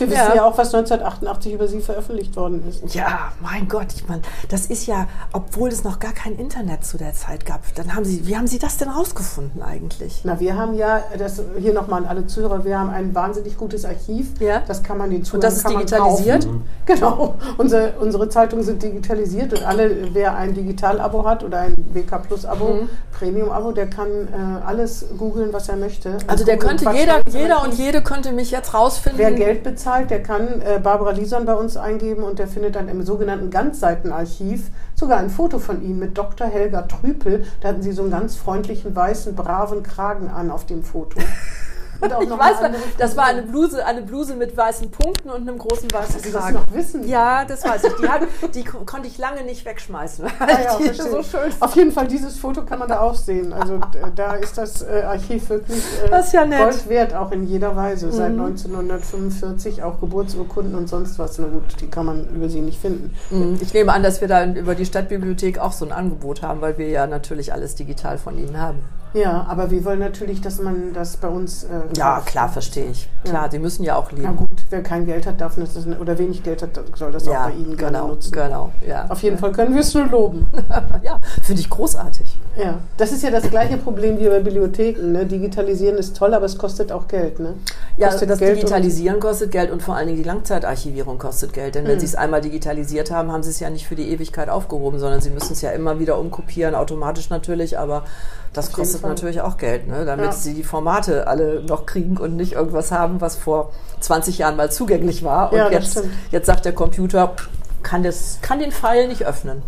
Wir 0.00 0.08
wissen 0.10 0.18
Ja. 0.28 0.34
ja. 0.34 0.44
auch, 0.44 0.58
was 0.58 0.74
1988 0.74 1.52
über 1.52 1.68
sie 1.68 1.80
veröffentlicht 1.80 2.34
worden 2.36 2.62
ist. 2.68 2.94
Ja, 2.94 3.32
mein 3.40 3.68
Gott, 3.68 3.86
ich 3.94 4.08
meine, 4.08 4.22
das 4.48 4.66
ist 4.66 4.86
ja, 4.86 5.06
obwohl 5.32 5.68
es 5.68 5.84
noch 5.84 5.98
gar 5.98 6.12
kein 6.12 6.34
Internet 6.36 6.84
zu 6.84 6.96
der 6.98 7.12
Zeit 7.14 7.46
gab, 7.46 7.60
dann 7.76 7.94
haben 7.94 8.04
Sie, 8.04 8.26
wie 8.26 8.36
haben 8.36 8.46
Sie 8.46 8.58
das 8.58 8.76
denn 8.78 8.88
rausgefunden 8.88 9.62
eigentlich? 9.62 10.22
Na, 10.24 10.40
wir 10.40 10.56
haben 10.56 10.74
ja, 10.74 11.02
das 11.18 11.42
hier 11.58 11.72
nochmal 11.72 12.02
an 12.02 12.08
alle 12.08 12.26
Zuhörer, 12.26 12.64
wir 12.64 12.78
haben 12.78 12.90
ein 12.90 13.14
wahnsinnig 13.14 13.56
gutes 13.56 13.84
Archiv. 13.84 14.40
Ja. 14.40 14.62
Das 14.66 14.82
kann 14.82 14.98
man 14.98 15.10
den 15.10 15.24
Zuhörern 15.24 15.44
Und 15.44 15.44
das 15.44 15.56
ist 15.58 15.68
digitalisiert? 15.70 16.44
kaufen. 16.44 16.64
Genau. 16.86 17.36
Unsere, 17.56 17.92
unsere 18.00 18.28
Zeitungen 18.28 18.64
sind 18.64 18.82
digitalisiert 18.82 19.52
und 19.52 19.62
alle, 19.64 20.12
wer 20.12 20.34
ein 20.34 20.54
Digital-Abo 20.54 21.24
hat 21.24 21.44
oder 21.44 21.60
ein 21.60 21.74
WK 21.92 22.18
Plus-Abo, 22.26 22.64
Mhm. 22.70 22.88
Premium-Abo, 23.20 23.72
der 23.72 23.88
kann 23.88 24.08
äh, 24.08 24.66
alles 24.66 25.04
googeln, 25.18 25.52
was 25.52 25.68
er 25.68 25.76
möchte. 25.76 26.16
Also 26.26 26.44
der 26.44 26.56
könnte, 26.56 26.90
jeder, 26.90 27.20
jeder 27.28 27.62
und 27.62 27.74
jede 27.74 28.02
könnte 28.02 28.32
mich 28.32 28.50
jetzt 28.50 28.72
rausfinden. 28.72 29.18
Wer 29.18 29.32
Geld 29.32 29.62
bezahlt, 29.62 30.10
der 30.10 30.22
kann 30.22 30.62
äh, 30.62 30.80
Barbara 30.82 31.10
Lison 31.10 31.44
bei 31.44 31.54
uns 31.54 31.76
eingeben 31.76 32.24
und 32.24 32.38
der 32.38 32.48
findet 32.48 32.76
dann 32.76 32.88
im 32.88 33.02
sogenannten 33.02 33.50
Ganzseitenarchiv 33.50 34.70
sogar 34.94 35.18
ein 35.18 35.28
Foto 35.28 35.58
von 35.58 35.82
Ihnen 35.82 35.98
mit 35.98 36.16
Dr. 36.16 36.46
Helga 36.46 36.82
Trüpel. 36.82 37.44
Da 37.60 37.68
hatten 37.68 37.82
Sie 37.82 37.92
so 37.92 38.02
einen 38.02 38.10
ganz 38.10 38.36
freundlichen, 38.36 38.96
weißen, 38.96 39.34
braven 39.34 39.82
Kragen 39.82 40.28
an 40.30 40.50
auf 40.50 40.64
dem 40.64 40.82
Foto. 40.82 41.20
Und 42.00 42.12
auch 42.12 42.22
Ich 42.22 42.28
noch 42.28 42.38
weiß, 42.38 42.58
eine 42.58 42.66
andere 42.66 42.82
das 42.98 43.16
war 43.16 43.26
eine. 43.26 43.42
Bluse, 43.42 43.84
eine 43.84 44.02
Bluse 44.02 44.34
mit 44.34 44.56
weißen 44.56 44.90
Punkten 44.90 45.30
und 45.30 45.48
einem 45.48 45.58
großen 45.58 45.90
weißen 45.92 46.20
Sie 46.20 46.32
das 46.32 46.42
Kragen. 46.42 46.54
noch 46.56 46.72
wissen. 46.72 47.06
Ja, 47.08 47.44
das 47.44 47.64
weiß 47.64 47.84
ich. 47.84 47.92
Die, 48.00 48.08
hat, 48.08 48.22
die 48.54 48.64
ko- 48.64 48.84
konnte 48.86 49.08
ich 49.08 49.18
lange 49.18 49.42
nicht 49.44 49.64
wegschmeißen, 49.64 50.24
weil 50.24 50.48
Ah 50.48 50.60
ja, 50.62 50.76
die 50.78 50.94
so 50.94 51.22
schön 51.22 51.52
Auf 51.60 51.74
jeden 51.76 51.92
Fall, 51.92 52.06
dieses 52.08 52.38
Foto 52.38 52.64
kann 52.64 52.78
man 52.78 52.88
da 52.88 53.00
auch 53.00 53.14
sehen. 53.14 53.52
Also 53.52 53.80
da 54.16 54.34
ist 54.34 54.56
das 54.58 54.82
äh, 54.82 55.02
Archiv 55.06 55.48
wirklich 55.50 55.82
äh, 56.04 56.08
Das 56.10 56.32
ja. 56.32 56.44
Mhm. 56.46 56.50
Gold 56.56 56.88
wert, 56.88 57.14
auch 57.14 57.32
in 57.32 57.46
jeder 57.46 57.76
Weise. 57.76 58.10
Seit 58.12 58.30
1945 58.30 59.82
auch 59.82 60.00
Geburtsurkunden 60.00 60.74
und 60.74 60.88
sonst 60.88 61.18
was. 61.18 61.38
Na 61.38 61.46
gut, 61.48 61.62
die 61.80 61.88
kann 61.88 62.06
man 62.06 62.26
über 62.34 62.48
sie 62.48 62.60
nicht 62.60 62.80
finden. 62.80 63.14
Mm, 63.30 63.56
Ich 63.60 63.72
nehme 63.74 63.92
an, 63.92 64.02
dass 64.02 64.20
wir 64.20 64.28
da 64.28 64.44
über 64.44 64.74
die 64.74 64.86
Stadtbibliothek 64.86 65.58
auch 65.58 65.72
so 65.72 65.84
ein 65.84 65.92
Angebot 65.92 66.42
haben, 66.42 66.60
weil 66.60 66.78
wir 66.78 66.88
ja 66.88 67.06
natürlich 67.06 67.52
alles 67.52 67.74
digital 67.74 68.18
von 68.18 68.38
Ihnen 68.38 68.60
haben. 68.60 68.78
Ja, 69.12 69.44
aber 69.48 69.70
wir 69.70 69.84
wollen 69.84 69.98
natürlich, 69.98 70.40
dass 70.40 70.60
man 70.60 70.92
das 70.92 71.16
bei 71.16 71.28
uns. 71.28 71.64
Äh, 71.64 71.68
Ja, 71.96 72.22
klar, 72.24 72.48
verstehe 72.48 72.86
ich. 72.90 73.08
Klar, 73.24 73.50
Sie 73.50 73.58
müssen 73.58 73.82
ja 73.82 73.96
auch 73.96 74.10
Na 74.12 74.18
leben. 74.18 74.36
gut, 74.36 74.50
wer 74.70 74.82
kein 74.82 75.04
Geld 75.04 75.26
hat, 75.26 75.40
darf 75.40 75.56
das 75.56 75.86
oder 76.00 76.16
wenig 76.18 76.42
Geld 76.42 76.62
hat, 76.62 76.70
soll 76.94 77.10
das 77.12 77.26
auch 77.28 77.32
Ja, 77.32 77.46
bei 77.48 77.52
Ihnen 77.54 77.76
gerne 77.76 77.98
genau, 77.98 78.08
nutzen. 78.08 78.30
genau. 78.32 78.70
Ja. 78.86 79.06
Auf 79.08 79.22
jeden 79.22 79.36
Fall 79.38 79.52
können 79.52 79.74
wir 79.74 79.80
es 79.80 79.92
nur 79.94 80.06
loben. 80.06 80.46
Ja, 81.02 81.18
finde 81.42 81.60
ich 81.62 81.70
großartig. 81.70 82.36
ja, 82.56 82.78
das 82.96 83.10
ist 83.12 83.22
ja 83.22 83.30
das 83.30 83.48
gleiche 83.50 83.76
Problem 83.78 84.18
wie 84.20 84.28
bei 84.28 84.40
Bibliotheken. 84.40 85.12
Ne? 85.12 85.24
Digitalisieren 85.26 85.96
ist 85.96 86.16
toll, 86.16 86.34
aber 86.34 86.44
es 86.46 86.58
kostet 86.58 86.92
auch 86.92 87.08
Geld. 87.08 87.40
Ne? 87.40 87.54
Ja, 87.96 88.10
das 88.10 88.20
Geld 88.38 88.56
Digitalisieren 88.58 89.18
kostet 89.18 89.50
Geld 89.50 89.70
und 89.70 89.82
vor 89.82 89.96
allen 89.96 90.06
Dingen 90.08 90.18
die 90.18 90.28
Langzeitarchivierung 90.28 91.18
kostet 91.18 91.52
Geld. 91.52 91.74
Denn 91.74 91.86
wenn 91.86 91.96
Mhm. 91.96 92.00
Sie 92.00 92.06
es 92.06 92.14
einmal 92.14 92.40
digitalisiert 92.42 93.10
haben, 93.10 93.32
haben 93.32 93.42
Sie 93.42 93.50
es 93.50 93.60
ja 93.60 93.70
nicht 93.70 93.86
für 93.88 93.94
die 93.96 94.10
Ewigkeit 94.10 94.48
aufgehoben, 94.50 94.98
sondern 94.98 95.20
Sie 95.20 95.30
müssen 95.30 95.52
es 95.54 95.62
ja 95.62 95.70
immer 95.70 95.98
wieder 95.98 96.18
umkopieren, 96.18 96.74
automatisch 96.74 97.30
natürlich, 97.30 97.78
aber 97.78 98.04
das 98.52 98.72
kostet 98.72 99.02
natürlich 99.04 99.40
auch 99.40 99.56
Geld, 99.58 99.86
ne? 99.86 100.04
damit 100.04 100.26
Ja. 100.26 100.32
Sie 100.32 100.54
die 100.54 100.64
Formate 100.64 101.26
alle 101.28 101.62
noch 101.62 101.86
kriegen 101.86 102.16
und 102.16 102.36
nicht 102.36 102.52
irgendwas 102.54 102.90
haben, 102.90 103.20
was 103.20 103.36
vor 103.36 103.70
20 104.00 104.38
Jahren 104.38 104.56
mal 104.56 104.70
zugänglich 104.72 105.22
war. 105.22 105.52
Und 105.52 105.58
Ja, 105.58 105.70
jetzt, 105.70 106.02
jetzt 106.30 106.46
sagt 106.46 106.64
der 106.64 106.72
Computer, 106.74 107.34
kann, 107.82 108.02
das, 108.02 108.38
kann 108.42 108.58
den 108.58 108.72
Pfeil 108.72 109.08
nicht 109.08 109.24
öffnen. 109.26 109.62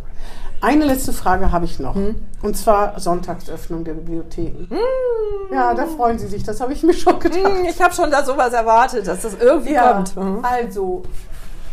Eine 0.61 0.85
letzte 0.85 1.13
Frage 1.13 1.51
habe 1.51 1.65
ich 1.65 1.81
noch. 1.81 1.95
Hm? 1.97 2.15
Und 2.43 2.57
zwar 2.57 2.99
Sonntagsöffnung 3.01 3.83
der 3.85 3.95
Bibliotheken. 3.95 4.69
Ja, 5.53 5.75
da 5.75 5.87
freuen 5.87 6.19
Sie 6.21 6.29
sich. 6.29 6.45
Das 6.45 6.61
habe 6.61 6.73
ich 6.73 6.83
mir 6.85 6.95
schon 6.95 7.19
gedacht. 7.19 7.41
Hm, 7.45 7.65
Ich 7.69 7.81
habe 7.83 7.93
schon 7.95 8.11
da 8.13 8.25
sowas 8.25 8.53
erwartet, 8.53 9.07
dass 9.09 9.23
das 9.23 9.35
irgendwie 9.41 9.73
Ja, 9.75 9.93
kommt. 9.93 10.17
Mhm. 10.17 10.39
also, 10.45 11.03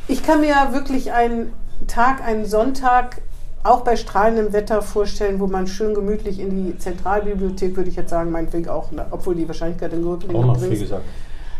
ich 0.08 0.24
kann 0.24 0.42
mir 0.42 0.50
ja 0.50 0.74
wirklich 0.74 1.12
einen 1.12 1.54
Tag, 1.88 2.24
einen 2.24 2.46
Sonntag, 2.46 3.22
auch 3.64 3.82
bei 3.82 3.96
strahlendem 3.96 4.54
Wetter 4.54 4.82
vorstellen, 4.82 5.40
wo 5.40 5.48
man 5.48 5.68
schön 5.68 5.94
gemütlich 5.94 6.40
in 6.40 6.50
die 6.66 6.78
Zentralbibliothek, 6.78 7.76
würde 7.76 7.90
ich 7.90 7.96
jetzt 7.96 8.10
sagen, 8.10 8.32
meinetwegen 8.32 8.70
auch, 8.70 8.90
obwohl 9.12 9.36
die 9.36 9.48
Wahrscheinlichkeit 9.48 9.94
in 9.94 10.06
Auch 10.08 10.18
gering 10.20 10.42
noch 10.48 10.54
viel 10.56 10.62
gering 10.70 10.72
ist, 10.74 10.80
gesagt. 10.82 11.04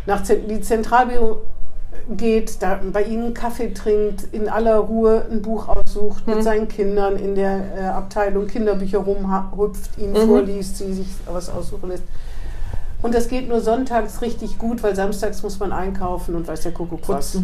nach 0.06 0.22
die 0.22 0.60
Zentralbio 0.60 1.42
geht, 2.16 2.62
da 2.62 2.80
bei 2.92 3.02
ihnen 3.02 3.24
einen 3.26 3.34
Kaffee 3.34 3.72
trinkt, 3.74 4.24
in 4.32 4.48
aller 4.48 4.76
Ruhe 4.76 5.26
ein 5.30 5.42
Buch 5.42 5.68
aussucht, 5.68 6.26
Mhm. 6.26 6.34
mit 6.34 6.42
seinen 6.44 6.68
Kindern 6.68 7.16
in 7.16 7.34
der 7.34 7.60
äh, 7.76 7.80
Abteilung 7.88 8.46
Kinderbücher 8.46 8.98
rumhüpft, 8.98 9.98
ihnen 9.98 10.12
Mhm. 10.12 10.26
vorliest, 10.28 10.78
sie 10.78 10.92
sich 10.94 11.08
was 11.30 11.50
aussuchen 11.50 11.90
lässt. 11.90 12.04
Und 13.02 13.14
das 13.14 13.28
geht 13.28 13.48
nur 13.48 13.60
sonntags 13.60 14.22
richtig 14.22 14.58
gut, 14.58 14.82
weil 14.82 14.94
samstags 14.94 15.42
muss 15.42 15.58
man 15.58 15.72
einkaufen 15.72 16.34
und 16.34 16.46
weiß 16.48 16.62
der 16.62 16.72
Kuckuck 16.72 17.08
was. 17.08 17.36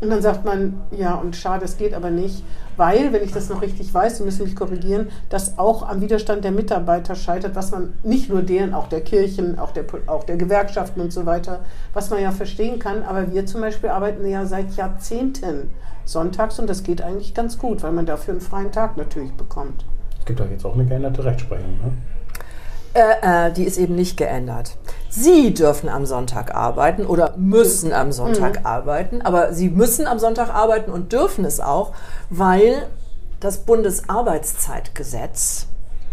Und 0.00 0.10
dann 0.10 0.22
sagt 0.22 0.44
man, 0.44 0.80
ja, 0.90 1.14
und 1.14 1.36
schade, 1.36 1.64
es 1.64 1.76
geht 1.76 1.94
aber 1.94 2.10
nicht, 2.10 2.42
weil, 2.76 3.12
wenn 3.12 3.22
ich 3.22 3.32
das 3.32 3.48
noch 3.48 3.62
richtig 3.62 3.92
weiß, 3.92 4.18
Sie 4.18 4.24
müssen 4.24 4.44
mich 4.44 4.56
korrigieren, 4.56 5.08
das 5.28 5.58
auch 5.58 5.88
am 5.88 6.00
Widerstand 6.00 6.44
der 6.44 6.52
Mitarbeiter 6.52 7.14
scheitert, 7.14 7.54
was 7.54 7.70
man 7.70 7.94
nicht 8.02 8.28
nur 8.28 8.42
deren, 8.42 8.74
auch 8.74 8.88
der 8.88 9.00
Kirchen, 9.00 9.58
auch 9.58 9.70
der, 9.72 9.84
auch 10.06 10.24
der 10.24 10.36
Gewerkschaften 10.36 11.00
und 11.00 11.12
so 11.12 11.26
weiter, 11.26 11.60
was 11.92 12.10
man 12.10 12.20
ja 12.20 12.30
verstehen 12.30 12.78
kann. 12.78 13.02
Aber 13.02 13.32
wir 13.32 13.46
zum 13.46 13.60
Beispiel 13.60 13.90
arbeiten 13.90 14.26
ja 14.26 14.46
seit 14.46 14.76
Jahrzehnten 14.76 15.70
sonntags 16.04 16.58
und 16.58 16.68
das 16.68 16.82
geht 16.82 17.02
eigentlich 17.02 17.34
ganz 17.34 17.58
gut, 17.58 17.82
weil 17.82 17.92
man 17.92 18.06
dafür 18.06 18.32
einen 18.32 18.40
freien 18.40 18.72
Tag 18.72 18.96
natürlich 18.96 19.32
bekommt. 19.32 19.84
Es 20.18 20.24
gibt 20.24 20.40
doch 20.40 20.50
jetzt 20.50 20.64
auch 20.64 20.74
eine 20.74 20.84
geänderte 20.84 21.24
Rechtsprechung. 21.24 21.72
Ne? 21.82 21.92
Äh, 22.94 23.48
äh, 23.48 23.52
die 23.52 23.64
ist 23.64 23.76
eben 23.76 23.96
nicht 23.96 24.16
geändert. 24.16 24.76
Sie 25.10 25.52
dürfen 25.52 25.88
am 25.88 26.06
Sonntag 26.06 26.54
arbeiten 26.54 27.06
oder 27.06 27.34
müssen 27.36 27.92
am 27.92 28.12
Sonntag 28.12 28.64
arbeiten, 28.64 29.20
aber 29.22 29.52
Sie 29.52 29.68
müssen 29.68 30.06
am 30.06 30.20
Sonntag 30.20 30.54
arbeiten 30.54 30.92
und 30.92 31.12
dürfen 31.12 31.44
es 31.44 31.58
auch, 31.58 31.90
weil 32.30 32.86
das 33.40 33.58
Bundesarbeitszeitgesetz 33.58 35.66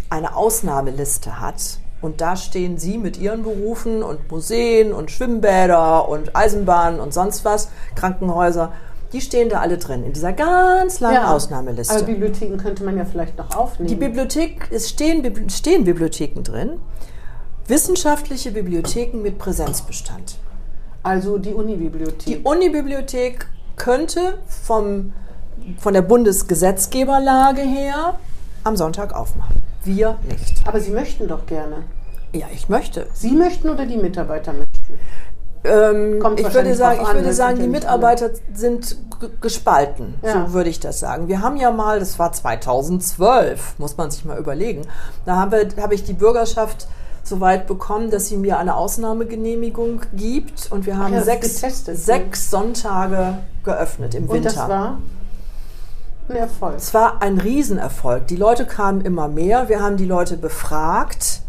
eine 0.10 0.36
Ausnahmeliste 0.36 1.40
hat. 1.40 1.78
Und 2.02 2.20
da 2.20 2.36
stehen 2.36 2.80
Sie 2.80 2.98
mit 2.98 3.20
Ihren 3.20 3.44
Berufen 3.44 4.02
und 4.02 4.32
Museen 4.32 4.92
und 4.92 5.12
Schwimmbäder 5.12 6.10
und 6.10 6.36
Eisenbahnen 6.36 7.00
und 7.00 7.14
sonst 7.14 7.46
was, 7.46 7.70
Krankenhäuser, 7.96 8.72
die 9.14 9.22
stehen 9.22 9.50
da 9.50 9.60
alle 9.60 9.78
drin 9.78 10.04
in 10.04 10.14
dieser 10.14 10.34
ganz 10.34 11.00
langen 11.00 11.18
Ausnahmeliste. 11.24 11.94
Aber 11.96 12.04
Bibliotheken 12.04 12.58
könnte 12.58 12.84
man 12.84 12.98
ja 12.98 13.06
vielleicht 13.06 13.38
noch 13.38 13.56
aufnehmen. 13.56 13.90
Die 13.90 13.96
Bibliothek, 13.96 14.70
es 14.72 14.90
stehen, 14.90 15.50
stehen 15.50 15.84
Bibliotheken 15.84 16.44
drin, 16.44 16.80
wissenschaftliche 17.68 18.52
Bibliotheken 18.52 19.22
mit 19.22 19.38
Präsenzbestand. 19.38 20.38
also 21.04 21.38
die 21.38 21.54
Unibibliothek. 21.54 22.26
Die 22.26 22.38
Unibibliothek 22.38 23.48
könnte 23.76 24.38
vom, 24.48 25.14
von 25.80 25.94
der 25.94 26.02
Bundesgesetzgeberlage 26.04 27.62
her 27.62 28.20
am 28.64 28.76
Sonntag 28.78 29.14
aufmachen. 29.14 29.62
Wir 29.84 30.18
nicht. 30.30 30.68
aber 30.68 30.80
Sie 30.80 30.92
möchten 30.92 31.28
doch 31.28 31.46
gerne. 31.48 31.78
Ja, 32.34 32.46
ich 32.54 32.70
möchte. 32.70 33.08
Sie 33.14 33.32
möchten 33.32 33.70
oder 33.70 33.86
die 33.86 33.98
Mitarbeiter 33.98 34.54
möchten? 34.54 35.00
Ähm, 35.64 36.24
ich 36.38 36.54
würde 36.54 36.74
sagen, 36.76 37.00
ich 37.04 37.08
an, 37.08 37.16
würde 37.18 37.34
sagen, 37.34 37.58
sind 37.58 37.66
die 37.66 37.72
ja. 37.72 37.72
Mitarbeiter 37.80 38.32
sind 38.54 38.98
g- 39.20 39.28
gespalten. 39.42 40.16
Ja. 40.24 40.46
So 40.48 40.54
würde 40.54 40.70
ich 40.70 40.80
das 40.80 41.00
sagen. 41.00 41.28
Wir 41.28 41.42
haben 41.42 41.58
ja 41.58 41.70
mal, 41.72 42.00
das 42.00 42.18
war 42.18 42.32
2012, 42.32 43.76
muss 43.78 43.98
man 43.98 44.10
sich 44.12 44.26
mal 44.26 44.38
überlegen. 44.40 44.82
Da 45.26 45.36
haben 45.36 45.52
wir, 45.52 45.68
habe 45.82 45.94
ich 45.94 46.04
die 46.04 46.14
Bürgerschaft 46.14 46.88
so 47.24 47.40
weit 47.40 47.68
bekommen, 47.68 48.10
dass 48.10 48.28
sie 48.28 48.38
mir 48.38 48.58
eine 48.58 48.76
Ausnahmegenehmigung 48.76 50.02
gibt 50.14 50.72
und 50.72 50.88
wir 50.88 50.98
haben 50.98 51.14
ja, 51.14 51.22
sechs, 51.22 51.56
getestet, 51.62 51.98
sechs 51.98 52.50
Sonntage 52.50 53.38
geöffnet 53.64 54.16
im 54.16 54.24
Und 54.24 54.34
Winter. 54.34 54.50
das 54.50 54.58
war 54.68 54.98
ein 56.30 56.36
Erfolg. 56.36 56.74
Es 56.78 56.94
war 56.96 57.22
ein 57.22 57.38
Riesenerfolg. 57.38 58.26
Die 58.28 58.38
Leute 58.38 58.66
kamen 58.66 59.02
immer 59.02 59.28
mehr. 59.28 59.70
Wir 59.70 59.82
haben 59.84 59.98
die 59.98 60.06
Leute 60.06 60.38
befragt, 60.38 61.42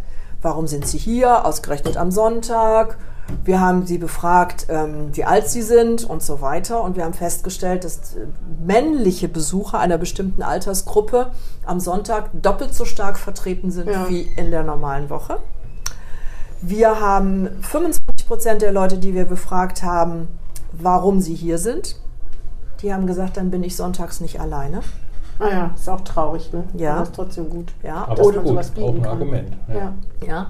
warum 0.42 0.66
sind 0.66 0.86
sie 0.86 0.98
hier, 0.98 1.46
ausgerechnet 1.46 1.96
am 1.96 2.10
Sonntag. 2.10 2.98
Wir 3.44 3.60
haben 3.60 3.86
sie 3.86 3.98
befragt, 3.98 4.66
ähm, 4.68 5.08
wie 5.12 5.24
alt 5.24 5.48
sie 5.48 5.62
sind 5.62 6.04
und 6.04 6.22
so 6.22 6.40
weiter. 6.40 6.82
Und 6.82 6.96
wir 6.96 7.04
haben 7.04 7.14
festgestellt, 7.14 7.84
dass 7.84 8.14
äh, 8.16 8.26
männliche 8.66 9.28
Besucher 9.28 9.78
einer 9.78 9.96
bestimmten 9.96 10.42
Altersgruppe 10.42 11.30
am 11.64 11.80
Sonntag 11.80 12.30
doppelt 12.34 12.74
so 12.74 12.84
stark 12.84 13.18
vertreten 13.18 13.70
sind 13.70 13.88
Ja. 13.88 14.08
wie 14.08 14.22
in 14.36 14.50
der 14.50 14.64
normalen 14.64 15.08
Woche. 15.08 15.38
Wir 16.60 17.00
haben 17.00 17.48
25 17.62 18.26
Prozent 18.26 18.62
der 18.62 18.72
Leute, 18.72 18.98
die 18.98 19.14
wir 19.14 19.24
befragt 19.24 19.82
haben, 19.82 20.28
warum 20.72 21.20
sie 21.20 21.34
hier 21.34 21.58
sind. 21.58 21.96
Die 22.82 22.92
haben 22.92 23.06
gesagt, 23.06 23.36
dann 23.36 23.50
bin 23.50 23.62
ich 23.64 23.76
sonntags 23.76 24.20
nicht 24.20 24.40
alleine. 24.40 24.82
Ah 25.38 25.48
ja, 25.48 25.70
ist 25.74 25.88
auch 25.88 26.00
traurig, 26.02 26.52
ne? 26.52 26.64
Ja. 26.74 26.94
Aber 26.94 27.02
ist 27.04 27.14
trotzdem 27.14 27.50
gut. 27.50 27.72
Ja, 27.82 28.06
Aber 28.08 28.22
Oder 28.24 28.46
sowas 28.46 28.72
gut, 28.74 28.84
auch 28.84 28.86
bieten 28.92 28.96
ein 28.98 29.02
kann. 29.02 29.12
Argument. 29.12 29.52
Ja. 29.68 29.92
Ja. 30.26 30.46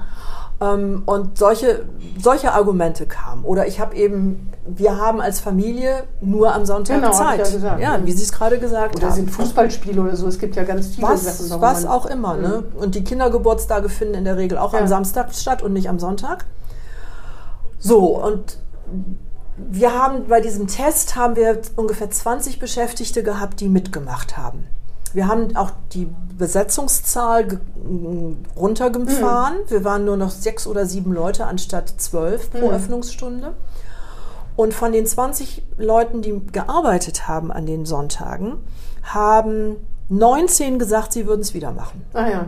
Ähm, 0.75 1.03
und 1.07 1.39
solche, 1.39 1.87
solche 2.21 2.53
Argumente 2.53 3.07
kamen. 3.07 3.45
Oder 3.45 3.67
ich 3.67 3.81
habe 3.81 3.97
eben, 3.97 4.51
wir 4.67 4.97
haben 4.99 5.21
als 5.21 5.41
Familie 5.41 6.05
nur 6.21 6.55
am 6.55 6.65
Sonntag 6.67 6.97
Genau, 7.01 7.11
Zeit. 7.13 7.39
ja 7.39 7.45
gesagt. 7.51 7.81
ja, 7.81 7.99
wie 8.05 8.13
Sie 8.13 8.23
es 8.23 8.33
gerade 8.33 8.59
gesagt 8.59 8.97
Oder 8.97 9.07
haben. 9.09 9.15
sind 9.15 9.31
Fußballspiele 9.31 10.01
oder 10.01 10.15
so. 10.15 10.27
Es 10.29 10.39
gibt 10.39 10.55
ja 10.57 10.63
ganz 10.65 10.89
viele 10.89 11.07
Sachen. 11.07 11.27
was, 11.27 11.51
warum 11.51 11.63
was 11.63 11.83
man- 11.85 11.93
auch 11.93 12.07
immer. 12.07 12.37
Ne? 12.37 12.65
Und 12.79 12.95
die 12.95 13.03
Kindergeburtstage 13.03 13.89
finden 13.89 14.15
in 14.15 14.25
der 14.25 14.37
Regel 14.37 14.59
auch 14.59 14.73
Ja. 14.75 14.81
am 14.81 14.87
Samstag 14.87 15.33
statt 15.35 15.63
und 15.63 15.73
nicht 15.73 15.89
am 15.89 15.99
Sonntag. 15.99 16.45
So, 17.79 18.23
und 18.23 18.59
wir 19.71 19.93
haben 19.99 20.27
bei 20.29 20.41
diesem 20.41 20.67
Test 20.67 21.17
haben 21.17 21.37
wir 21.37 21.61
ungefähr 21.77 22.11
20 22.11 22.59
Beschäftigte 22.59 23.23
gehabt, 23.23 23.61
die 23.61 23.69
mitgemacht 23.69 24.37
haben. 24.37 24.67
Wir 25.15 25.27
haben 25.29 25.55
auch 25.57 25.71
die 25.93 26.09
Besetzungszahl 26.39 27.47
ge- 27.47 27.59
m, 27.85 28.39
runtergefahren. 28.57 29.57
Wir 29.69 29.85
waren 29.85 30.05
nur 30.07 30.17
noch 30.17 30.31
sechs 30.31 30.67
oder 30.67 30.87
sieben 30.87 31.13
Leute 31.13 31.47
anstatt 31.47 31.93
zwölf 31.99 32.51
pro 32.51 32.69
Mhm. 32.69 32.75
Öffnungsstunde. 32.75 33.53
Und 34.57 34.75
von 34.75 34.93
den 34.93 35.07
20 35.07 35.63
Leuten, 35.79 36.23
die 36.23 36.41
gearbeitet 36.53 37.29
haben 37.29 37.51
an 37.53 37.67
den 37.67 37.85
Sonntagen, 37.87 38.57
haben 39.03 39.77
19 40.13 40.79
gesagt, 40.79 41.13
sie 41.13 41.27
würden 41.27 41.41
es 41.41 41.55
wieder 41.55 41.73
machen. 41.73 42.05
Ah 42.13 42.29
ja. 42.29 42.47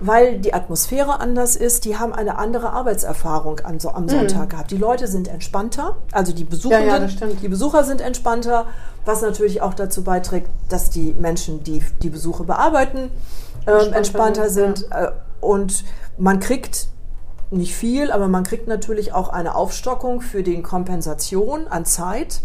Weil 0.00 0.38
die 0.38 0.54
Atmosphäre 0.54 1.20
anders 1.20 1.56
ist, 1.56 1.84
die 1.84 1.98
haben 1.98 2.14
eine 2.14 2.38
andere 2.38 2.72
Arbeitserfahrung 2.72 3.60
an, 3.60 3.80
so, 3.80 3.90
am 3.90 4.08
Sonntag 4.08 4.50
gehabt. 4.50 4.70
Die 4.70 4.78
Leute 4.78 5.08
sind 5.08 5.28
entspannter, 5.28 5.96
also 6.12 6.32
die 6.32 6.44
Besucher, 6.44 6.80
Mhm. 6.80 6.86
Ja, 6.86 6.98
ja, 6.98 7.26
die 7.42 7.48
Besucher 7.48 7.84
sind 7.84 8.00
entspannter, 8.00 8.66
was 9.04 9.20
natürlich 9.20 9.60
auch 9.60 9.74
dazu 9.74 10.02
beiträgt, 10.02 10.48
dass 10.68 10.88
die 10.90 11.14
Menschen, 11.18 11.62
die 11.64 11.82
die 12.02 12.08
Besuche 12.08 12.44
bearbeiten, 12.44 13.10
ähm, 13.66 13.92
Entspannter 13.92 14.48
sind. 14.48 14.86
Äh, 14.90 15.10
und 15.40 15.84
man 16.16 16.40
kriegt 16.40 16.88
nicht 17.50 17.74
viel, 17.74 18.10
aber 18.10 18.28
man 18.28 18.44
kriegt 18.44 18.68
natürlich 18.68 19.12
auch 19.12 19.28
eine 19.28 19.54
Aufstockung 19.54 20.20
für 20.20 20.42
die 20.42 20.62
Kompensation 20.62 21.66
an 21.68 21.84
Zeit. 21.84 22.42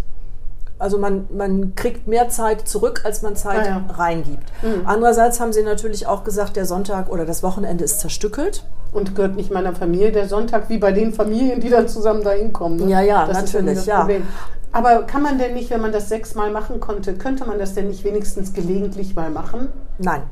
Also 0.78 0.98
man, 0.98 1.26
man 1.36 1.74
kriegt 1.76 2.06
mehr 2.08 2.28
Zeit 2.30 2.68
zurück, 2.68 3.02
als 3.06 3.22
man 3.22 3.36
Zeit 3.38 3.60
Ah, 3.66 3.82
ja. 3.88 3.94
reingibt. 3.96 4.52
Andererseits 4.84 5.40
haben 5.40 5.54
sie 5.54 5.64
natürlich 5.64 6.06
auch 6.08 6.24
gesagt, 6.26 6.58
der 6.58 6.66
Sonntag 6.66 7.10
oder 7.10 7.26
das 7.26 7.44
Wochenende 7.44 7.84
ist 7.86 8.02
zerstückelt. 8.02 8.64
Und 8.92 9.16
gehört 9.16 9.36
nicht 9.36 9.52
meiner 9.52 9.74
Familie 9.74 10.12
der 10.12 10.28
Sonntag, 10.28 10.70
wie 10.70 10.78
bei 10.78 10.92
den 10.92 11.14
Familien, 11.14 11.60
die 11.62 11.70
dann 11.70 11.88
zusammen 11.88 12.24
da 12.24 12.32
hinkommen. 12.32 12.78
Ne? 12.80 12.90
Ja, 12.92 13.02
ja, 13.02 13.26
das 13.26 13.38
natürlich, 13.42 13.78
ist 13.80 13.88
ja. 13.88 14.00
Problem. 14.00 14.28
Aber 14.74 15.04
kann 15.04 15.22
man 15.22 15.38
denn 15.38 15.54
nicht, 15.54 15.70
wenn 15.70 15.80
man 15.82 15.94
das 15.94 16.10
sechsmal 16.10 16.52
machen 16.52 16.82
konnte, 16.82 17.14
könnte 17.16 17.46
man 17.46 17.58
das 17.60 17.74
denn 17.74 17.88
nicht 17.88 18.04
wenigstens 18.04 18.52
gelegentlich 18.54 19.16
mal 19.16 19.30
machen? 19.30 19.70
Nein. 19.98 20.24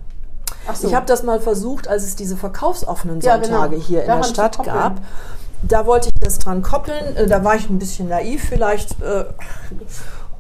Ach 0.68 0.76
so. 0.76 0.88
Ich 0.88 0.96
habe 0.96 1.06
das 1.06 1.24
mal 1.24 1.40
versucht, 1.40 1.88
als 1.88 2.04
es 2.04 2.16
diese 2.18 2.36
verkaufsoffenen 2.36 3.22
Ja, 3.22 3.34
Sonntage 3.42 3.70
genau. 3.76 3.82
hier 3.82 4.02
in 4.02 4.08
Daran 4.08 4.22
der 4.24 4.28
Stadt 4.30 4.64
gab. 4.64 4.98
Da 5.62 5.86
wollte 5.86 6.10
ich 6.14 6.20
das 6.20 6.40
dran 6.40 6.62
koppeln. 6.62 7.16
Äh, 7.16 7.28
Da 7.28 7.44
war 7.46 7.56
ich 7.56 7.70
ein 7.70 7.80
bisschen 7.80 8.10
naiv 8.10 8.44
vielleicht. 8.50 9.02
äh, 9.02 9.24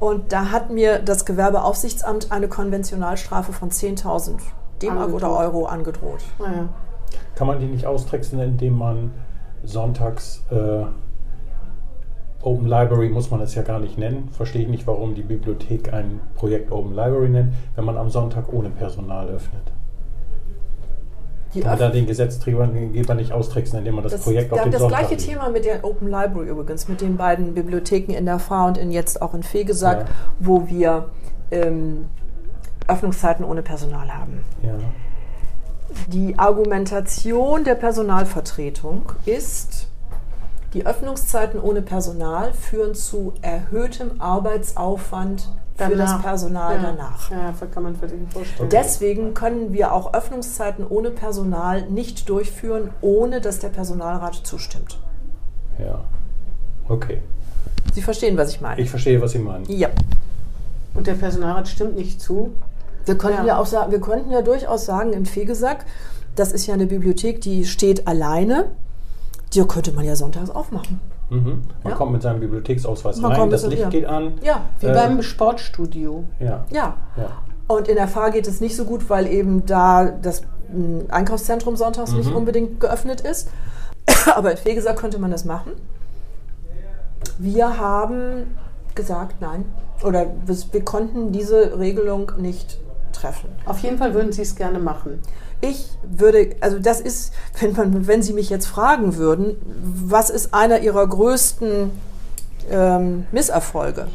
Und 0.03 0.33
da 0.33 0.51
hat 0.51 0.69
mir 0.69 0.99
das 0.99 1.25
Gewerbeaufsichtsamt 1.25 2.29
eine 2.33 2.49
Konventionalstrafe 2.49 3.53
von 3.53 3.69
10.000 3.69 4.33
D-Mark 4.81 5.13
oder. 5.13 5.31
Euro 5.31 5.65
angedroht. 5.65 6.19
Naja. 6.39 6.67
Kann 7.35 7.47
man 7.47 7.61
die 7.61 7.67
nicht 7.67 7.85
austricksen, 7.85 8.37
indem 8.41 8.77
man 8.77 9.11
sonntags 9.63 10.43
äh, 10.51 10.83
Open 12.41 12.67
Library 12.67 13.07
muss 13.07 13.31
man 13.31 13.39
es 13.39 13.55
ja 13.55 13.61
gar 13.61 13.79
nicht 13.79 13.97
nennen. 13.97 14.27
Verstehe 14.33 14.63
ich 14.63 14.67
nicht, 14.67 14.85
warum 14.87 15.15
die 15.15 15.21
Bibliothek 15.21 15.93
ein 15.93 16.19
Projekt 16.35 16.73
Open 16.73 16.93
Library 16.93 17.29
nennt, 17.29 17.53
wenn 17.75 17.85
man 17.85 17.95
am 17.95 18.09
Sonntag 18.09 18.51
ohne 18.51 18.71
Personal 18.71 19.29
öffnet. 19.29 19.71
Die 21.53 21.59
Kann 21.61 21.71
man 21.71 21.77
Öff- 21.77 21.81
da 21.81 21.89
den 21.89 22.05
Gesetzgeber 22.07 22.67
nicht 23.15 23.31
austricksen, 23.31 23.79
indem 23.79 23.95
man 23.95 24.03
das, 24.03 24.19
Projekt 24.21 24.51
auf 24.51 24.61
den 24.63 24.71
das 24.71 24.81
Sonntag 24.81 24.99
gleiche 24.99 25.15
legt? 25.15 25.27
Thema 25.29 25.49
mit 25.49 25.65
der 25.65 25.83
Open 25.83 26.07
Library 26.07 26.49
übrigens, 26.49 26.87
mit 26.87 27.01
den 27.01 27.15
beiden 27.17 27.53
Bibliotheken 27.53 28.13
in 28.13 28.25
der 28.25 28.39
Fahr 28.39 28.67
und 28.67 28.77
in 28.77 28.91
jetzt 28.91 29.21
auch 29.21 29.33
in 29.33 29.43
Fegesack, 29.43 29.99
Ja. 30.01 30.05
wo 30.39 30.67
wir 30.67 31.09
ähm, 31.51 32.05
Öffnungszeiten 32.87 33.45
ohne 33.45 33.61
Personal 33.61 34.09
haben. 34.13 34.43
Ja. 34.61 34.71
Die 36.07 36.37
Argumentation 36.39 37.63
der 37.63 37.75
Personalvertretung 37.75 39.03
ist, 39.25 39.87
die 40.73 40.85
Öffnungszeiten 40.87 41.61
ohne 41.61 41.83
Personal 41.83 42.51
führen 42.53 42.95
zu 42.95 43.33
erhöhtem 43.43 44.19
Arbeitsaufwand 44.19 45.49
für 45.75 45.95
das 45.95 46.21
Personal 46.21 46.75
ja. 46.75 46.81
danach. 46.83 47.31
Ja, 47.31 47.53
kann 47.73 47.83
man 47.83 47.95
sich 47.95 48.11
vorstellen. 48.31 48.69
Deswegen 48.69 49.33
können 49.33 49.73
wir 49.73 49.93
auch 49.93 50.13
Öffnungszeiten 50.13 50.85
ohne 50.87 51.09
Personal 51.09 51.89
nicht 51.89 52.29
durchführen, 52.29 52.91
ohne 53.01 53.41
dass 53.41 53.59
der 53.59 53.69
Personalrat 53.69 54.35
zustimmt. 54.43 54.99
ja. 55.79 56.01
Okay. 56.87 57.21
Sie 57.93 58.01
verstehen, 58.01 58.35
was 58.37 58.49
ich 58.49 58.59
meine? 58.59 58.81
Ich 58.81 58.89
verstehe, 58.89 59.21
was 59.21 59.31
Sie 59.31 59.39
meinen. 59.39 59.65
ja. 59.65 59.89
Und 60.93 61.07
der 61.07 61.13
Personalrat 61.13 61.67
stimmt 61.67 61.95
nicht 61.95 62.21
zu. 62.21 62.53
Wir 63.05 63.17
könnten 63.17 63.45
ja. 63.45 63.55
Ja. 63.55 63.57
auch 63.57 63.65
sagen, 63.65 63.91
wir 63.91 64.01
könnten 64.01 64.31
ja 64.31 64.41
durchaus 64.41 64.85
sagen, 64.85 65.13
in 65.13 65.25
Fegesack, 65.25 65.85
das 66.35 66.51
ist 66.51 66.67
ja 66.67 66.73
eine 66.73 66.85
Bibliothek, 66.85 67.41
die 67.41 67.65
steht 67.65 68.07
alleine. 68.07 68.71
Die 69.53 69.63
könnte 69.63 69.91
man 69.91 70.05
ja 70.05 70.15
sonntags 70.15 70.49
aufmachen. 70.49 70.99
Mhm. 71.33 71.61
Man 71.83 71.91
Ja. 71.91 71.97
kommt 71.97 72.11
mit 72.11 72.21
seinem 72.21 72.39
Bibliotheksausweis 72.39 73.17
Man 73.17 73.31
rein, 73.31 73.49
das 73.49 73.65
Licht 73.67 73.81
ja. 73.81 73.89
geht 73.89 74.05
an. 74.05 74.33
Ja, 74.41 74.61
Wie 74.79 74.85
Äh, 74.87 74.93
beim 74.93 75.21
Sportstudio. 75.21 76.23
Ja. 76.39 76.65
ja. 76.71 76.95
ja. 77.17 77.29
Und 77.67 77.87
in 77.87 77.95
der 77.95 78.07
Fahr 78.07 78.31
geht 78.31 78.47
es 78.47 78.61
nicht 78.61 78.75
so 78.75 78.85
gut, 78.85 79.09
weil 79.09 79.25
eben 79.27 79.65
da 79.65 80.05
das 80.05 80.43
mm, 80.71 81.09
Einkaufszentrum 81.09 81.75
sonntags 81.75 82.11
nicht 82.11 82.29
Mhm. 82.29 82.35
unbedingt 82.35 82.79
geöffnet 82.79 83.21
ist. 83.21 83.49
Aber 84.35 84.51
in 84.51 84.57
Fegesack 84.57 84.97
könnte 84.97 85.17
man 85.19 85.31
das 85.31 85.45
machen. 85.45 85.71
Wir 87.37 87.77
haben 87.79 88.47
gesagt, 88.95 89.41
nein. 89.41 89.65
Oder 90.03 90.27
wir 90.71 90.85
konnten 90.85 91.31
diese 91.31 91.79
Regelung 91.79 92.31
nicht 92.37 92.79
treffen. 93.13 93.49
Auf 93.65 93.79
jeden 93.79 93.97
Fall 93.97 94.13
würden 94.13 94.31
Sie 94.31 94.41
es 94.41 94.55
gerne 94.55 94.79
machen. 94.79 95.19
Ich 95.65 95.97
würde, 96.03 96.57
also 96.59 96.77
das 96.77 96.99
ist, 96.99 97.31
wenn, 97.61 97.71
man, 97.73 98.05
wenn 98.05 98.21
Sie 98.21 98.33
mich 98.33 98.49
jetzt 98.49 98.67
fragen 98.67 99.15
würden, 99.15 99.55
was 100.05 100.29
ist 100.29 100.53
einer 100.53 100.79
Ihrer 100.79 101.07
größten 101.07 101.89
ähm, 102.69 103.25
Misserfolge? 103.31 104.07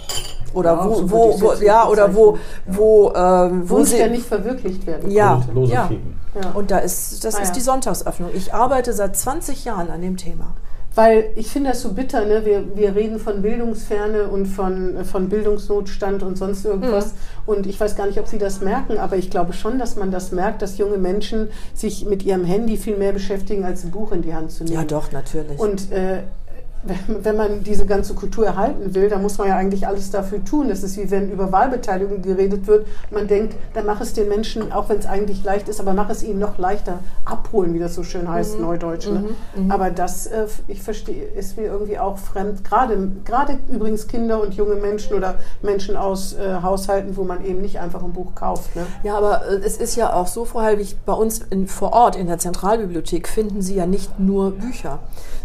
Oder 0.53 0.73
Ja, 0.73 0.85
wo, 0.87 0.95
so 0.95 1.11
wo, 1.11 1.41
wo 1.41 1.53
ja, 1.55 1.85
nicht 1.85 1.93
oder 1.93 2.15
wo, 2.15 2.39
wo, 2.67 3.13
ähm, 3.15 3.63
wo 3.69 3.77
Wunsch, 3.77 3.89
Sie, 3.91 3.97
der 3.97 4.11
nicht 4.11 4.27
verwirklicht 4.27 4.87
werden 4.87 5.11
ja, 5.11 5.43
Und 5.55 5.67
ja. 5.67 5.91
Ja. 6.35 6.51
Und 6.53 6.71
da 6.71 6.79
ist, 6.79 7.25
das 7.25 7.35
Ah, 7.37 7.41
ist 7.41 7.49
ja. 7.49 7.55
die 7.55 7.61
Sonntagsöffnung. 7.61 8.31
Ich 8.35 8.53
arbeite 8.53 8.93
seit 8.93 9.17
20 9.17 9.65
Jahren 9.65 9.91
an 9.91 10.03
dem 10.03 10.19
Thema. 10.19 10.53
Weil 10.99 11.31
ich 11.37 11.47
finde 11.47 11.71
das 11.71 11.83
so 11.83 11.93
bitter, 11.93 12.25
ne? 12.25 12.45
wir, 12.45 12.77
wir 12.77 12.97
reden 12.97 13.21
von 13.21 13.41
Bildungsferne 13.41 14.25
und 14.25 14.47
von, 14.47 15.05
von 15.05 15.29
Bildungsnotstand 15.29 16.25
und 16.25 16.37
sonst 16.37 16.65
irgendwas. 16.65 17.15
Und 17.47 17.69
ich 17.69 17.79
weiß 17.79 17.95
gar 17.95 18.09
nicht, 18.09 18.19
ob 18.19 18.27
Sie 18.27 18.39
das 18.39 18.61
merken, 18.63 18.99
aber 18.99 19.15
ich 19.15 19.31
glaube 19.31 19.53
schon, 19.53 19.79
dass 19.79 19.95
man 19.95 20.11
das 20.11 20.33
merkt, 20.33 20.61
dass 20.61 20.77
junge 20.77 20.99
Menschen 20.99 21.51
sich 21.73 22.05
mit 22.05 22.25
ihrem 22.25 22.45
Handy 22.45 22.77
viel 22.77 22.97
mehr 22.97 23.13
beschäftigen, 23.13 23.65
als 23.65 23.85
ein 23.85 23.93
Buch 23.93 24.11
in 24.11 24.23
die 24.23 24.35
Hand 24.35 24.51
zu 24.51 24.65
nehmen. 24.65 24.75
Ja, 24.75 24.83
doch, 24.83 25.13
natürlich. 25.13 25.61
Und 25.61 25.93
äh, 25.93 26.25
wenn- 26.85 27.37
man 27.37 27.63
diese 27.63 27.87
ganze 27.87 28.15
Kultur 28.15 28.47
erhalten 28.47 28.95
will, 28.95 29.09
dann 29.09 29.23
muss 29.23 29.37
man 29.39 29.49
ja 29.49 29.57
eigentlich 29.57 29.87
alles 29.87 30.11
dafür 30.11 30.45
tun. 30.45 30.69
Das 30.69 30.83
ist 30.83 30.97
wie 30.97 31.11
wenn 31.11 31.31
über 31.31 31.53
Wahlbeteiligung 31.53 32.23
geredet 32.23 32.67
wird. 32.67 32.87
Man 33.11 33.27
denkt, 33.29 33.55
dann 33.75 33.87
mach 33.87 34.01
es 34.01 34.13
den 34.13 34.29
Menschen, 34.29 34.73
auch 34.73 34.89
wenn 34.89 34.99
es 34.99 35.07
eigentlich 35.07 35.45
leicht 35.45 35.69
ist, 35.69 35.81
aber 35.81 35.93
mach 35.93 36.09
es 36.11 36.23
ihnen 36.23 36.39
noch 36.39 36.59
leichter 36.59 37.01
abholen, 37.25 37.75
wie 37.75 37.79
das 37.79 37.95
so 37.95 38.03
schön 38.03 38.29
heißt, 38.29 38.59
Neudeutsch. 38.61 39.07
Ne? 39.09 39.25
Aber 39.69 39.91
das, 39.91 40.27
äh, 40.27 40.47
ich 40.67 40.83
verstehe, 40.83 41.25
ist 41.25 41.57
mir 41.57 41.67
irgendwie 41.67 41.99
auch 41.99 42.19
fremd. 42.19 42.65
Gerade, 42.65 43.11
gerade 43.25 43.59
übrigens 43.71 44.07
Kinder 44.09 44.41
und 44.43 44.55
junge 44.55 44.77
Menschen 44.77 45.15
oder 45.17 45.35
Menschen 45.63 45.97
aus 45.97 46.35
äh, 46.35 46.63
Haushalten, 46.63 47.17
wo 47.17 47.25
man 47.25 47.45
eben 47.45 47.61
nicht 47.61 47.79
einfach 47.81 48.03
ein 48.03 48.13
Buch 48.13 48.35
kauft. 48.35 48.75
Ne? 48.77 48.87
Ja, 49.03 49.17
aber 49.19 49.43
äh, 49.49 49.57
es 49.65 49.77
ist 49.77 49.97
ja 49.97 50.13
auch 50.13 50.27
so, 50.27 50.45
Frau 50.45 50.63
Helwig, 50.63 50.97
bei 51.05 51.13
uns 51.13 51.41
in, 51.51 51.67
vor 51.69 51.93
Ort 51.93 52.17
in 52.17 52.27
der 52.27 52.39
Zentralbibliothek 52.39 53.29
finden 53.29 53.63
Sie 53.63 53.75
ja 53.75 53.87
nicht 53.87 54.19
nur 54.19 54.53
Bücher. 54.53 54.99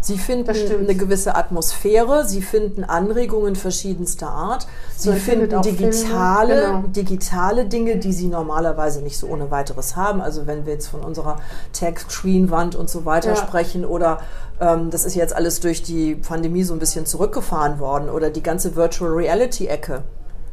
Sie 0.04 0.18
finden 0.18 0.50
eine 0.50 0.94
gewisse 0.94 1.34
Atmosphäre, 1.34 2.26
Sie 2.26 2.42
finden 2.42 2.84
Anregungen 2.84 3.56
verschiedenster 3.56 4.28
Art, 4.28 4.66
Sie 4.98 5.08
Man 5.08 5.18
finden 5.18 5.48
Filme, 5.48 5.62
digitale, 5.62 6.60
genau. 6.66 6.82
digitale 6.88 7.64
Dinge, 7.64 7.96
die 7.96 8.12
Sie 8.12 8.26
normalerweise 8.26 9.00
nicht 9.00 9.16
so 9.16 9.28
ohne 9.28 9.50
weiteres 9.50 9.96
haben. 9.96 10.20
Also 10.20 10.46
wenn 10.46 10.66
wir 10.66 10.74
jetzt 10.74 10.88
von 10.88 11.00
unserer 11.00 11.36
Tech-Screen-Wand 11.72 12.74
und 12.76 12.90
so 12.90 13.06
weiter 13.06 13.30
Ja. 13.30 13.36
sprechen 13.36 13.86
oder 13.86 14.18
ähm, 14.60 14.90
das 14.90 15.06
ist 15.06 15.14
jetzt 15.14 15.34
alles 15.34 15.60
durch 15.60 15.82
die 15.82 16.16
Pandemie 16.16 16.64
so 16.64 16.74
ein 16.74 16.78
bisschen 16.78 17.06
zurückgefahren 17.06 17.78
worden 17.78 18.10
oder 18.10 18.28
die 18.28 18.42
ganze 18.42 18.76
Virtual 18.76 19.10
Reality-Ecke. 19.10 20.02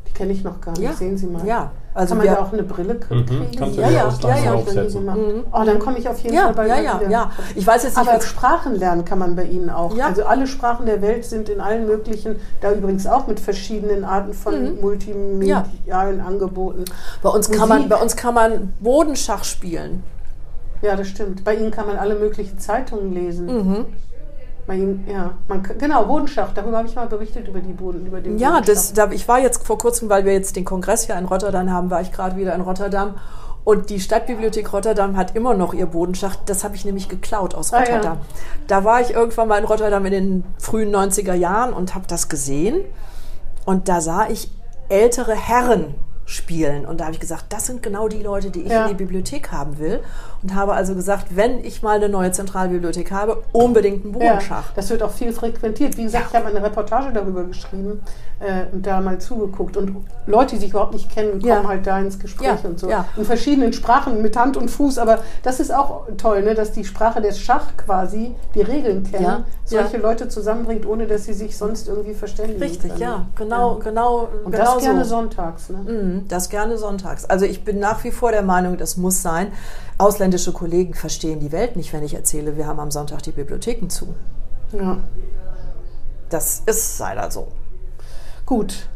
Die 0.07 0.13
kenne 0.13 0.31
ich 0.31 0.45
noch 0.45 0.61
gar 0.61 0.77
nicht. 0.77 0.97
Sehen 0.97 1.17
Sie 1.17 1.25
mal. 1.27 1.45
Ja, 1.45 1.73
Also 1.93 2.15
Kann 2.15 2.25
man 2.25 2.35
da 2.35 2.41
auch 2.41 2.53
eine 2.53 2.63
Brille 2.63 2.95
kriegen? 2.95 3.19
Mhm. 3.19 3.57
Kannst 3.57 3.77
du 3.77 3.81
ja, 3.81 3.89
ja, 3.89 4.09
ja, 4.21 4.37
ja. 4.37 4.55
Mhm. 4.55 5.43
Oh, 5.51 5.63
dann 5.65 5.77
komme 5.77 5.97
ich 5.97 6.07
auf 6.07 6.19
jeden 6.19 6.35
ja, 6.35 6.43
Fall 6.43 6.53
bei 6.53 6.67
ja, 6.67 6.79
ja, 6.79 7.01
ja. 7.09 7.31
Ich 7.53 7.67
weiß 7.67 7.83
jetzt 7.83 7.97
nicht, 7.97 8.07
Aber 8.09 8.21
Sprachen 8.21 8.75
lernen 8.75 9.03
kann 9.03 9.19
man 9.19 9.35
bei 9.35 9.43
Ihnen 9.43 9.69
auch. 9.69 9.93
Ja. 9.95 10.05
Also 10.07 10.23
alle 10.23 10.47
Sprachen 10.47 10.85
der 10.85 11.01
Welt 11.01 11.25
sind 11.25 11.49
in 11.49 11.59
allen 11.59 11.87
möglichen, 11.87 12.37
da 12.61 12.71
übrigens 12.71 13.07
auch 13.07 13.27
mit 13.27 13.41
verschiedenen 13.41 14.05
Arten 14.05 14.33
von 14.33 14.75
mhm. 14.75 14.81
multimedialen 14.81 16.19
ja. 16.19 16.25
Angeboten. 16.25 16.85
Bei 17.21 17.29
uns, 17.29 17.51
kann 17.51 17.67
man, 17.67 17.89
bei 17.89 17.97
uns 17.97 18.15
kann 18.15 18.35
man 18.35 18.73
Bodenschach 18.79 19.43
spielen. 19.43 20.03
Ja, 20.81 20.95
das 20.95 21.09
stimmt. 21.09 21.43
Bei 21.43 21.55
Ihnen 21.55 21.71
kann 21.71 21.87
man 21.87 21.97
alle 21.97 22.15
möglichen 22.15 22.57
Zeitungen 22.57 23.13
lesen. 23.13 23.45
Mhm. 23.47 23.85
Ihnen, 24.75 25.05
ja, 25.11 25.31
man, 25.47 25.63
genau, 25.63 26.05
Bodenschacht, 26.05 26.55
darüber 26.55 26.77
habe 26.77 26.87
ich 26.87 26.95
mal 26.95 27.07
berichtet, 27.07 27.47
über 27.47 27.59
die 27.59 27.73
Boden, 27.73 28.05
über 28.05 28.21
den 28.21 28.37
Ja, 28.37 28.61
das, 28.61 28.93
da, 28.93 29.09
ich 29.11 29.27
war 29.27 29.39
jetzt 29.39 29.65
vor 29.65 29.77
kurzem, 29.77 30.09
weil 30.09 30.25
wir 30.25 30.33
jetzt 30.33 30.55
den 30.55 30.65
Kongress 30.65 31.07
ja 31.07 31.17
in 31.17 31.25
Rotterdam 31.25 31.71
haben, 31.71 31.89
war 31.89 32.01
ich 32.01 32.11
gerade 32.11 32.35
wieder 32.37 32.53
in 32.55 32.61
Rotterdam. 32.61 33.15
Und 33.63 33.91
die 33.91 33.99
Stadtbibliothek 33.99 34.73
Rotterdam 34.73 35.15
hat 35.17 35.35
immer 35.35 35.53
noch 35.53 35.73
ihr 35.73 35.85
Bodenschacht. 35.85 36.39
Das 36.47 36.63
habe 36.63 36.75
ich 36.75 36.83
nämlich 36.83 37.09
geklaut 37.09 37.53
aus 37.53 37.71
Rotterdam. 37.71 38.17
Ah, 38.17 38.21
ja. 38.21 38.65
Da 38.67 38.83
war 38.83 39.01
ich 39.01 39.11
irgendwann 39.11 39.47
mal 39.47 39.59
in 39.59 39.65
Rotterdam 39.65 40.03
in 40.07 40.11
den 40.11 40.43
frühen 40.57 40.93
90er 40.93 41.35
Jahren 41.35 41.71
und 41.73 41.93
habe 41.93 42.07
das 42.07 42.27
gesehen. 42.27 42.81
Und 43.65 43.87
da 43.87 44.01
sah 44.01 44.27
ich 44.29 44.51
ältere 44.89 45.35
Herren 45.35 45.93
spielen. 46.31 46.85
Und 46.85 46.99
da 46.99 47.05
habe 47.05 47.13
ich 47.13 47.19
gesagt, 47.19 47.45
das 47.49 47.65
sind 47.65 47.83
genau 47.83 48.07
die 48.07 48.23
Leute, 48.23 48.49
die 48.49 48.61
ich 48.61 48.71
ja. 48.71 48.83
in 48.83 48.89
die 48.89 48.95
Bibliothek 48.95 49.51
haben 49.51 49.77
will. 49.79 49.99
Und 50.41 50.55
habe 50.55 50.73
also 50.73 50.95
gesagt, 50.95 51.35
wenn 51.35 51.63
ich 51.63 51.83
mal 51.83 51.97
eine 51.97 52.09
neue 52.09 52.31
Zentralbibliothek 52.31 53.11
habe, 53.11 53.43
unbedingt 53.51 54.03
einen 54.03 54.13
Bodenschacht. 54.13 54.69
Ja, 54.69 54.75
das 54.75 54.89
wird 54.89 55.03
auch 55.03 55.11
viel 55.11 55.33
frequentiert. 55.33 55.97
Wie 55.97 56.03
gesagt, 56.03 56.25
ja. 56.25 56.39
ich 56.39 56.45
habe 56.45 56.55
eine 56.55 56.65
Reportage 56.65 57.11
darüber 57.13 57.43
geschrieben 57.43 58.01
äh, 58.39 58.63
und 58.71 58.87
da 58.87 59.01
mal 59.01 59.19
zugeguckt. 59.19 59.77
Und 59.77 60.05
Leute, 60.25 60.55
die 60.55 60.61
sich 60.61 60.69
überhaupt 60.71 60.93
nicht 60.93 61.11
kennen, 61.11 61.41
kommen 61.41 61.67
halt 61.67 61.85
da 61.85 61.99
ins 61.99 62.17
Gespräch 62.17 62.63
und 62.63 62.79
so. 62.79 62.89
In 63.17 63.25
verschiedenen 63.25 63.73
Sprachen, 63.73 64.21
mit 64.21 64.35
Hand 64.37 64.57
und 64.57 64.69
Fuß. 64.69 64.97
Aber 64.97 65.19
das 65.43 65.59
ist 65.59 65.73
auch 65.73 66.07
toll, 66.17 66.43
ne, 66.43 66.55
dass 66.55 66.71
die 66.71 66.85
Sprache 66.85 67.21
des 67.21 67.39
Schach 67.39 67.75
quasi 67.77 68.33
die 68.55 68.61
Regeln 68.61 69.03
kennen, 69.03 69.43
solche 69.65 69.97
Leute 69.97 70.29
zusammenbringt, 70.29 70.85
ohne 70.85 71.07
dass 71.07 71.25
sie 71.25 71.33
sich 71.33 71.57
sonst 71.57 71.87
irgendwie 71.87 72.13
verständigen. 72.13 72.61
Richtig, 72.61 72.91
können. 72.91 73.01
ja, 73.01 73.25
genau, 73.35 73.75
genau. 73.75 74.29
Und 74.45 74.51
genau 74.51 74.75
das 74.75 74.83
gerne 74.83 75.03
so. 75.03 75.17
sonntags. 75.17 75.69
Ne? 75.69 75.77
Mhm 75.77 76.20
das 76.27 76.49
gerne 76.49 76.77
sonntags. 76.77 77.25
Also 77.25 77.45
ich 77.45 77.63
bin 77.63 77.79
nach 77.79 78.03
wie 78.03 78.11
vor 78.11 78.31
der 78.31 78.41
Meinung, 78.41 78.77
das 78.77 78.97
muss 78.97 79.21
sein. 79.21 79.51
Ausländische 79.97 80.51
Kollegen 80.53 80.93
verstehen 80.93 81.39
die 81.39 81.51
Welt 81.51 81.75
nicht, 81.75 81.93
wenn 81.93 82.03
ich 82.03 82.13
erzähle, 82.13 82.57
wir 82.57 82.67
haben 82.67 82.79
am 82.79 82.91
Sonntag 82.91 83.21
die 83.23 83.31
Bibliotheken 83.31 83.89
zu. 83.89 84.13
Ja. 84.73 84.97
Das 86.29 86.63
ist 86.65 86.97
leider 86.99 87.29
so. 87.29 87.49
Gut. 88.45 88.87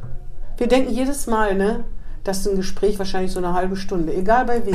Wir 0.57 0.67
denken 0.67 0.91
jedes 0.91 1.27
Mal, 1.27 1.55
ne? 1.55 1.83
Das 2.23 2.39
ist 2.39 2.47
ein 2.47 2.55
Gespräch 2.55 2.97
wahrscheinlich 2.97 3.31
so 3.31 3.37
eine 3.37 3.53
halbe 3.53 3.75
Stunde, 3.75 4.11
egal 4.11 4.45
bei 4.45 4.65
wem. 4.65 4.73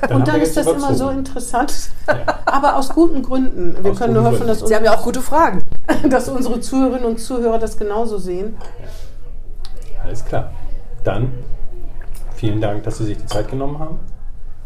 dann 0.00 0.12
und 0.18 0.28
dann 0.28 0.40
ist 0.40 0.56
das 0.56 0.66
immer 0.68 0.94
so 0.94 1.08
interessant. 1.08 1.90
Ja. 2.06 2.38
Aber 2.46 2.76
aus 2.76 2.90
guten 2.90 3.22
Gründen. 3.22 3.76
Wir 3.82 3.90
aus 3.90 3.98
können 3.98 4.14
nur 4.14 4.22
hoffen, 4.22 4.46
dass 4.46 4.60
Sie 4.60 4.76
haben 4.76 4.84
ja 4.84 4.94
auch 4.94 5.02
gute 5.02 5.20
Fragen. 5.20 5.64
dass 6.08 6.28
unsere 6.28 6.60
Zuhörerinnen 6.60 7.04
und 7.04 7.18
Zuhörer 7.18 7.58
das 7.58 7.76
genauso 7.76 8.18
sehen. 8.18 8.56
Alles 10.04 10.24
klar. 10.24 10.52
Dann 11.02 11.32
Vielen 12.38 12.60
Dank, 12.60 12.84
dass 12.84 12.98
Sie 12.98 13.04
sich 13.04 13.18
die 13.18 13.26
Zeit 13.26 13.50
genommen 13.50 13.80
haben. 13.80 13.98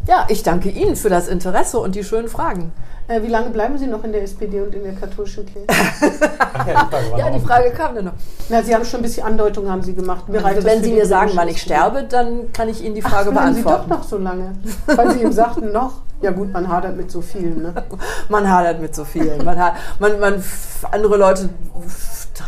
Ja, 0.07 0.27
ich 0.29 0.43
danke 0.43 0.69
Ihnen 0.69 0.95
für 0.95 1.09
das 1.09 1.27
Interesse 1.27 1.79
und 1.79 1.95
die 1.95 2.03
schönen 2.03 2.27
Fragen. 2.27 2.71
Äh, 3.07 3.23
wie 3.23 3.27
lange 3.27 3.49
bleiben 3.49 3.79
Sie 3.79 3.87
noch 3.87 4.03
in 4.03 4.11
der 4.11 4.21
SPD 4.21 4.61
und 4.61 4.75
in 4.75 4.83
der 4.83 4.93
katholischen 4.93 5.45
Kirche? 5.45 5.67
Ja, 6.65 6.85
die 6.85 6.89
Frage, 6.89 7.17
ja, 7.17 7.29
die 7.31 7.39
Frage 7.39 7.71
kam 7.71 7.95
dann 7.95 8.05
noch. 8.05 8.13
Na, 8.47 8.61
Sie 8.61 8.73
haben 8.73 8.85
schon 8.85 8.99
ein 8.99 9.03
bisschen 9.03 9.25
Andeutung 9.25 9.69
haben 9.69 9.81
Sie 9.81 9.93
gemacht. 9.93 10.25
Also, 10.43 10.63
wenn 10.63 10.83
Sie 10.83 10.93
mir 10.93 11.05
sagen, 11.05 11.31
wann 11.33 11.47
ich 11.49 11.61
sterbe, 11.61 12.03
dann 12.03 12.53
kann 12.53 12.69
ich 12.69 12.81
Ihnen 12.83 12.95
die 12.95 13.01
Frage 13.01 13.31
Ach, 13.31 13.33
beantworten. 13.33 13.83
Sie 13.83 13.89
doch 13.89 13.97
noch 13.97 14.03
so 14.03 14.17
lange. 14.17 14.53
Weil 14.85 15.11
Sie 15.11 15.21
ihm 15.23 15.31
sagten, 15.31 15.71
noch. 15.71 15.93
Ja 16.23 16.31
gut, 16.31 16.53
man 16.53 16.69
hadert 16.69 16.95
mit 16.95 17.11
so 17.11 17.21
vielen. 17.21 17.61
Ne? 17.61 17.73
man 18.29 18.49
hadert 18.49 18.79
mit 18.79 18.95
so 18.95 19.03
vielen. 19.03 19.43
Man, 19.43 19.57
man, 19.99 20.19
man, 20.19 20.43
andere 20.91 21.17
Leute 21.17 21.49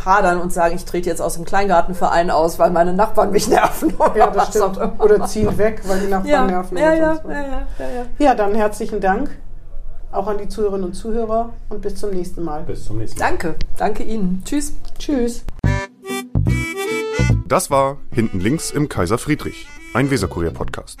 hadern 0.04 0.40
und 0.40 0.50
sagen, 0.50 0.74
ich 0.74 0.86
trete 0.86 1.10
jetzt 1.10 1.20
aus 1.20 1.34
dem 1.34 1.44
Kleingartenverein 1.44 2.30
aus, 2.30 2.58
weil 2.58 2.70
meine 2.70 2.94
Nachbarn 2.94 3.30
mich 3.32 3.48
nerven. 3.48 3.92
ja, 4.16 4.28
das 4.28 4.48
stimmt. 4.48 4.80
Oder 4.98 5.26
ziehen 5.26 5.58
weg, 5.58 5.82
weil 5.86 6.00
die 6.00 6.06
Nachbarn 6.06 6.28
ja, 6.28 6.46
nerven. 6.46 6.78
Ja, 6.78 6.92
ja, 6.94 7.16
so. 7.16 7.28
ja, 7.28 7.40
ja, 7.40 7.66
ja, 7.78 8.06
ja. 8.18 8.34
dann 8.34 8.54
herzlichen 8.54 9.00
Dank 9.00 9.30
auch 10.10 10.26
an 10.26 10.38
die 10.38 10.48
Zuhörerinnen 10.48 10.86
und 10.86 10.94
Zuhörer 10.94 11.52
und 11.68 11.82
bis 11.82 11.96
zum 11.96 12.10
nächsten 12.10 12.42
Mal. 12.42 12.62
Bis 12.62 12.86
zum 12.86 12.96
nächsten 12.96 13.20
Mal. 13.20 13.28
Danke, 13.28 13.56
danke 13.76 14.02
Ihnen. 14.02 14.42
Tschüss. 14.44 14.72
Tschüss. 14.98 15.44
Das 17.46 17.70
war 17.70 17.98
Hinten 18.10 18.40
links 18.40 18.70
im 18.70 18.88
Kaiser 18.88 19.18
Friedrich, 19.18 19.68
ein 19.92 20.10
Weserkurier-Podcast. 20.10 20.98